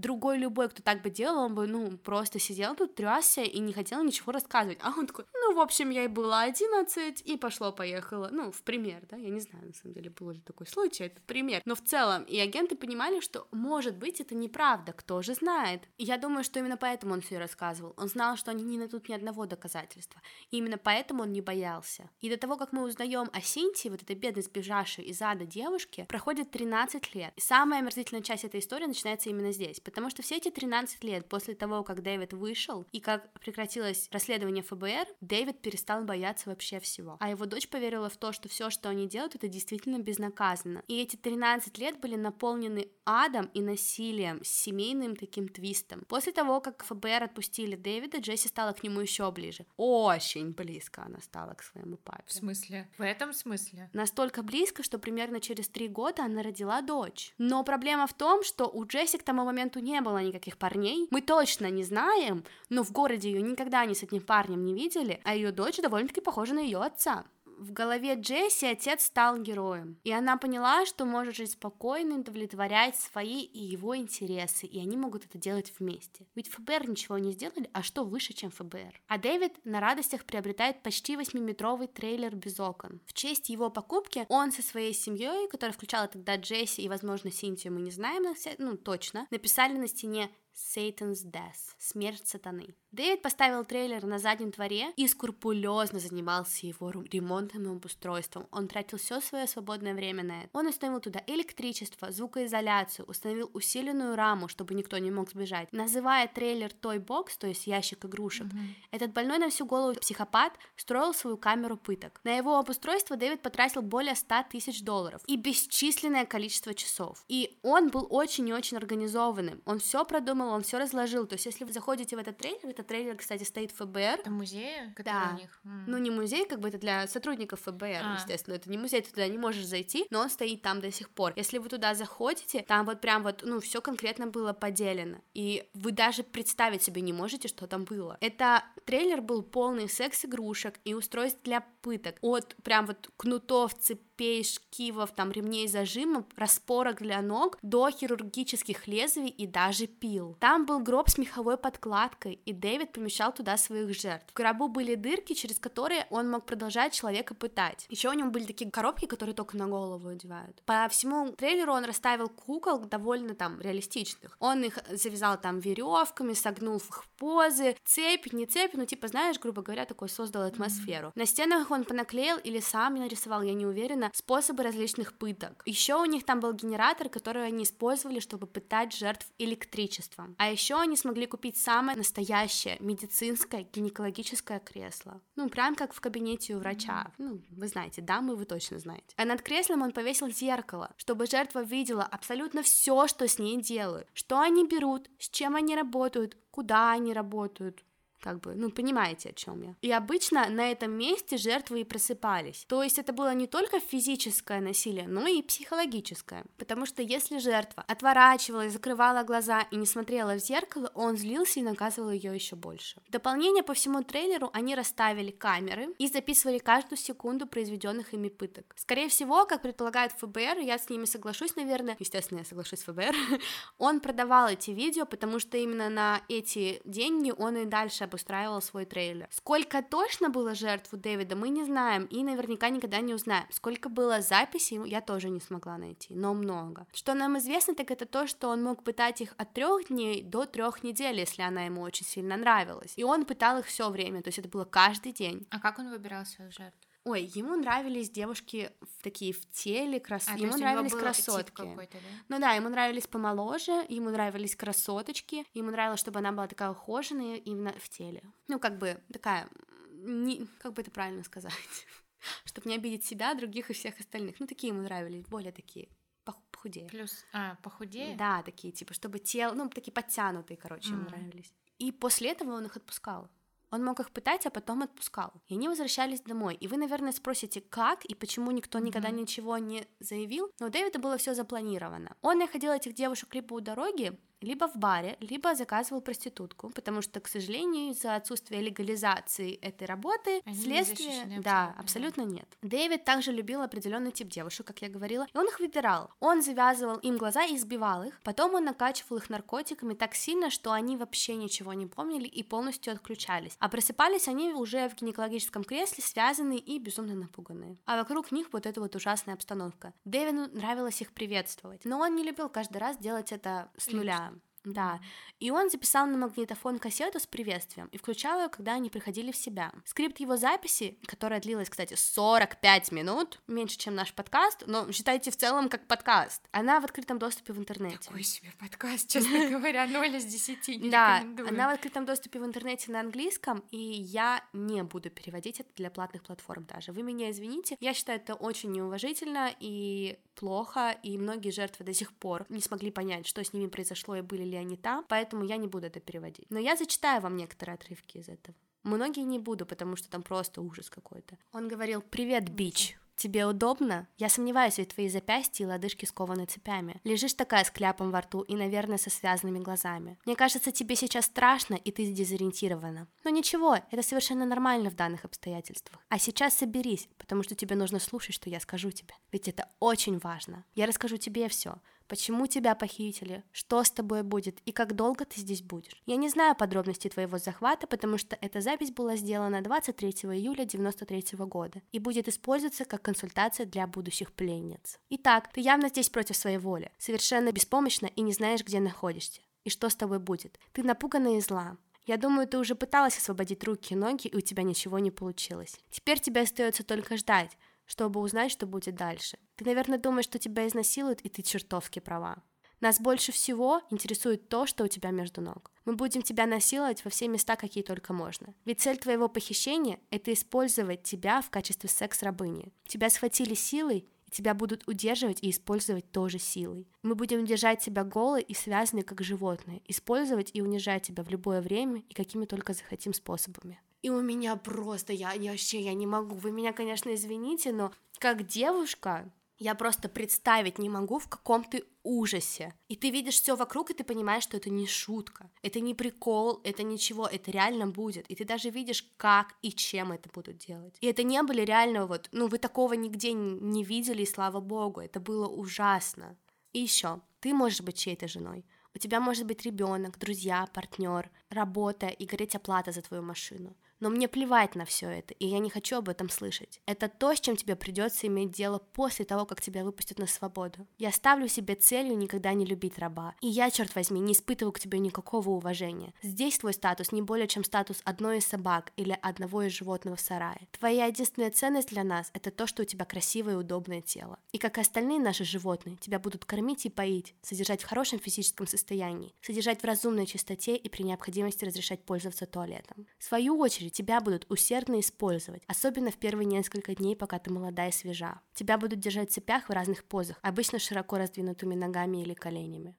другой 0.00 0.38
любой, 0.38 0.68
кто 0.68 0.82
так 0.82 1.02
бы 1.02 1.10
делал, 1.10 1.44
он 1.44 1.54
бы, 1.54 1.66
ну, 1.66 1.96
просто 1.98 2.38
сидел 2.38 2.74
тут, 2.74 2.94
трясся 2.94 3.42
и 3.42 3.58
не 3.58 3.72
хотел 3.72 4.02
ничего 4.02 4.32
рассказывать. 4.32 4.78
А 4.82 4.92
он 4.96 5.06
такой, 5.06 5.24
ну, 5.34 5.54
в 5.54 5.60
общем, 5.60 5.90
я 5.90 6.04
и 6.04 6.08
была 6.08 6.42
11, 6.42 7.22
и 7.22 7.36
пошло-поехало. 7.36 8.28
Ну, 8.30 8.50
в 8.52 8.62
пример, 8.62 9.02
да, 9.10 9.16
я 9.16 9.28
не 9.30 9.40
знаю, 9.40 9.66
на 9.66 9.74
самом 9.74 9.94
деле, 9.94 10.10
был 10.10 10.30
ли 10.30 10.40
такой 10.40 10.66
случай, 10.66 11.04
это 11.04 11.20
пример. 11.22 11.62
Но 11.64 11.74
в 11.74 11.82
целом, 11.82 12.22
и 12.24 12.38
агенты 12.38 12.76
понимали, 12.76 13.20
что, 13.20 13.48
может 13.52 13.96
быть, 13.96 14.20
это 14.20 14.34
неправда, 14.34 14.92
кто 14.92 15.22
же 15.22 15.34
знает. 15.34 15.82
И 15.98 16.04
я 16.04 16.18
думаю, 16.18 16.44
что 16.44 16.58
именно 16.58 16.76
поэтому 16.76 17.14
он 17.14 17.20
все 17.20 17.38
рассказывал. 17.38 17.94
Он 17.96 18.08
знал, 18.08 18.36
что 18.36 18.50
они 18.50 18.62
не 18.62 18.78
найдут 18.78 19.08
ни 19.08 19.14
одного 19.14 19.46
доказательства. 19.46 20.20
И 20.50 20.58
именно 20.58 20.78
поэтому 20.78 21.22
он 21.22 21.32
не 21.32 21.40
боялся. 21.40 22.08
И 22.20 22.30
до 22.30 22.36
того, 22.36 22.56
как 22.56 22.72
мы 22.72 22.84
узнаем 22.84 23.28
о 23.32 23.40
Синтии, 23.40 23.88
вот 23.88 24.02
этой 24.02 24.16
бедной 24.16 24.42
сбежавшей 24.42 25.04
из 25.04 25.20
ада 25.20 25.44
девушке, 25.44 26.04
проходит 26.08 26.50
13 26.50 27.14
лет. 27.14 27.32
И 27.36 27.40
самая 27.40 27.80
омерзительная 27.80 28.22
часть 28.22 28.44
этой 28.44 28.60
истории 28.60 28.86
начинается 28.86 29.30
именно 29.30 29.52
здесь 29.52 29.80
Потому 29.88 30.10
что 30.10 30.22
все 30.22 30.36
эти 30.36 30.50
13 30.50 31.02
лет 31.04 31.28
после 31.28 31.54
того, 31.54 31.82
как 31.82 32.02
Дэвид 32.02 32.32
вышел 32.32 32.86
и 32.92 33.00
как 33.00 33.32
прекратилось 33.40 34.08
расследование 34.10 34.62
ФБР, 34.62 35.06
Дэвид 35.20 35.60
перестал 35.60 36.04
бояться 36.04 36.50
вообще 36.50 36.78
всего. 36.78 37.16
А 37.20 37.30
его 37.30 37.46
дочь 37.46 37.68
поверила 37.68 38.08
в 38.08 38.16
то, 38.16 38.32
что 38.32 38.48
все, 38.48 38.70
что 38.70 38.88
они 38.88 39.08
делают, 39.08 39.34
это 39.34 39.48
действительно 39.48 39.98
безнаказанно. 39.98 40.82
И 40.88 41.00
эти 41.00 41.16
13 41.16 41.78
лет 41.78 42.00
были 42.00 42.16
наполнены 42.16 42.88
адом 43.04 43.46
и 43.54 43.62
насилием, 43.62 44.40
семейным 44.44 45.16
таким 45.16 45.48
твистом. 45.48 46.04
После 46.08 46.32
того, 46.32 46.60
как 46.60 46.84
ФБР 46.84 47.22
отпустили 47.22 47.74
Дэвида, 47.74 48.18
Джесси 48.18 48.48
стала 48.48 48.72
к 48.72 48.82
нему 48.82 49.00
еще 49.00 49.30
ближе. 49.32 49.64
Очень 49.76 50.52
близко 50.52 51.02
она 51.02 51.20
стала 51.20 51.54
к 51.54 51.62
своему 51.62 51.96
папе. 51.96 52.24
В 52.26 52.32
смысле? 52.32 52.88
В 52.98 53.02
этом 53.02 53.32
смысле? 53.32 53.88
Настолько 53.94 54.42
близко, 54.42 54.82
что 54.82 54.98
примерно 54.98 55.40
через 55.40 55.68
три 55.68 55.88
года 55.88 56.24
она 56.24 56.42
родила 56.42 56.82
дочь. 56.82 57.32
Но 57.38 57.64
проблема 57.64 58.06
в 58.06 58.14
том, 58.14 58.44
что 58.44 58.66
у 58.66 58.84
Джесси 58.84 59.18
к 59.18 59.22
тому 59.22 59.44
моменту 59.44 59.77
моменту 59.78 59.80
не 59.80 60.00
было 60.00 60.22
никаких 60.22 60.56
парней. 60.58 61.08
Мы 61.10 61.22
точно 61.22 61.70
не 61.70 61.84
знаем, 61.84 62.44
но 62.68 62.82
в 62.82 62.92
городе 62.92 63.30
ее 63.30 63.42
никогда 63.42 63.84
ни 63.86 63.94
с 63.94 64.02
одним 64.02 64.22
парнем 64.22 64.64
не 64.64 64.74
видели, 64.74 65.20
а 65.24 65.34
ее 65.34 65.52
дочь 65.52 65.78
довольно-таки 65.78 66.20
похожа 66.20 66.54
на 66.54 66.60
ее 66.60 66.78
отца 66.78 67.24
в 67.58 67.72
голове 67.72 68.14
Джесси 68.14 68.66
отец 68.66 69.04
стал 69.04 69.38
героем, 69.38 69.98
и 70.04 70.12
она 70.12 70.36
поняла, 70.36 70.86
что 70.86 71.04
может 71.04 71.36
жить 71.36 71.52
спокойно 71.52 72.14
и 72.14 72.18
удовлетворять 72.18 72.96
свои 72.96 73.42
и 73.42 73.58
его 73.58 73.96
интересы, 73.96 74.66
и 74.66 74.78
они 74.78 74.96
могут 74.96 75.26
это 75.26 75.38
делать 75.38 75.72
вместе. 75.78 76.26
Ведь 76.34 76.48
ФБР 76.48 76.88
ничего 76.88 77.18
не 77.18 77.32
сделали, 77.32 77.68
а 77.72 77.82
что 77.82 78.04
выше, 78.04 78.32
чем 78.32 78.50
ФБР? 78.50 79.00
А 79.08 79.18
Дэвид 79.18 79.52
на 79.64 79.80
радостях 79.80 80.24
приобретает 80.24 80.82
почти 80.82 81.16
8-метровый 81.16 81.88
трейлер 81.88 82.34
без 82.34 82.60
окон. 82.60 83.00
В 83.06 83.12
честь 83.12 83.48
его 83.48 83.70
покупки 83.70 84.26
он 84.28 84.52
со 84.52 84.62
своей 84.62 84.94
семьей, 84.94 85.48
которая 85.48 85.74
включала 85.74 86.08
тогда 86.08 86.36
Джесси 86.36 86.82
и, 86.82 86.88
возможно, 86.88 87.30
Синтию, 87.30 87.72
мы 87.72 87.80
не 87.80 87.90
знаем, 87.90 88.24
ну, 88.58 88.76
точно, 88.76 89.26
написали 89.30 89.76
на 89.76 89.88
стене 89.88 90.30
Satan's 90.58 91.24
Death, 91.24 91.76
смерть 91.78 92.26
сатаны. 92.26 92.74
Дэвид 92.90 93.22
поставил 93.22 93.64
трейлер 93.64 94.04
на 94.06 94.18
заднем 94.18 94.50
дворе 94.50 94.92
и 94.96 95.06
скрупулезно 95.06 96.00
занимался 96.00 96.66
его 96.66 96.90
ремонтом 96.90 97.64
и 97.64 97.76
обустройством. 97.76 98.48
Он 98.50 98.66
тратил 98.66 98.98
все 98.98 99.20
свое 99.20 99.46
свободное 99.46 99.94
время 99.94 100.24
на 100.24 100.40
это. 100.40 100.48
Он 100.52 100.66
установил 100.66 101.00
туда 101.00 101.22
электричество, 101.26 102.10
звукоизоляцию, 102.10 103.06
установил 103.06 103.50
усиленную 103.52 104.16
раму, 104.16 104.48
чтобы 104.48 104.74
никто 104.74 104.98
не 104.98 105.10
мог 105.10 105.30
сбежать. 105.30 105.70
Называя 105.72 106.26
трейлер 106.26 106.70
Toy 106.82 106.98
Box, 106.98 107.32
то 107.38 107.46
есть 107.46 107.66
ящик 107.66 108.04
игрушек, 108.06 108.46
mm-hmm. 108.46 108.74
этот 108.90 109.12
больной 109.12 109.38
на 109.38 109.50
всю 109.50 109.66
голову 109.66 109.94
психопат 110.00 110.54
строил 110.76 111.14
свою 111.14 111.36
камеру 111.36 111.76
пыток. 111.76 112.20
На 112.24 112.36
его 112.36 112.58
обустройство 112.58 113.16
Дэвид 113.16 113.42
потратил 113.42 113.82
более 113.82 114.14
100 114.16 114.46
тысяч 114.50 114.82
долларов 114.82 115.22
и 115.26 115.36
бесчисленное 115.36 116.24
количество 116.24 116.74
часов. 116.74 117.24
И 117.28 117.58
он 117.62 117.90
был 117.90 118.06
очень 118.10 118.48
и 118.48 118.52
очень 118.52 118.78
организованным. 118.78 119.62
Он 119.66 119.78
все 119.78 120.04
продумал, 120.04 120.47
он 120.52 120.62
все 120.62 120.78
разложил. 120.78 121.26
То 121.26 121.34
есть, 121.34 121.46
если 121.46 121.64
вы 121.64 121.72
заходите 121.72 122.16
в 122.16 122.18
этот 122.18 122.36
трейлер, 122.36 122.68
этот 122.68 122.86
трейлер, 122.86 123.16
кстати, 123.16 123.44
стоит 123.44 123.72
в 123.72 123.76
ФБР. 123.76 124.20
Это 124.20 124.30
музей, 124.30 124.76
да. 125.04 125.30
у 125.32 125.36
них? 125.36 125.60
Mm. 125.64 125.84
Ну, 125.86 125.98
не 125.98 126.10
музей, 126.10 126.46
как 126.46 126.60
бы 126.60 126.68
это 126.68 126.78
для 126.78 127.06
сотрудников 127.06 127.60
ФБР, 127.62 128.02
а. 128.02 128.14
естественно. 128.18 128.54
Это 128.54 128.70
не 128.70 128.78
музей, 128.78 129.00
ты 129.02 129.10
туда 129.10 129.26
не 129.28 129.38
можешь 129.38 129.66
зайти, 129.66 130.06
но 130.10 130.20
он 130.20 130.30
стоит 130.30 130.62
там 130.62 130.80
до 130.80 130.90
сих 130.90 131.10
пор. 131.10 131.32
Если 131.36 131.58
вы 131.58 131.68
туда 131.68 131.94
заходите, 131.94 132.62
там 132.62 132.86
вот 132.86 133.00
прям 133.00 133.22
вот, 133.22 133.42
ну, 133.44 133.60
все 133.60 133.80
конкретно 133.80 134.26
было 134.26 134.52
поделено. 134.52 135.18
И 135.34 135.68
вы 135.74 135.92
даже 135.92 136.22
представить 136.22 136.82
себе 136.82 137.02
не 137.02 137.12
можете, 137.12 137.48
что 137.48 137.66
там 137.66 137.84
было. 137.84 138.16
Это 138.20 138.64
трейлер 138.84 139.20
был 139.20 139.42
полный 139.42 139.88
секс-игрушек 139.88 140.80
и 140.84 140.94
устройств 140.94 141.40
для 141.42 141.64
пыток. 141.82 142.16
От 142.20 142.56
прям 142.62 142.86
вот 142.86 143.10
кнутов, 143.16 143.74
цепей, 143.74 144.07
шкивов, 144.18 145.12
там 145.12 145.32
ремней 145.32 145.68
зажимов, 145.68 146.24
распорок 146.36 146.98
для 147.00 147.22
ног 147.22 147.58
до 147.62 147.90
хирургических 147.90 148.86
лезвий 148.86 149.28
и 149.28 149.46
даже 149.46 149.86
пил. 149.86 150.36
Там 150.40 150.66
был 150.66 150.80
гроб 150.80 151.08
с 151.08 151.18
меховой 151.18 151.56
подкладкой, 151.56 152.40
и 152.44 152.52
Дэвид 152.52 152.92
помещал 152.92 153.32
туда 153.32 153.56
своих 153.56 153.98
жертв. 153.98 154.26
В 154.30 154.34
гробу 154.34 154.68
были 154.68 154.94
дырки, 154.94 155.32
через 155.32 155.58
которые 155.58 156.06
он 156.10 156.30
мог 156.30 156.46
продолжать 156.46 156.92
человека 156.92 157.34
пытать. 157.34 157.86
Еще 157.88 158.08
у 158.08 158.12
него 158.12 158.30
были 158.30 158.44
такие 158.44 158.70
коробки, 158.70 159.06
которые 159.06 159.34
только 159.34 159.56
на 159.56 159.66
голову 159.66 160.08
одевают. 160.08 160.62
По 160.64 160.88
всему 160.88 161.32
трейлеру 161.32 161.72
он 161.72 161.84
расставил 161.84 162.28
кукол 162.28 162.80
довольно 162.80 163.34
там 163.34 163.60
реалистичных. 163.60 164.36
Он 164.38 164.62
их 164.64 164.78
завязал 164.90 165.40
там 165.40 165.60
веревками, 165.60 166.34
согнул 166.34 166.76
их 166.76 167.04
в 167.04 167.08
позы, 167.16 167.76
цепь, 167.84 168.32
не 168.32 168.46
цепь, 168.46 168.74
ну 168.74 168.84
типа 168.84 169.08
знаешь, 169.08 169.38
грубо 169.38 169.62
говоря, 169.62 169.84
такой 169.84 170.08
создал 170.08 170.42
атмосферу. 170.42 171.12
На 171.14 171.26
стенах 171.26 171.70
он 171.70 171.84
понаклеил 171.84 172.38
или 172.38 172.60
сам 172.60 172.98
нарисовал, 172.98 173.42
я 173.42 173.54
не 173.54 173.66
уверена, 173.66 174.07
способы 174.14 174.62
различных 174.62 175.12
пыток. 175.14 175.62
Еще 175.66 175.94
у 175.94 176.04
них 176.04 176.24
там 176.24 176.40
был 176.40 176.52
генератор, 176.52 177.08
который 177.08 177.46
они 177.46 177.64
использовали, 177.64 178.20
чтобы 178.20 178.46
пытать 178.46 178.94
жертв 178.94 179.26
электричеством. 179.38 180.34
А 180.38 180.50
еще 180.50 180.76
они 180.76 180.96
смогли 180.96 181.26
купить 181.26 181.56
самое 181.56 181.96
настоящее 181.96 182.76
медицинское 182.80 183.62
гинекологическое 183.72 184.60
кресло. 184.60 185.20
Ну, 185.36 185.48
прям 185.48 185.74
как 185.74 185.92
в 185.92 186.00
кабинете 186.00 186.56
у 186.56 186.58
врача. 186.58 187.12
Ну, 187.18 187.40
вы 187.50 187.68
знаете, 187.68 188.02
дамы, 188.02 188.36
вы 188.36 188.44
точно 188.44 188.78
знаете. 188.78 189.14
А 189.16 189.24
над 189.24 189.42
креслом 189.42 189.82
он 189.82 189.92
повесил 189.92 190.30
зеркало, 190.30 190.92
чтобы 190.96 191.26
жертва 191.26 191.62
видела 191.62 192.04
абсолютно 192.04 192.62
все, 192.62 193.06
что 193.06 193.26
с 193.26 193.38
ней 193.38 193.60
делают. 193.60 194.08
Что 194.14 194.40
они 194.40 194.66
берут, 194.66 195.08
с 195.18 195.28
чем 195.28 195.56
они 195.56 195.76
работают, 195.76 196.36
куда 196.50 196.90
они 196.92 197.12
работают, 197.12 197.84
как 198.20 198.40
бы, 198.40 198.54
ну, 198.54 198.70
понимаете, 198.70 199.30
о 199.30 199.32
чем 199.32 199.62
я. 199.62 199.74
И 199.82 199.90
обычно 199.90 200.48
на 200.48 200.70
этом 200.70 200.92
месте 200.92 201.36
жертвы 201.36 201.80
и 201.80 201.84
просыпались. 201.84 202.64
То 202.68 202.82
есть 202.82 202.98
это 202.98 203.12
было 203.12 203.34
не 203.34 203.46
только 203.46 203.80
физическое 203.80 204.60
насилие, 204.60 205.06
но 205.06 205.26
и 205.26 205.42
психологическое. 205.42 206.44
Потому 206.56 206.86
что 206.86 207.02
если 207.02 207.38
жертва 207.38 207.84
отворачивалась, 207.86 208.72
закрывала 208.72 209.22
глаза 209.22 209.62
и 209.70 209.76
не 209.76 209.86
смотрела 209.86 210.34
в 210.34 210.38
зеркало, 210.40 210.90
он 210.94 211.16
злился 211.16 211.60
и 211.60 211.62
наказывал 211.62 212.10
ее 212.10 212.34
еще 212.34 212.56
больше. 212.56 213.00
В 213.06 213.10
дополнение 213.10 213.62
по 213.62 213.74
всему 213.74 214.02
трейлеру 214.02 214.50
они 214.52 214.74
расставили 214.74 215.30
камеры 215.30 215.94
и 215.98 216.08
записывали 216.08 216.58
каждую 216.58 216.98
секунду 216.98 217.46
произведенных 217.46 218.14
ими 218.14 218.28
пыток. 218.28 218.74
Скорее 218.76 219.08
всего, 219.08 219.46
как 219.46 219.62
предполагает 219.62 220.12
ФБР, 220.12 220.58
я 220.58 220.78
с 220.78 220.88
ними 220.90 221.04
соглашусь, 221.04 221.56
наверное, 221.56 221.96
естественно, 221.98 222.38
я 222.38 222.44
соглашусь 222.44 222.80
с 222.80 222.84
ФБР, 222.84 223.14
он 223.78 224.00
продавал 224.00 224.48
эти 224.48 224.70
видео, 224.70 225.06
потому 225.06 225.38
что 225.38 225.56
именно 225.56 225.88
на 225.88 226.22
эти 226.28 226.80
деньги 226.84 227.32
он 227.36 227.56
и 227.56 227.64
дальше 227.64 228.04
обустраивал 228.08 228.60
свой 228.60 228.84
трейлер. 228.84 229.28
Сколько 229.30 229.82
точно 229.82 230.30
было 230.30 230.54
жертв 230.54 230.92
у 230.92 230.96
Дэвида, 230.96 231.36
мы 231.36 231.50
не 231.50 231.64
знаем 231.64 232.06
и 232.06 232.22
наверняка 232.22 232.68
никогда 232.70 233.00
не 233.00 233.14
узнаем. 233.14 233.46
Сколько 233.50 233.88
было 233.88 234.20
записей, 234.20 234.80
я 234.88 235.00
тоже 235.00 235.28
не 235.28 235.40
смогла 235.40 235.78
найти, 235.78 236.14
но 236.14 236.34
много. 236.34 236.86
Что 236.92 237.14
нам 237.14 237.38
известно, 237.38 237.74
так 237.74 237.90
это 237.90 238.06
то, 238.06 238.26
что 238.26 238.48
он 238.48 238.62
мог 238.62 238.82
пытать 238.82 239.20
их 239.20 239.34
от 239.36 239.52
трех 239.52 239.88
дней 239.88 240.22
до 240.22 240.46
трех 240.46 240.82
недель, 240.82 241.18
если 241.18 241.42
она 241.42 241.64
ему 241.64 241.82
очень 241.82 242.06
сильно 242.06 242.36
нравилась. 242.36 242.94
И 242.96 243.04
он 243.04 243.24
пытал 243.24 243.58
их 243.58 243.66
все 243.66 243.90
время, 243.90 244.22
то 244.22 244.28
есть 244.28 244.38
это 244.38 244.48
было 244.48 244.64
каждый 244.64 245.12
день. 245.12 245.46
А 245.50 245.60
как 245.60 245.78
он 245.78 245.90
выбирал 245.90 246.24
своих 246.24 246.52
жертв? 246.52 246.87
Ой, 247.04 247.24
ему 247.24 247.56
нравились 247.56 248.10
девушки 248.10 248.70
в 248.80 249.02
такие 249.02 249.32
в 249.32 249.48
теле, 249.50 249.98
крас... 249.98 250.28
а, 250.28 250.36
ему 250.36 250.56
нравились 250.56 250.92
красотки. 250.92 251.62
Да? 251.62 251.88
Ну 252.28 252.38
да, 252.38 252.52
ему 252.52 252.68
нравились 252.68 253.06
помоложе, 253.06 253.86
ему 253.88 254.10
нравились 254.10 254.54
красоточки, 254.54 255.46
ему 255.54 255.70
нравилось, 255.70 256.00
чтобы 256.00 256.18
она 256.18 256.32
была 256.32 256.48
такая 256.48 256.70
ухоженная 256.70 257.36
именно 257.36 257.72
в 257.72 257.88
теле. 257.88 258.22
Ну, 258.48 258.58
как 258.58 258.78
бы 258.78 259.00
такая, 259.12 259.48
не... 259.92 260.46
как 260.58 260.74
бы 260.74 260.82
это 260.82 260.90
правильно 260.90 261.24
сказать, 261.24 261.52
чтобы 262.44 262.68
не 262.68 262.76
обидеть 262.76 263.04
себя, 263.04 263.34
других 263.34 263.70
и 263.70 263.72
всех 263.72 263.98
остальных. 264.00 264.38
Ну, 264.38 264.46
такие 264.46 264.72
ему 264.72 264.82
нравились, 264.82 265.24
более 265.26 265.52
такие 265.52 265.88
похудее. 266.24 266.88
Плюс, 266.88 267.24
а, 267.32 267.56
похудее? 267.62 268.16
Да, 268.16 268.42
такие, 268.42 268.72
типа, 268.72 268.92
чтобы 268.92 269.18
тело, 269.18 269.54
ну, 269.54 269.68
такие 269.68 269.92
подтянутые, 269.92 270.56
короче, 270.56 270.90
mm. 270.90 270.92
ему 270.92 271.04
нравились. 271.04 271.52
И 271.78 271.92
после 271.92 272.32
этого 272.32 272.52
он 272.52 272.66
их 272.66 272.76
отпускал. 272.76 273.30
Он 273.70 273.84
мог 273.84 274.00
их 274.00 274.10
пытать, 274.10 274.46
а 274.46 274.50
потом 274.50 274.82
отпускал. 274.82 275.32
И 275.48 275.54
они 275.54 275.68
возвращались 275.68 276.20
домой. 276.20 276.54
И 276.54 276.68
вы, 276.68 276.76
наверное, 276.76 277.12
спросите, 277.12 277.60
как 277.60 278.04
и 278.04 278.14
почему 278.14 278.50
никто 278.50 278.78
никогда 278.78 279.10
ничего 279.10 279.58
не 279.58 279.86
заявил. 280.00 280.50
Но 280.58 280.66
у 280.66 280.70
Дэвида 280.70 280.98
было 280.98 281.18
все 281.18 281.34
запланировано. 281.34 282.16
Он 282.22 282.38
находил 282.38 282.72
этих 282.72 282.94
девушек 282.94 283.34
либо 283.34 283.54
у 283.54 283.60
дороги, 283.60 284.18
либо 284.40 284.68
в 284.68 284.76
баре, 284.76 285.16
либо 285.20 285.54
заказывал 285.54 286.00
проститутку, 286.00 286.70
потому 286.70 287.02
что, 287.02 287.20
к 287.20 287.28
сожалению, 287.28 287.92
из-за 287.92 288.14
отсутствия 288.16 288.60
легализации 288.60 289.54
этой 289.56 289.86
работы 289.86 290.40
Они 290.44 290.56
следствие, 290.56 291.24
не 291.24 291.40
да, 291.40 291.74
абсолютно 291.78 292.22
нет. 292.22 292.46
Дэвид 292.62 293.04
также 293.04 293.32
любил 293.32 293.62
определенный 293.62 294.12
тип 294.12 294.28
девушек, 294.28 294.66
как 294.66 294.82
я 294.82 294.88
говорила, 294.88 295.26
и 295.32 295.38
он 295.38 295.46
их 295.46 295.60
выбирал. 295.60 296.10
Он 296.20 296.42
завязывал 296.42 296.96
им 296.98 297.16
глаза 297.16 297.44
и 297.44 297.56
избивал 297.56 298.04
их, 298.04 298.20
потом 298.22 298.54
он 298.54 298.64
накачивал 298.64 299.18
их 299.18 299.30
наркотиками 299.30 299.94
так 299.94 300.14
сильно, 300.14 300.50
что 300.50 300.72
они 300.72 300.96
вообще 300.96 301.36
ничего 301.36 301.72
не 301.72 301.86
помнили 301.86 302.26
и 302.26 302.42
полностью 302.42 302.92
отключались. 302.92 303.56
А 303.58 303.68
просыпались 303.68 304.28
они 304.28 304.52
уже 304.52 304.88
в 304.88 304.96
гинекологическом 304.96 305.64
кресле, 305.64 306.02
связанные 306.04 306.58
и 306.58 306.78
безумно 306.78 307.14
напуганные. 307.14 307.78
А 307.86 307.96
вокруг 307.96 308.32
них 308.32 308.48
вот 308.52 308.66
эта 308.66 308.80
вот 308.80 308.94
ужасная 308.96 309.34
обстановка. 309.34 309.92
Дэвину 310.04 310.48
нравилось 310.52 311.00
их 311.00 311.12
приветствовать, 311.12 311.84
но 311.84 311.98
он 312.00 312.14
не 312.14 312.24
любил 312.24 312.48
каждый 312.48 312.78
раз 312.78 312.96
делать 312.98 313.32
это 313.32 313.70
с 313.76 313.88
нуля. 313.88 314.27
Да, 314.72 315.00
и 315.40 315.50
он 315.50 315.70
записал 315.70 316.06
на 316.06 316.18
магнитофон 316.18 316.78
кассету 316.78 317.20
с 317.20 317.26
приветствием 317.26 317.88
и 317.92 317.98
включал 317.98 318.40
ее, 318.40 318.48
когда 318.48 318.74
они 318.74 318.90
приходили 318.90 319.32
в 319.32 319.36
себя. 319.36 319.72
Скрипт 319.84 320.20
его 320.20 320.36
записи, 320.36 320.98
которая 321.06 321.40
длилась, 321.40 321.70
кстати, 321.70 321.94
45 321.94 322.92
минут, 322.92 323.40
меньше, 323.46 323.78
чем 323.78 323.94
наш 323.94 324.12
подкаст, 324.12 324.64
но 324.66 324.90
считайте 324.92 325.30
в 325.30 325.36
целом 325.36 325.68
как 325.68 325.86
подкаст, 325.86 326.42
она 326.50 326.80
в 326.80 326.84
открытом 326.84 327.18
доступе 327.18 327.52
в 327.52 327.58
интернете. 327.58 327.98
Такой 327.98 328.22
себе 328.22 328.52
подкаст, 328.58 329.08
честно 329.08 329.48
говоря, 329.50 329.86
0 329.86 330.16
из 330.16 330.24
10, 330.24 330.90
Да, 330.90 331.18
она 331.48 331.70
в 331.70 331.74
открытом 331.74 332.04
доступе 332.04 332.40
в 332.40 332.44
интернете 332.44 332.92
на 332.92 333.00
английском, 333.00 333.62
и 333.70 333.78
я 333.78 334.42
не 334.52 334.82
буду 334.82 335.10
переводить 335.10 335.60
это 335.60 335.70
для 335.76 335.90
платных 335.90 336.22
платформ 336.22 336.64
даже. 336.64 336.92
Вы 336.92 337.02
меня 337.02 337.30
извините, 337.30 337.76
я 337.80 337.94
считаю 337.94 338.18
это 338.18 338.34
очень 338.34 338.72
неуважительно 338.72 339.52
и 339.60 340.18
плохо, 340.34 340.96
и 341.02 341.18
многие 341.18 341.50
жертвы 341.50 341.84
до 341.84 341.94
сих 341.94 342.12
пор 342.12 342.46
не 342.48 342.60
смогли 342.60 342.90
понять, 342.90 343.26
что 343.26 343.42
с 343.42 343.52
ними 343.52 343.66
произошло 343.66 344.16
и 344.16 344.20
были 344.20 344.44
ли 344.44 344.56
они 344.58 344.76
там, 344.76 345.04
поэтому 345.08 345.44
я 345.44 345.56
не 345.56 345.68
буду 345.68 345.86
это 345.86 346.00
переводить. 346.00 346.46
Но 346.50 346.58
я 346.58 346.76
зачитаю 346.76 347.20
вам 347.20 347.36
некоторые 347.36 347.74
отрывки 347.74 348.18
из 348.18 348.28
этого. 348.28 348.56
Многие 348.84 349.24
не 349.24 349.38
буду, 349.38 349.66
потому 349.66 349.96
что 349.96 350.08
там 350.08 350.22
просто 350.22 350.62
ужас 350.62 350.88
какой-то. 350.88 351.36
Он 351.52 351.68
говорил 351.68 352.02
«Привет, 352.02 352.48
бич!» 352.48 352.96
Тебе 353.18 353.46
удобно? 353.46 354.06
Я 354.16 354.28
сомневаюсь, 354.28 354.78
ведь 354.78 354.94
твои 354.94 355.08
запястья 355.08 355.64
и 355.64 355.66
лодыжки 355.66 356.04
скованы 356.04 356.46
цепями. 356.46 357.00
Лежишь 357.02 357.34
такая 357.34 357.64
с 357.64 357.70
кляпом 357.70 358.12
во 358.12 358.20
рту 358.20 358.42
и, 358.42 358.54
наверное, 358.54 358.96
со 358.96 359.10
связанными 359.10 359.58
глазами. 359.58 360.20
Мне 360.24 360.36
кажется, 360.36 360.70
тебе 360.70 360.94
сейчас 360.94 361.24
страшно, 361.24 361.74
и 361.74 361.90
ты 361.90 362.06
дезориентирована. 362.12 363.08
Но 363.24 363.30
ничего, 363.30 363.76
это 363.90 364.02
совершенно 364.02 364.46
нормально 364.46 364.88
в 364.88 364.94
данных 364.94 365.24
обстоятельствах. 365.24 366.00
А 366.08 366.20
сейчас 366.20 366.54
соберись, 366.54 367.08
потому 367.18 367.42
что 367.42 367.56
тебе 367.56 367.74
нужно 367.74 367.98
слушать, 367.98 368.36
что 368.36 368.50
я 368.50 368.60
скажу 368.60 368.92
тебе. 368.92 369.14
Ведь 369.32 369.48
это 369.48 369.68
очень 369.80 370.20
важно. 370.20 370.64
Я 370.76 370.86
расскажу 370.86 371.16
тебе 371.16 371.48
все 371.48 371.74
почему 372.08 372.46
тебя 372.46 372.74
похитили, 372.74 373.44
что 373.52 373.84
с 373.84 373.90
тобой 373.90 374.22
будет 374.22 374.58
и 374.64 374.72
как 374.72 374.96
долго 374.96 375.24
ты 375.24 375.40
здесь 375.40 375.62
будешь. 375.62 376.02
Я 376.06 376.16
не 376.16 376.28
знаю 376.28 376.56
подробностей 376.56 377.10
твоего 377.10 377.38
захвата, 377.38 377.86
потому 377.86 378.18
что 378.18 378.36
эта 378.40 378.60
запись 378.60 378.90
была 378.90 379.16
сделана 379.16 379.62
23 379.62 380.10
июля 380.32 380.64
93 380.64 381.38
года 381.38 381.82
и 381.92 381.98
будет 381.98 382.28
использоваться 382.28 382.84
как 382.84 383.02
консультация 383.02 383.66
для 383.66 383.86
будущих 383.86 384.32
пленниц. 384.32 384.98
Итак, 385.10 385.52
ты 385.52 385.60
явно 385.60 385.88
здесь 385.88 386.08
против 386.08 386.36
своей 386.36 386.58
воли, 386.58 386.90
совершенно 386.98 387.52
беспомощна 387.52 388.06
и 388.06 388.22
не 388.22 388.32
знаешь, 388.32 388.64
где 388.64 388.80
находишься. 388.80 389.40
И 389.64 389.70
что 389.70 389.88
с 389.88 389.96
тобой 389.96 390.18
будет? 390.18 390.58
Ты 390.72 390.82
напугана 390.82 391.36
и 391.36 391.40
зла. 391.40 391.76
Я 392.08 392.16
думаю, 392.16 392.48
ты 392.48 392.56
уже 392.56 392.74
пыталась 392.74 393.18
освободить 393.18 393.62
руки 393.64 393.92
и 393.92 393.96
ноги, 393.96 394.28
и 394.28 394.36
у 394.36 394.40
тебя 394.40 394.62
ничего 394.62 394.98
не 394.98 395.10
получилось. 395.10 395.78
Теперь 395.90 396.18
тебе 396.18 396.40
остается 396.40 396.82
только 396.82 397.18
ждать, 397.18 397.58
чтобы 397.88 398.20
узнать, 398.20 398.52
что 398.52 398.66
будет 398.66 398.94
дальше. 398.94 399.38
Ты, 399.56 399.64
наверное, 399.64 399.98
думаешь, 399.98 400.26
что 400.26 400.38
тебя 400.38 400.68
изнасилуют, 400.68 401.20
и 401.22 401.28
ты 401.28 401.42
чертовски 401.42 401.98
права. 401.98 402.44
Нас 402.80 403.00
больше 403.00 403.32
всего 403.32 403.82
интересует 403.90 404.48
то, 404.48 404.66
что 404.66 404.84
у 404.84 404.88
тебя 404.88 405.10
между 405.10 405.40
ног. 405.40 405.72
Мы 405.84 405.96
будем 405.96 406.22
тебя 406.22 406.46
насиловать 406.46 407.04
во 407.04 407.10
все 407.10 407.26
места, 407.26 407.56
какие 407.56 407.82
только 407.82 408.12
можно. 408.12 408.54
Ведь 408.64 408.80
цель 408.80 408.98
твоего 408.98 409.28
похищения– 409.28 409.98
это 410.10 410.32
использовать 410.32 411.02
тебя 411.02 411.40
в 411.40 411.50
качестве 411.50 411.88
секс-рабыни. 411.88 412.72
Тебя 412.86 413.10
схватили 413.10 413.54
силой, 413.54 414.06
и 414.26 414.30
тебя 414.30 414.54
будут 414.54 414.86
удерживать 414.86 415.42
и 415.42 415.50
использовать 415.50 416.12
тоже 416.12 416.38
силой. 416.38 416.86
Мы 417.02 417.14
будем 417.16 417.46
держать 417.46 417.80
тебя 417.80 418.04
голой 418.04 418.42
и 418.42 418.54
связанной 418.54 419.02
как 419.02 419.22
животное, 419.22 419.80
использовать 419.86 420.50
и 420.52 420.60
унижать 420.60 421.02
тебя 421.02 421.24
в 421.24 421.30
любое 421.30 421.62
время 421.62 422.04
и 422.08 422.14
какими 422.14 422.44
только 422.44 422.74
захотим 422.74 423.12
способами. 423.14 423.80
И 424.02 424.10
у 424.10 424.20
меня 424.20 424.56
просто, 424.56 425.12
я, 425.12 425.32
я 425.32 425.50
вообще, 425.50 425.80
я 425.80 425.94
не 425.94 426.06
могу, 426.06 426.36
вы 426.36 426.52
меня, 426.52 426.72
конечно, 426.72 427.12
извините, 427.14 427.72
но 427.72 427.92
как 428.18 428.46
девушка, 428.46 429.32
я 429.58 429.74
просто 429.74 430.08
представить 430.08 430.78
не 430.78 430.88
могу, 430.88 431.18
в 431.18 431.28
каком 431.28 431.64
ты 431.64 431.84
ужасе. 432.04 432.74
И 432.86 432.94
ты 432.94 433.10
видишь 433.10 433.34
все 433.34 433.56
вокруг, 433.56 433.90
и 433.90 433.94
ты 433.94 434.04
понимаешь, 434.04 434.44
что 434.44 434.56
это 434.56 434.70
не 434.70 434.86
шутка, 434.86 435.50
это 435.62 435.80
не 435.80 435.94
прикол, 435.94 436.60
это 436.62 436.84
ничего, 436.84 437.26
это 437.26 437.50
реально 437.50 437.88
будет. 437.88 438.26
И 438.30 438.36
ты 438.36 438.44
даже 438.44 438.70
видишь, 438.70 439.04
как 439.16 439.54
и 439.62 439.72
чем 439.72 440.12
это 440.12 440.30
будут 440.32 440.58
делать. 440.58 440.96
И 441.00 441.06
это 441.08 441.24
не 441.24 441.42
были 441.42 441.62
реально 441.62 442.06
вот, 442.06 442.28
ну 442.30 442.46
вы 442.46 442.58
такого 442.58 442.92
нигде 442.92 443.32
не 443.32 443.82
видели, 443.82 444.22
и 444.22 444.26
слава 444.26 444.60
богу, 444.60 445.00
это 445.00 445.18
было 445.18 445.48
ужасно. 445.48 446.36
И 446.72 446.78
еще, 446.78 447.20
ты 447.40 447.52
можешь 447.52 447.80
быть 447.80 447.98
чьей-то 447.98 448.28
женой. 448.28 448.64
У 448.94 448.98
тебя 448.98 449.20
может 449.20 449.46
быть 449.46 449.64
ребенок, 449.64 450.18
друзья, 450.18 450.66
партнер, 450.72 451.30
работа 451.50 452.06
и 452.06 452.26
гореть 452.26 452.54
оплата 452.54 452.92
за 452.92 453.02
твою 453.02 453.22
машину 453.22 453.76
Но 454.00 454.10
мне 454.10 454.28
плевать 454.28 454.74
на 454.74 454.84
все 454.84 455.08
это, 455.08 455.34
и 455.34 455.46
я 455.46 455.58
не 455.58 455.70
хочу 455.70 455.96
об 455.96 456.08
этом 456.08 456.28
слышать. 456.28 456.80
Это 456.86 457.08
то, 457.08 457.34
с 457.34 457.40
чем 457.40 457.56
тебе 457.56 457.74
придется 457.76 458.26
иметь 458.26 458.52
дело 458.52 458.78
после 458.78 459.24
того, 459.24 459.44
как 459.44 459.60
тебя 459.60 459.84
выпустят 459.84 460.18
на 460.18 460.26
свободу. 460.26 460.86
Я 460.98 461.10
ставлю 461.12 461.48
себе 461.48 461.74
целью 461.74 462.16
никогда 462.16 462.52
не 462.54 462.64
любить 462.64 462.98
раба. 462.98 463.34
И 463.40 463.48
я, 463.48 463.70
черт 463.70 463.94
возьми, 463.94 464.20
не 464.20 464.32
испытываю 464.32 464.72
к 464.72 464.80
тебе 464.80 464.98
никакого 464.98 465.50
уважения. 465.50 466.14
Здесь 466.22 466.58
твой 466.58 466.72
статус 466.72 467.12
не 467.12 467.22
более 467.22 467.48
чем 467.48 467.64
статус 467.64 468.00
одной 468.04 468.38
из 468.38 468.46
собак 468.46 468.92
или 468.96 469.18
одного 469.20 469.62
из 469.62 469.72
животных 469.72 470.18
в 470.18 470.20
сарае. 470.20 470.68
Твоя 470.78 471.06
единственная 471.06 471.50
ценность 471.50 471.88
для 471.88 472.04
нас— 472.04 472.30
это 472.34 472.50
то, 472.50 472.66
что 472.66 472.82
у 472.82 472.86
тебя 472.86 473.04
красивое 473.04 473.54
и 473.54 473.56
удобное 473.56 474.00
тело. 474.00 474.38
И 474.52 474.58
как 474.58 474.78
и 474.78 474.80
остальные 474.80 475.18
наши 475.20 475.44
животные, 475.44 475.96
тебя 475.96 476.18
будут 476.18 476.44
кормить 476.44 476.86
и 476.86 476.90
поить, 476.90 477.34
содержать 477.42 477.82
в 477.82 477.88
хорошем 477.88 478.18
физическом 478.18 478.66
состоянии, 478.66 479.34
содержать 479.40 479.80
в 479.80 479.84
разумной 479.84 480.26
чистоте 480.26 480.76
и 480.76 480.88
при 480.88 481.02
необходимости 481.02 481.64
разрешать 481.64 482.04
пользоваться 482.04 482.46
туалетом. 482.46 483.06
В 483.18 483.24
свою 483.24 483.58
очередь, 483.58 483.87
тебя 483.90 484.20
будут 484.20 484.46
усердно 484.48 485.00
использовать, 485.00 485.62
особенно 485.66 486.10
в 486.10 486.16
первые 486.16 486.46
несколько 486.46 486.94
дней, 486.94 487.16
пока 487.16 487.38
ты 487.38 487.50
молода 487.50 487.86
и 487.86 487.92
свежа. 487.92 488.40
Тебя 488.54 488.78
будут 488.78 489.00
держать 489.00 489.30
в 489.30 489.34
цепях 489.34 489.68
в 489.68 489.72
разных 489.72 490.04
позах, 490.04 490.38
обычно 490.42 490.78
широко 490.78 491.18
раздвинутыми 491.18 491.74
ногами 491.74 492.22
или 492.22 492.34
коленями. 492.34 492.96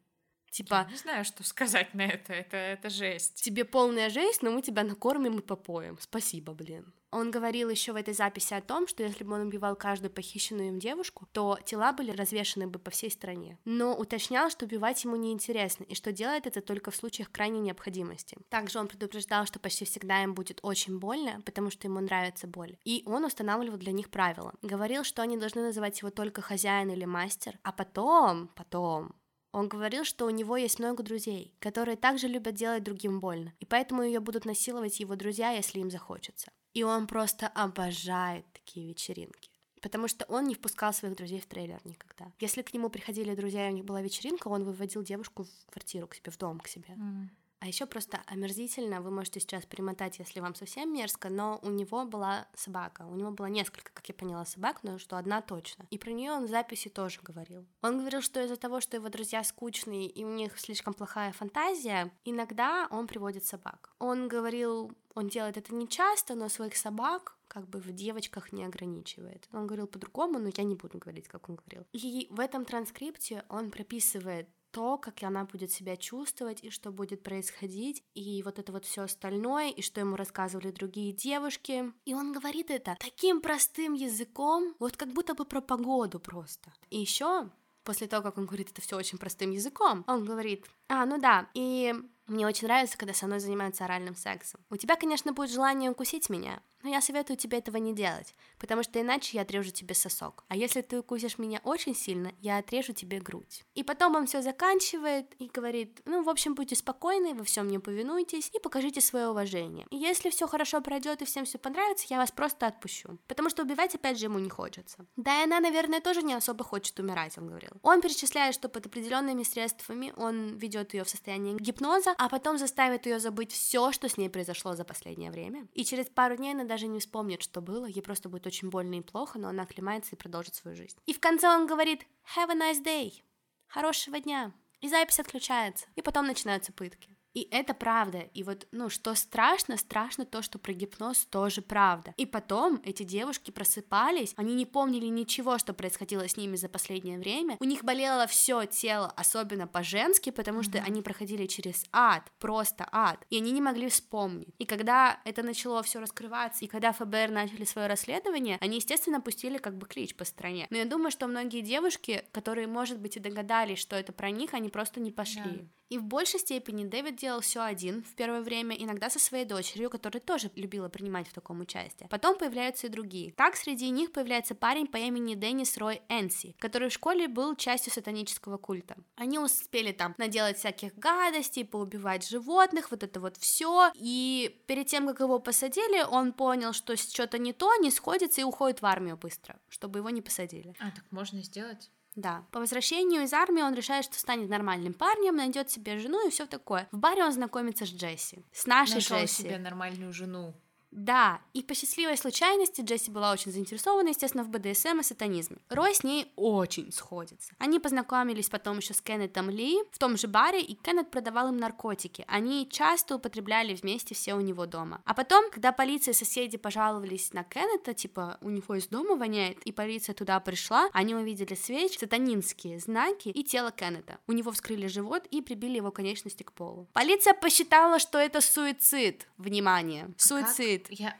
Типа... 0.51 0.85
Я 0.87 0.91
не 0.91 0.97
знаю, 0.97 1.25
что 1.25 1.43
сказать 1.43 1.93
на 1.93 2.01
это, 2.01 2.33
это, 2.33 2.57
это 2.57 2.89
жесть. 2.89 3.41
Тебе 3.41 3.65
полная 3.65 4.09
жесть, 4.09 4.41
но 4.41 4.51
мы 4.51 4.61
тебя 4.61 4.83
накормим 4.83 5.39
и 5.39 5.41
попоем. 5.41 5.97
Спасибо, 5.99 6.53
блин. 6.53 6.93
Он 7.11 7.31
говорил 7.31 7.69
еще 7.69 7.91
в 7.91 7.95
этой 7.95 8.13
записи 8.13 8.53
о 8.53 8.61
том, 8.61 8.87
что 8.87 9.01
если 9.03 9.23
бы 9.23 9.33
он 9.33 9.47
убивал 9.47 9.75
каждую 9.75 10.11
похищенную 10.11 10.69
им 10.69 10.79
девушку, 10.79 11.27
то 11.31 11.57
тела 11.65 11.91
были 11.91 12.11
развешаны 12.11 12.67
бы 12.67 12.77
по 12.77 12.91
всей 12.91 13.09
стране. 13.09 13.57
Но 13.65 13.95
уточнял, 13.95 14.49
что 14.49 14.65
убивать 14.65 15.03
ему 15.03 15.15
неинтересно, 15.15 15.85
и 15.85 15.95
что 15.95 16.11
делает 16.11 16.45
это 16.45 16.61
только 16.61 16.91
в 16.91 16.95
случаях 16.95 17.31
крайней 17.31 17.61
необходимости. 17.61 18.37
Также 18.49 18.79
он 18.79 18.87
предупреждал, 18.87 19.47
что 19.47 19.59
почти 19.59 19.85
всегда 19.85 20.21
им 20.23 20.35
будет 20.35 20.59
очень 20.61 20.99
больно, 20.99 21.41
потому 21.45 21.71
что 21.71 21.87
ему 21.87 21.99
нравится 21.99 22.45
боль. 22.45 22.77
И 22.85 23.01
он 23.07 23.25
устанавливал 23.25 23.77
для 23.77 23.91
них 23.91 24.11
правила. 24.11 24.53
Говорил, 24.61 25.03
что 25.03 25.23
они 25.23 25.37
должны 25.37 25.63
называть 25.63 25.99
его 25.99 26.11
только 26.11 26.41
хозяин 26.41 26.91
или 26.91 27.05
мастер, 27.05 27.57
а 27.63 27.71
потом, 27.71 28.49
потом, 28.49 29.15
он 29.51 29.67
говорил, 29.67 30.03
что 30.03 30.25
у 30.25 30.29
него 30.29 30.57
есть 30.57 30.79
много 30.79 31.03
друзей, 31.03 31.53
которые 31.59 31.97
также 31.97 32.27
любят 32.27 32.55
делать 32.55 32.83
другим 32.83 33.19
больно, 33.19 33.53
и 33.59 33.65
поэтому 33.65 34.03
ее 34.03 34.19
будут 34.19 34.45
насиловать 34.45 34.99
его 34.99 35.15
друзья, 35.15 35.51
если 35.51 35.79
им 35.79 35.89
захочется. 35.89 36.51
И 36.73 36.83
он 36.83 37.07
просто 37.07 37.47
обожает 37.47 38.45
такие 38.53 38.87
вечеринки. 38.87 39.49
Потому 39.81 40.07
что 40.07 40.25
он 40.25 40.45
не 40.45 40.55
впускал 40.55 40.93
своих 40.93 41.15
друзей 41.15 41.39
в 41.39 41.45
трейлер 41.45 41.79
никогда. 41.85 42.31
Если 42.39 42.61
к 42.61 42.73
нему 42.73 42.89
приходили 42.89 43.33
друзья, 43.33 43.67
и 43.67 43.71
у 43.71 43.75
них 43.75 43.85
была 43.85 44.01
вечеринка, 44.01 44.49
он 44.49 44.63
выводил 44.63 45.03
девушку 45.03 45.45
в 45.45 45.71
квартиру 45.71 46.07
к 46.07 46.15
себе, 46.15 46.31
в 46.31 46.37
дом 46.37 46.59
к 46.59 46.67
себе. 46.67 46.93
Mm. 46.95 47.29
А 47.59 47.67
еще 47.67 47.85
просто 47.85 48.21
омерзительно, 48.25 49.01
вы 49.01 49.11
можете 49.11 49.39
сейчас 49.39 49.65
перемотать, 49.65 50.19
если 50.19 50.39
вам 50.39 50.55
совсем 50.55 50.93
мерзко, 50.93 51.29
но 51.29 51.59
у 51.61 51.69
него 51.69 52.05
была 52.05 52.47
собака. 52.55 53.05
У 53.05 53.15
него 53.15 53.31
было 53.31 53.47
несколько, 53.47 53.91
как 53.93 54.07
я 54.07 54.15
поняла, 54.15 54.45
собак, 54.45 54.79
но 54.83 54.97
что 54.97 55.17
одна 55.17 55.41
точно. 55.41 55.85
И 55.89 55.97
про 55.97 56.11
нее 56.11 56.31
он 56.31 56.45
в 56.45 56.49
записи 56.49 56.89
тоже 56.89 57.19
говорил. 57.21 57.65
Он 57.81 57.99
говорил, 57.99 58.21
что 58.21 58.41
из-за 58.41 58.55
того, 58.55 58.79
что 58.79 58.95
его 58.95 59.09
друзья 59.09 59.43
скучные 59.43 60.07
и 60.07 60.23
у 60.23 60.29
них 60.29 60.57
слишком 60.57 60.93
плохая 60.93 61.33
фантазия, 61.33 62.11
иногда 62.23 62.87
он 62.91 63.07
приводит 63.07 63.45
собак. 63.45 63.93
Он 63.99 64.29
говорил, 64.29 64.91
он 65.13 65.27
делает 65.27 65.57
это 65.57 65.75
не 65.75 65.87
часто, 65.87 66.35
но 66.35 66.47
своих 66.47 66.77
собак 66.77 67.35
как 67.49 67.67
бы 67.67 67.79
в 67.79 67.91
девочках 67.91 68.53
не 68.53 68.63
ограничивает. 68.63 69.49
Он 69.51 69.67
говорил 69.67 69.87
по-другому, 69.87 70.39
но 70.39 70.49
я 70.55 70.63
не 70.63 70.75
буду 70.75 70.97
говорить, 70.97 71.27
как 71.27 71.49
он 71.49 71.55
говорил. 71.55 71.85
И 71.91 72.27
в 72.29 72.39
этом 72.39 72.63
транскрипте 72.63 73.43
он 73.49 73.71
прописывает 73.71 74.47
то, 74.71 74.97
как 74.97 75.23
она 75.23 75.45
будет 75.45 75.71
себя 75.71 75.97
чувствовать 75.97 76.63
и 76.63 76.69
что 76.69 76.91
будет 76.91 77.23
происходить, 77.23 78.03
и 78.13 78.41
вот 78.43 78.59
это 78.59 78.71
вот 78.71 78.85
все 78.85 79.03
остальное, 79.03 79.69
и 79.69 79.81
что 79.81 79.99
ему 79.99 80.15
рассказывали 80.15 80.71
другие 80.71 81.13
девушки. 81.13 81.91
И 82.05 82.13
он 82.13 82.31
говорит 82.31 82.71
это 82.71 82.95
таким 82.99 83.41
простым 83.41 83.93
языком, 83.93 84.75
вот 84.79 84.97
как 84.97 85.09
будто 85.13 85.33
бы 85.33 85.45
про 85.45 85.61
погоду 85.61 86.19
просто. 86.19 86.71
И 86.89 86.99
еще 86.99 87.49
после 87.83 88.07
того, 88.07 88.21
как 88.21 88.37
он 88.37 88.45
говорит 88.45 88.69
это 88.71 88.81
все 88.81 88.97
очень 88.97 89.17
простым 89.17 89.51
языком, 89.51 90.03
он 90.07 90.23
говорит, 90.23 90.65
а, 90.89 91.05
ну 91.05 91.19
да, 91.19 91.49
и 91.53 91.95
мне 92.27 92.45
очень 92.45 92.67
нравится, 92.67 92.97
когда 92.97 93.13
со 93.13 93.25
мной 93.25 93.39
занимаются 93.39 93.85
оральным 93.85 94.15
сексом. 94.15 94.61
У 94.69 94.77
тебя, 94.77 94.95
конечно, 94.95 95.33
будет 95.33 95.49
желание 95.49 95.89
укусить 95.89 96.29
меня, 96.29 96.61
но 96.83 96.89
я 96.89 97.01
советую 97.01 97.37
тебе 97.37 97.57
этого 97.57 97.77
не 97.77 97.93
делать, 97.93 98.35
потому 98.57 98.83
что 98.83 99.01
иначе 99.01 99.37
я 99.37 99.41
отрежу 99.41 99.71
тебе 99.71 99.95
сосок. 99.95 100.43
А 100.47 100.55
если 100.55 100.81
ты 100.81 100.99
укусишь 100.99 101.37
меня 101.37 101.59
очень 101.63 101.95
сильно, 101.95 102.31
я 102.41 102.57
отрежу 102.57 102.93
тебе 102.93 103.19
грудь. 103.19 103.65
И 103.75 103.83
потом 103.83 104.15
он 104.15 104.25
все 104.25 104.41
заканчивает 104.41 105.33
и 105.39 105.47
говорит, 105.47 106.01
ну, 106.05 106.23
в 106.23 106.29
общем, 106.29 106.55
будьте 106.55 106.75
спокойны, 106.75 107.33
вы 107.33 107.43
всем 107.43 107.67
мне 107.67 107.79
повинуйтесь 107.79 108.49
и 108.53 108.59
покажите 108.59 109.01
свое 109.01 109.29
уважение. 109.29 109.85
И 109.89 109.97
если 109.97 110.29
все 110.29 110.47
хорошо 110.47 110.81
пройдет 110.81 111.21
и 111.21 111.25
всем 111.25 111.45
все 111.45 111.57
понравится, 111.57 112.05
я 112.09 112.17
вас 112.17 112.31
просто 112.31 112.67
отпущу. 112.67 113.19
Потому 113.27 113.49
что 113.49 113.63
убивать 113.63 113.95
опять 113.95 114.17
же 114.17 114.25
ему 114.25 114.39
не 114.39 114.49
хочется. 114.49 115.05
Да 115.15 115.41
и 115.41 115.43
она, 115.43 115.59
наверное, 115.59 116.01
тоже 116.01 116.21
не 116.21 116.33
особо 116.33 116.63
хочет 116.63 116.99
умирать, 116.99 117.37
он 117.37 117.47
говорил. 117.47 117.71
Он 117.83 118.01
перечисляет, 118.01 118.55
что 118.55 118.69
под 118.69 118.85
определенными 118.85 119.43
средствами 119.43 120.13
он 120.15 120.57
ведет 120.57 120.93
ее 120.93 121.03
в 121.03 121.09
состояние 121.09 121.55
гипноза, 121.57 122.13
а 122.17 122.29
потом 122.29 122.57
заставит 122.57 123.05
ее 123.05 123.19
забыть 123.19 123.51
все, 123.51 123.91
что 123.91 124.07
с 124.07 124.17
ней 124.17 124.29
произошло 124.29 124.75
за 124.75 124.83
последнее 124.83 125.31
время. 125.31 125.67
И 125.73 125.83
через 125.83 126.05
пару 126.05 126.35
дней 126.35 126.53
она 126.53 126.65
даже 126.69 126.87
не 126.87 126.99
вспомнит, 126.99 127.41
что 127.41 127.59
было, 127.59 127.85
ей 127.85 128.01
просто 128.01 128.29
будет 128.29 128.47
очень 128.47 128.69
больно 128.69 128.95
и 128.95 129.01
плохо, 129.01 129.37
но 129.37 129.49
она 129.49 129.63
оклемается 129.63 130.15
и 130.15 130.17
продолжит 130.17 130.55
свою 130.55 130.77
жизнь. 130.77 130.97
И 131.05 131.13
в 131.13 131.19
конце 131.19 131.49
он 131.49 131.67
говорит 131.67 132.05
«Have 132.37 132.51
a 132.51 132.55
nice 132.55 132.81
day», 132.81 133.21
«Хорошего 133.67 134.19
дня», 134.21 134.53
и 134.79 134.87
запись 134.87 135.19
отключается, 135.19 135.87
и 135.95 136.01
потом 136.01 136.27
начинаются 136.27 136.71
пытки. 136.71 137.18
И 137.33 137.47
это 137.51 137.73
правда. 137.73 138.19
И 138.33 138.43
вот, 138.43 138.67
ну, 138.71 138.89
что 138.89 139.13
страшно, 139.15 139.77
страшно 139.77 140.25
то, 140.25 140.41
что 140.41 140.59
про 140.59 140.73
гипноз 140.73 141.25
тоже 141.25 141.61
правда. 141.61 142.13
И 142.17 142.25
потом 142.25 142.81
эти 142.83 143.03
девушки 143.03 143.51
просыпались, 143.51 144.33
они 144.35 144.55
не 144.55 144.65
помнили 144.65 145.05
ничего, 145.05 145.57
что 145.57 145.73
происходило 145.73 146.27
с 146.27 146.37
ними 146.37 146.55
за 146.55 146.69
последнее 146.69 147.19
время. 147.19 147.57
У 147.59 147.65
них 147.65 147.83
болело 147.83 148.27
все 148.27 148.65
тело, 148.65 149.13
особенно 149.15 149.67
по-женски, 149.67 150.31
потому 150.31 150.63
что 150.63 150.77
mm-hmm. 150.77 150.87
они 150.87 151.01
проходили 151.01 151.45
через 151.45 151.85
ад, 151.91 152.31
просто 152.39 152.87
ад. 152.91 153.25
И 153.29 153.37
они 153.37 153.51
не 153.51 153.61
могли 153.61 153.89
вспомнить. 153.89 154.53
И 154.57 154.65
когда 154.65 155.19
это 155.25 155.43
начало 155.43 155.83
все 155.83 155.99
раскрываться, 155.99 156.65
и 156.65 156.67
когда 156.67 156.91
ФБР 156.91 157.29
начали 157.29 157.63
свое 157.63 157.87
расследование, 157.87 158.57
они, 158.61 158.77
естественно, 158.77 159.21
пустили 159.21 159.57
как 159.57 159.77
бы 159.77 159.87
клич 159.87 160.15
по 160.15 160.25
стране. 160.25 160.67
Но 160.69 160.77
я 160.77 160.85
думаю, 160.85 161.11
что 161.11 161.27
многие 161.27 161.61
девушки, 161.61 162.23
которые, 162.31 162.67
может 162.67 162.99
быть, 162.99 163.17
и 163.17 163.19
догадались, 163.19 163.79
что 163.79 163.95
это 163.95 164.13
про 164.13 164.31
них, 164.31 164.53
они 164.53 164.69
просто 164.69 164.99
не 164.99 165.11
пошли. 165.11 165.41
Yeah. 165.41 165.67
И 165.89 165.97
в 165.97 166.03
большей 166.03 166.39
степени 166.39 166.85
Дэвид 166.85 167.18
делал 167.19 167.41
все 167.41 167.61
один 167.61 168.03
в 168.03 168.15
первое 168.15 168.41
время, 168.41 168.75
иногда 168.75 169.09
со 169.09 169.19
своей 169.19 169.45
дочерью, 169.45 169.89
которая 169.89 170.21
тоже 170.21 170.49
любила 170.55 170.89
принимать 170.89 171.27
в 171.27 171.33
таком 171.33 171.59
участие. 171.59 172.09
Потом 172.09 172.37
появляются 172.37 172.87
и 172.87 172.89
другие. 172.89 173.31
Так 173.33 173.55
среди 173.55 173.89
них 173.89 174.11
появляется 174.11 174.55
парень 174.55 174.87
по 174.87 174.97
имени 174.97 175.35
Деннис 175.35 175.77
Рой 175.77 176.01
Энси, 176.09 176.55
который 176.59 176.89
в 176.89 176.93
школе 176.93 177.27
был 177.27 177.55
частью 177.55 177.93
сатанического 177.93 178.57
культа. 178.57 178.95
Они 179.15 179.37
успели 179.37 179.91
там 179.91 180.15
наделать 180.17 180.57
всяких 180.57 180.95
гадостей, 180.95 181.65
поубивать 181.65 182.27
животных, 182.27 182.91
вот 182.91 183.03
это 183.03 183.19
вот 183.19 183.37
все. 183.37 183.91
И 183.95 184.61
перед 184.67 184.87
тем, 184.87 185.07
как 185.07 185.19
его 185.19 185.39
посадили, 185.39 186.03
он 186.03 186.33
понял, 186.33 186.73
что 186.73 186.95
что-то 186.95 187.37
не 187.37 187.53
то, 187.53 187.75
не 187.75 187.91
сходится 187.91 188.41
и 188.41 188.43
уходит 188.43 188.81
в 188.81 188.85
армию 188.85 189.17
быстро, 189.17 189.59
чтобы 189.67 189.99
его 189.99 190.09
не 190.09 190.21
посадили. 190.21 190.73
А, 190.79 190.91
так 190.91 191.03
можно 191.11 191.41
сделать? 191.43 191.91
Да. 192.19 192.45
По 192.51 192.59
возвращению 192.59 193.23
из 193.23 193.33
армии 193.33 193.61
он 193.61 193.73
решает, 193.73 194.05
что 194.05 194.19
станет 194.19 194.49
нормальным 194.49 194.93
парнем, 194.93 195.37
найдет 195.37 195.71
себе 195.71 195.97
жену 195.99 196.27
и 196.27 196.29
все 196.29 196.45
такое. 196.45 196.87
В 196.91 196.97
баре 196.97 197.23
он 197.23 197.31
знакомится 197.31 197.85
с 197.85 197.89
Джесси. 197.89 198.43
С 198.51 198.65
нашей 198.65 198.95
Нашел 198.95 199.17
Джесси. 199.19 199.43
себе 199.43 199.57
нормальную 199.57 200.11
жену. 200.11 200.53
Да, 200.91 201.41
и 201.53 201.61
по 201.61 201.75
счастливой 201.75 202.17
случайности 202.17 202.81
Джесси 202.81 203.11
была 203.11 203.31
очень 203.31 203.51
заинтересована, 203.51 204.09
естественно, 204.09 204.43
в 204.43 204.49
БДСМ 204.49 204.99
и 204.99 205.03
сатанизме. 205.03 205.57
Рой 205.69 205.93
с 205.93 206.03
ней 206.03 206.31
очень 206.35 206.91
сходится. 206.91 207.53
Они 207.59 207.79
познакомились 207.79 208.49
потом 208.49 208.79
еще 208.79 208.93
с 208.93 209.01
Кеннетом 209.01 209.49
Ли 209.49 209.77
в 209.91 209.99
том 209.99 210.17
же 210.17 210.27
баре, 210.27 210.61
и 210.61 210.73
Кеннет 210.75 211.11
продавал 211.11 211.49
им 211.49 211.57
наркотики. 211.57 212.25
Они 212.27 212.67
часто 212.69 213.15
употребляли 213.15 213.75
вместе 213.75 214.15
все 214.15 214.33
у 214.33 214.41
него 214.41 214.65
дома. 214.65 215.01
А 215.05 215.13
потом, 215.13 215.51
когда 215.51 215.71
полиция 215.71 216.13
и 216.13 216.15
соседи 216.15 216.57
пожаловались 216.57 217.33
на 217.33 217.43
Кеннета, 217.43 217.93
типа, 217.93 218.37
у 218.41 218.49
него 218.49 218.75
из 218.75 218.87
дома 218.87 219.15
воняет, 219.15 219.59
и 219.65 219.71
полиция 219.71 220.15
туда 220.15 220.39
пришла, 220.39 220.89
они 220.93 221.13
увидели 221.13 221.53
свеч, 221.53 221.99
сатанинские 221.99 222.79
знаки 222.79 223.29
и 223.29 223.43
тело 223.43 223.71
Кеннета. 223.71 224.17
У 224.27 224.31
него 224.31 224.51
вскрыли 224.51 224.87
живот 224.87 225.27
и 225.29 225.41
прибили 225.41 225.77
его 225.77 225.91
конечности 225.91 226.43
к 226.43 226.51
полу. 226.51 226.87
Полиция 226.93 227.33
посчитала, 227.33 227.99
что 227.99 228.17
это 228.17 228.41
суицид. 228.41 229.27
Внимание, 229.37 230.05
а 230.05 230.21
суицид. 230.21 230.78
Как? 230.87 230.99
Я... 230.99 231.17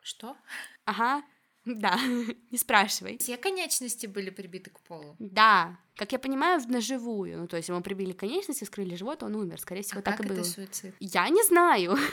Что? 0.00 0.36
Ага, 0.84 1.22
да, 1.64 1.98
не 2.50 2.58
спрашивай. 2.58 3.18
Все 3.18 3.36
конечности 3.36 4.06
были 4.06 4.30
прибиты 4.30 4.70
к 4.70 4.80
полу? 4.80 5.16
Да, 5.18 5.78
как 5.96 6.12
я 6.12 6.18
понимаю, 6.18 6.60
в 6.60 6.68
ножевую. 6.68 7.38
Ну, 7.38 7.46
то 7.46 7.56
есть 7.56 7.68
ему 7.68 7.80
прибили 7.80 8.12
конечности, 8.12 8.64
скрыли 8.64 8.96
живот, 8.96 9.22
он 9.22 9.34
умер. 9.34 9.60
Скорее 9.60 9.82
всего, 9.82 10.00
а 10.00 10.02
так 10.02 10.16
как 10.16 10.26
и 10.26 10.28
было. 10.28 10.38
это 10.38 10.44
суицид? 10.44 10.94
Я 11.00 11.28
не 11.28 11.42
знаю. 11.44 11.96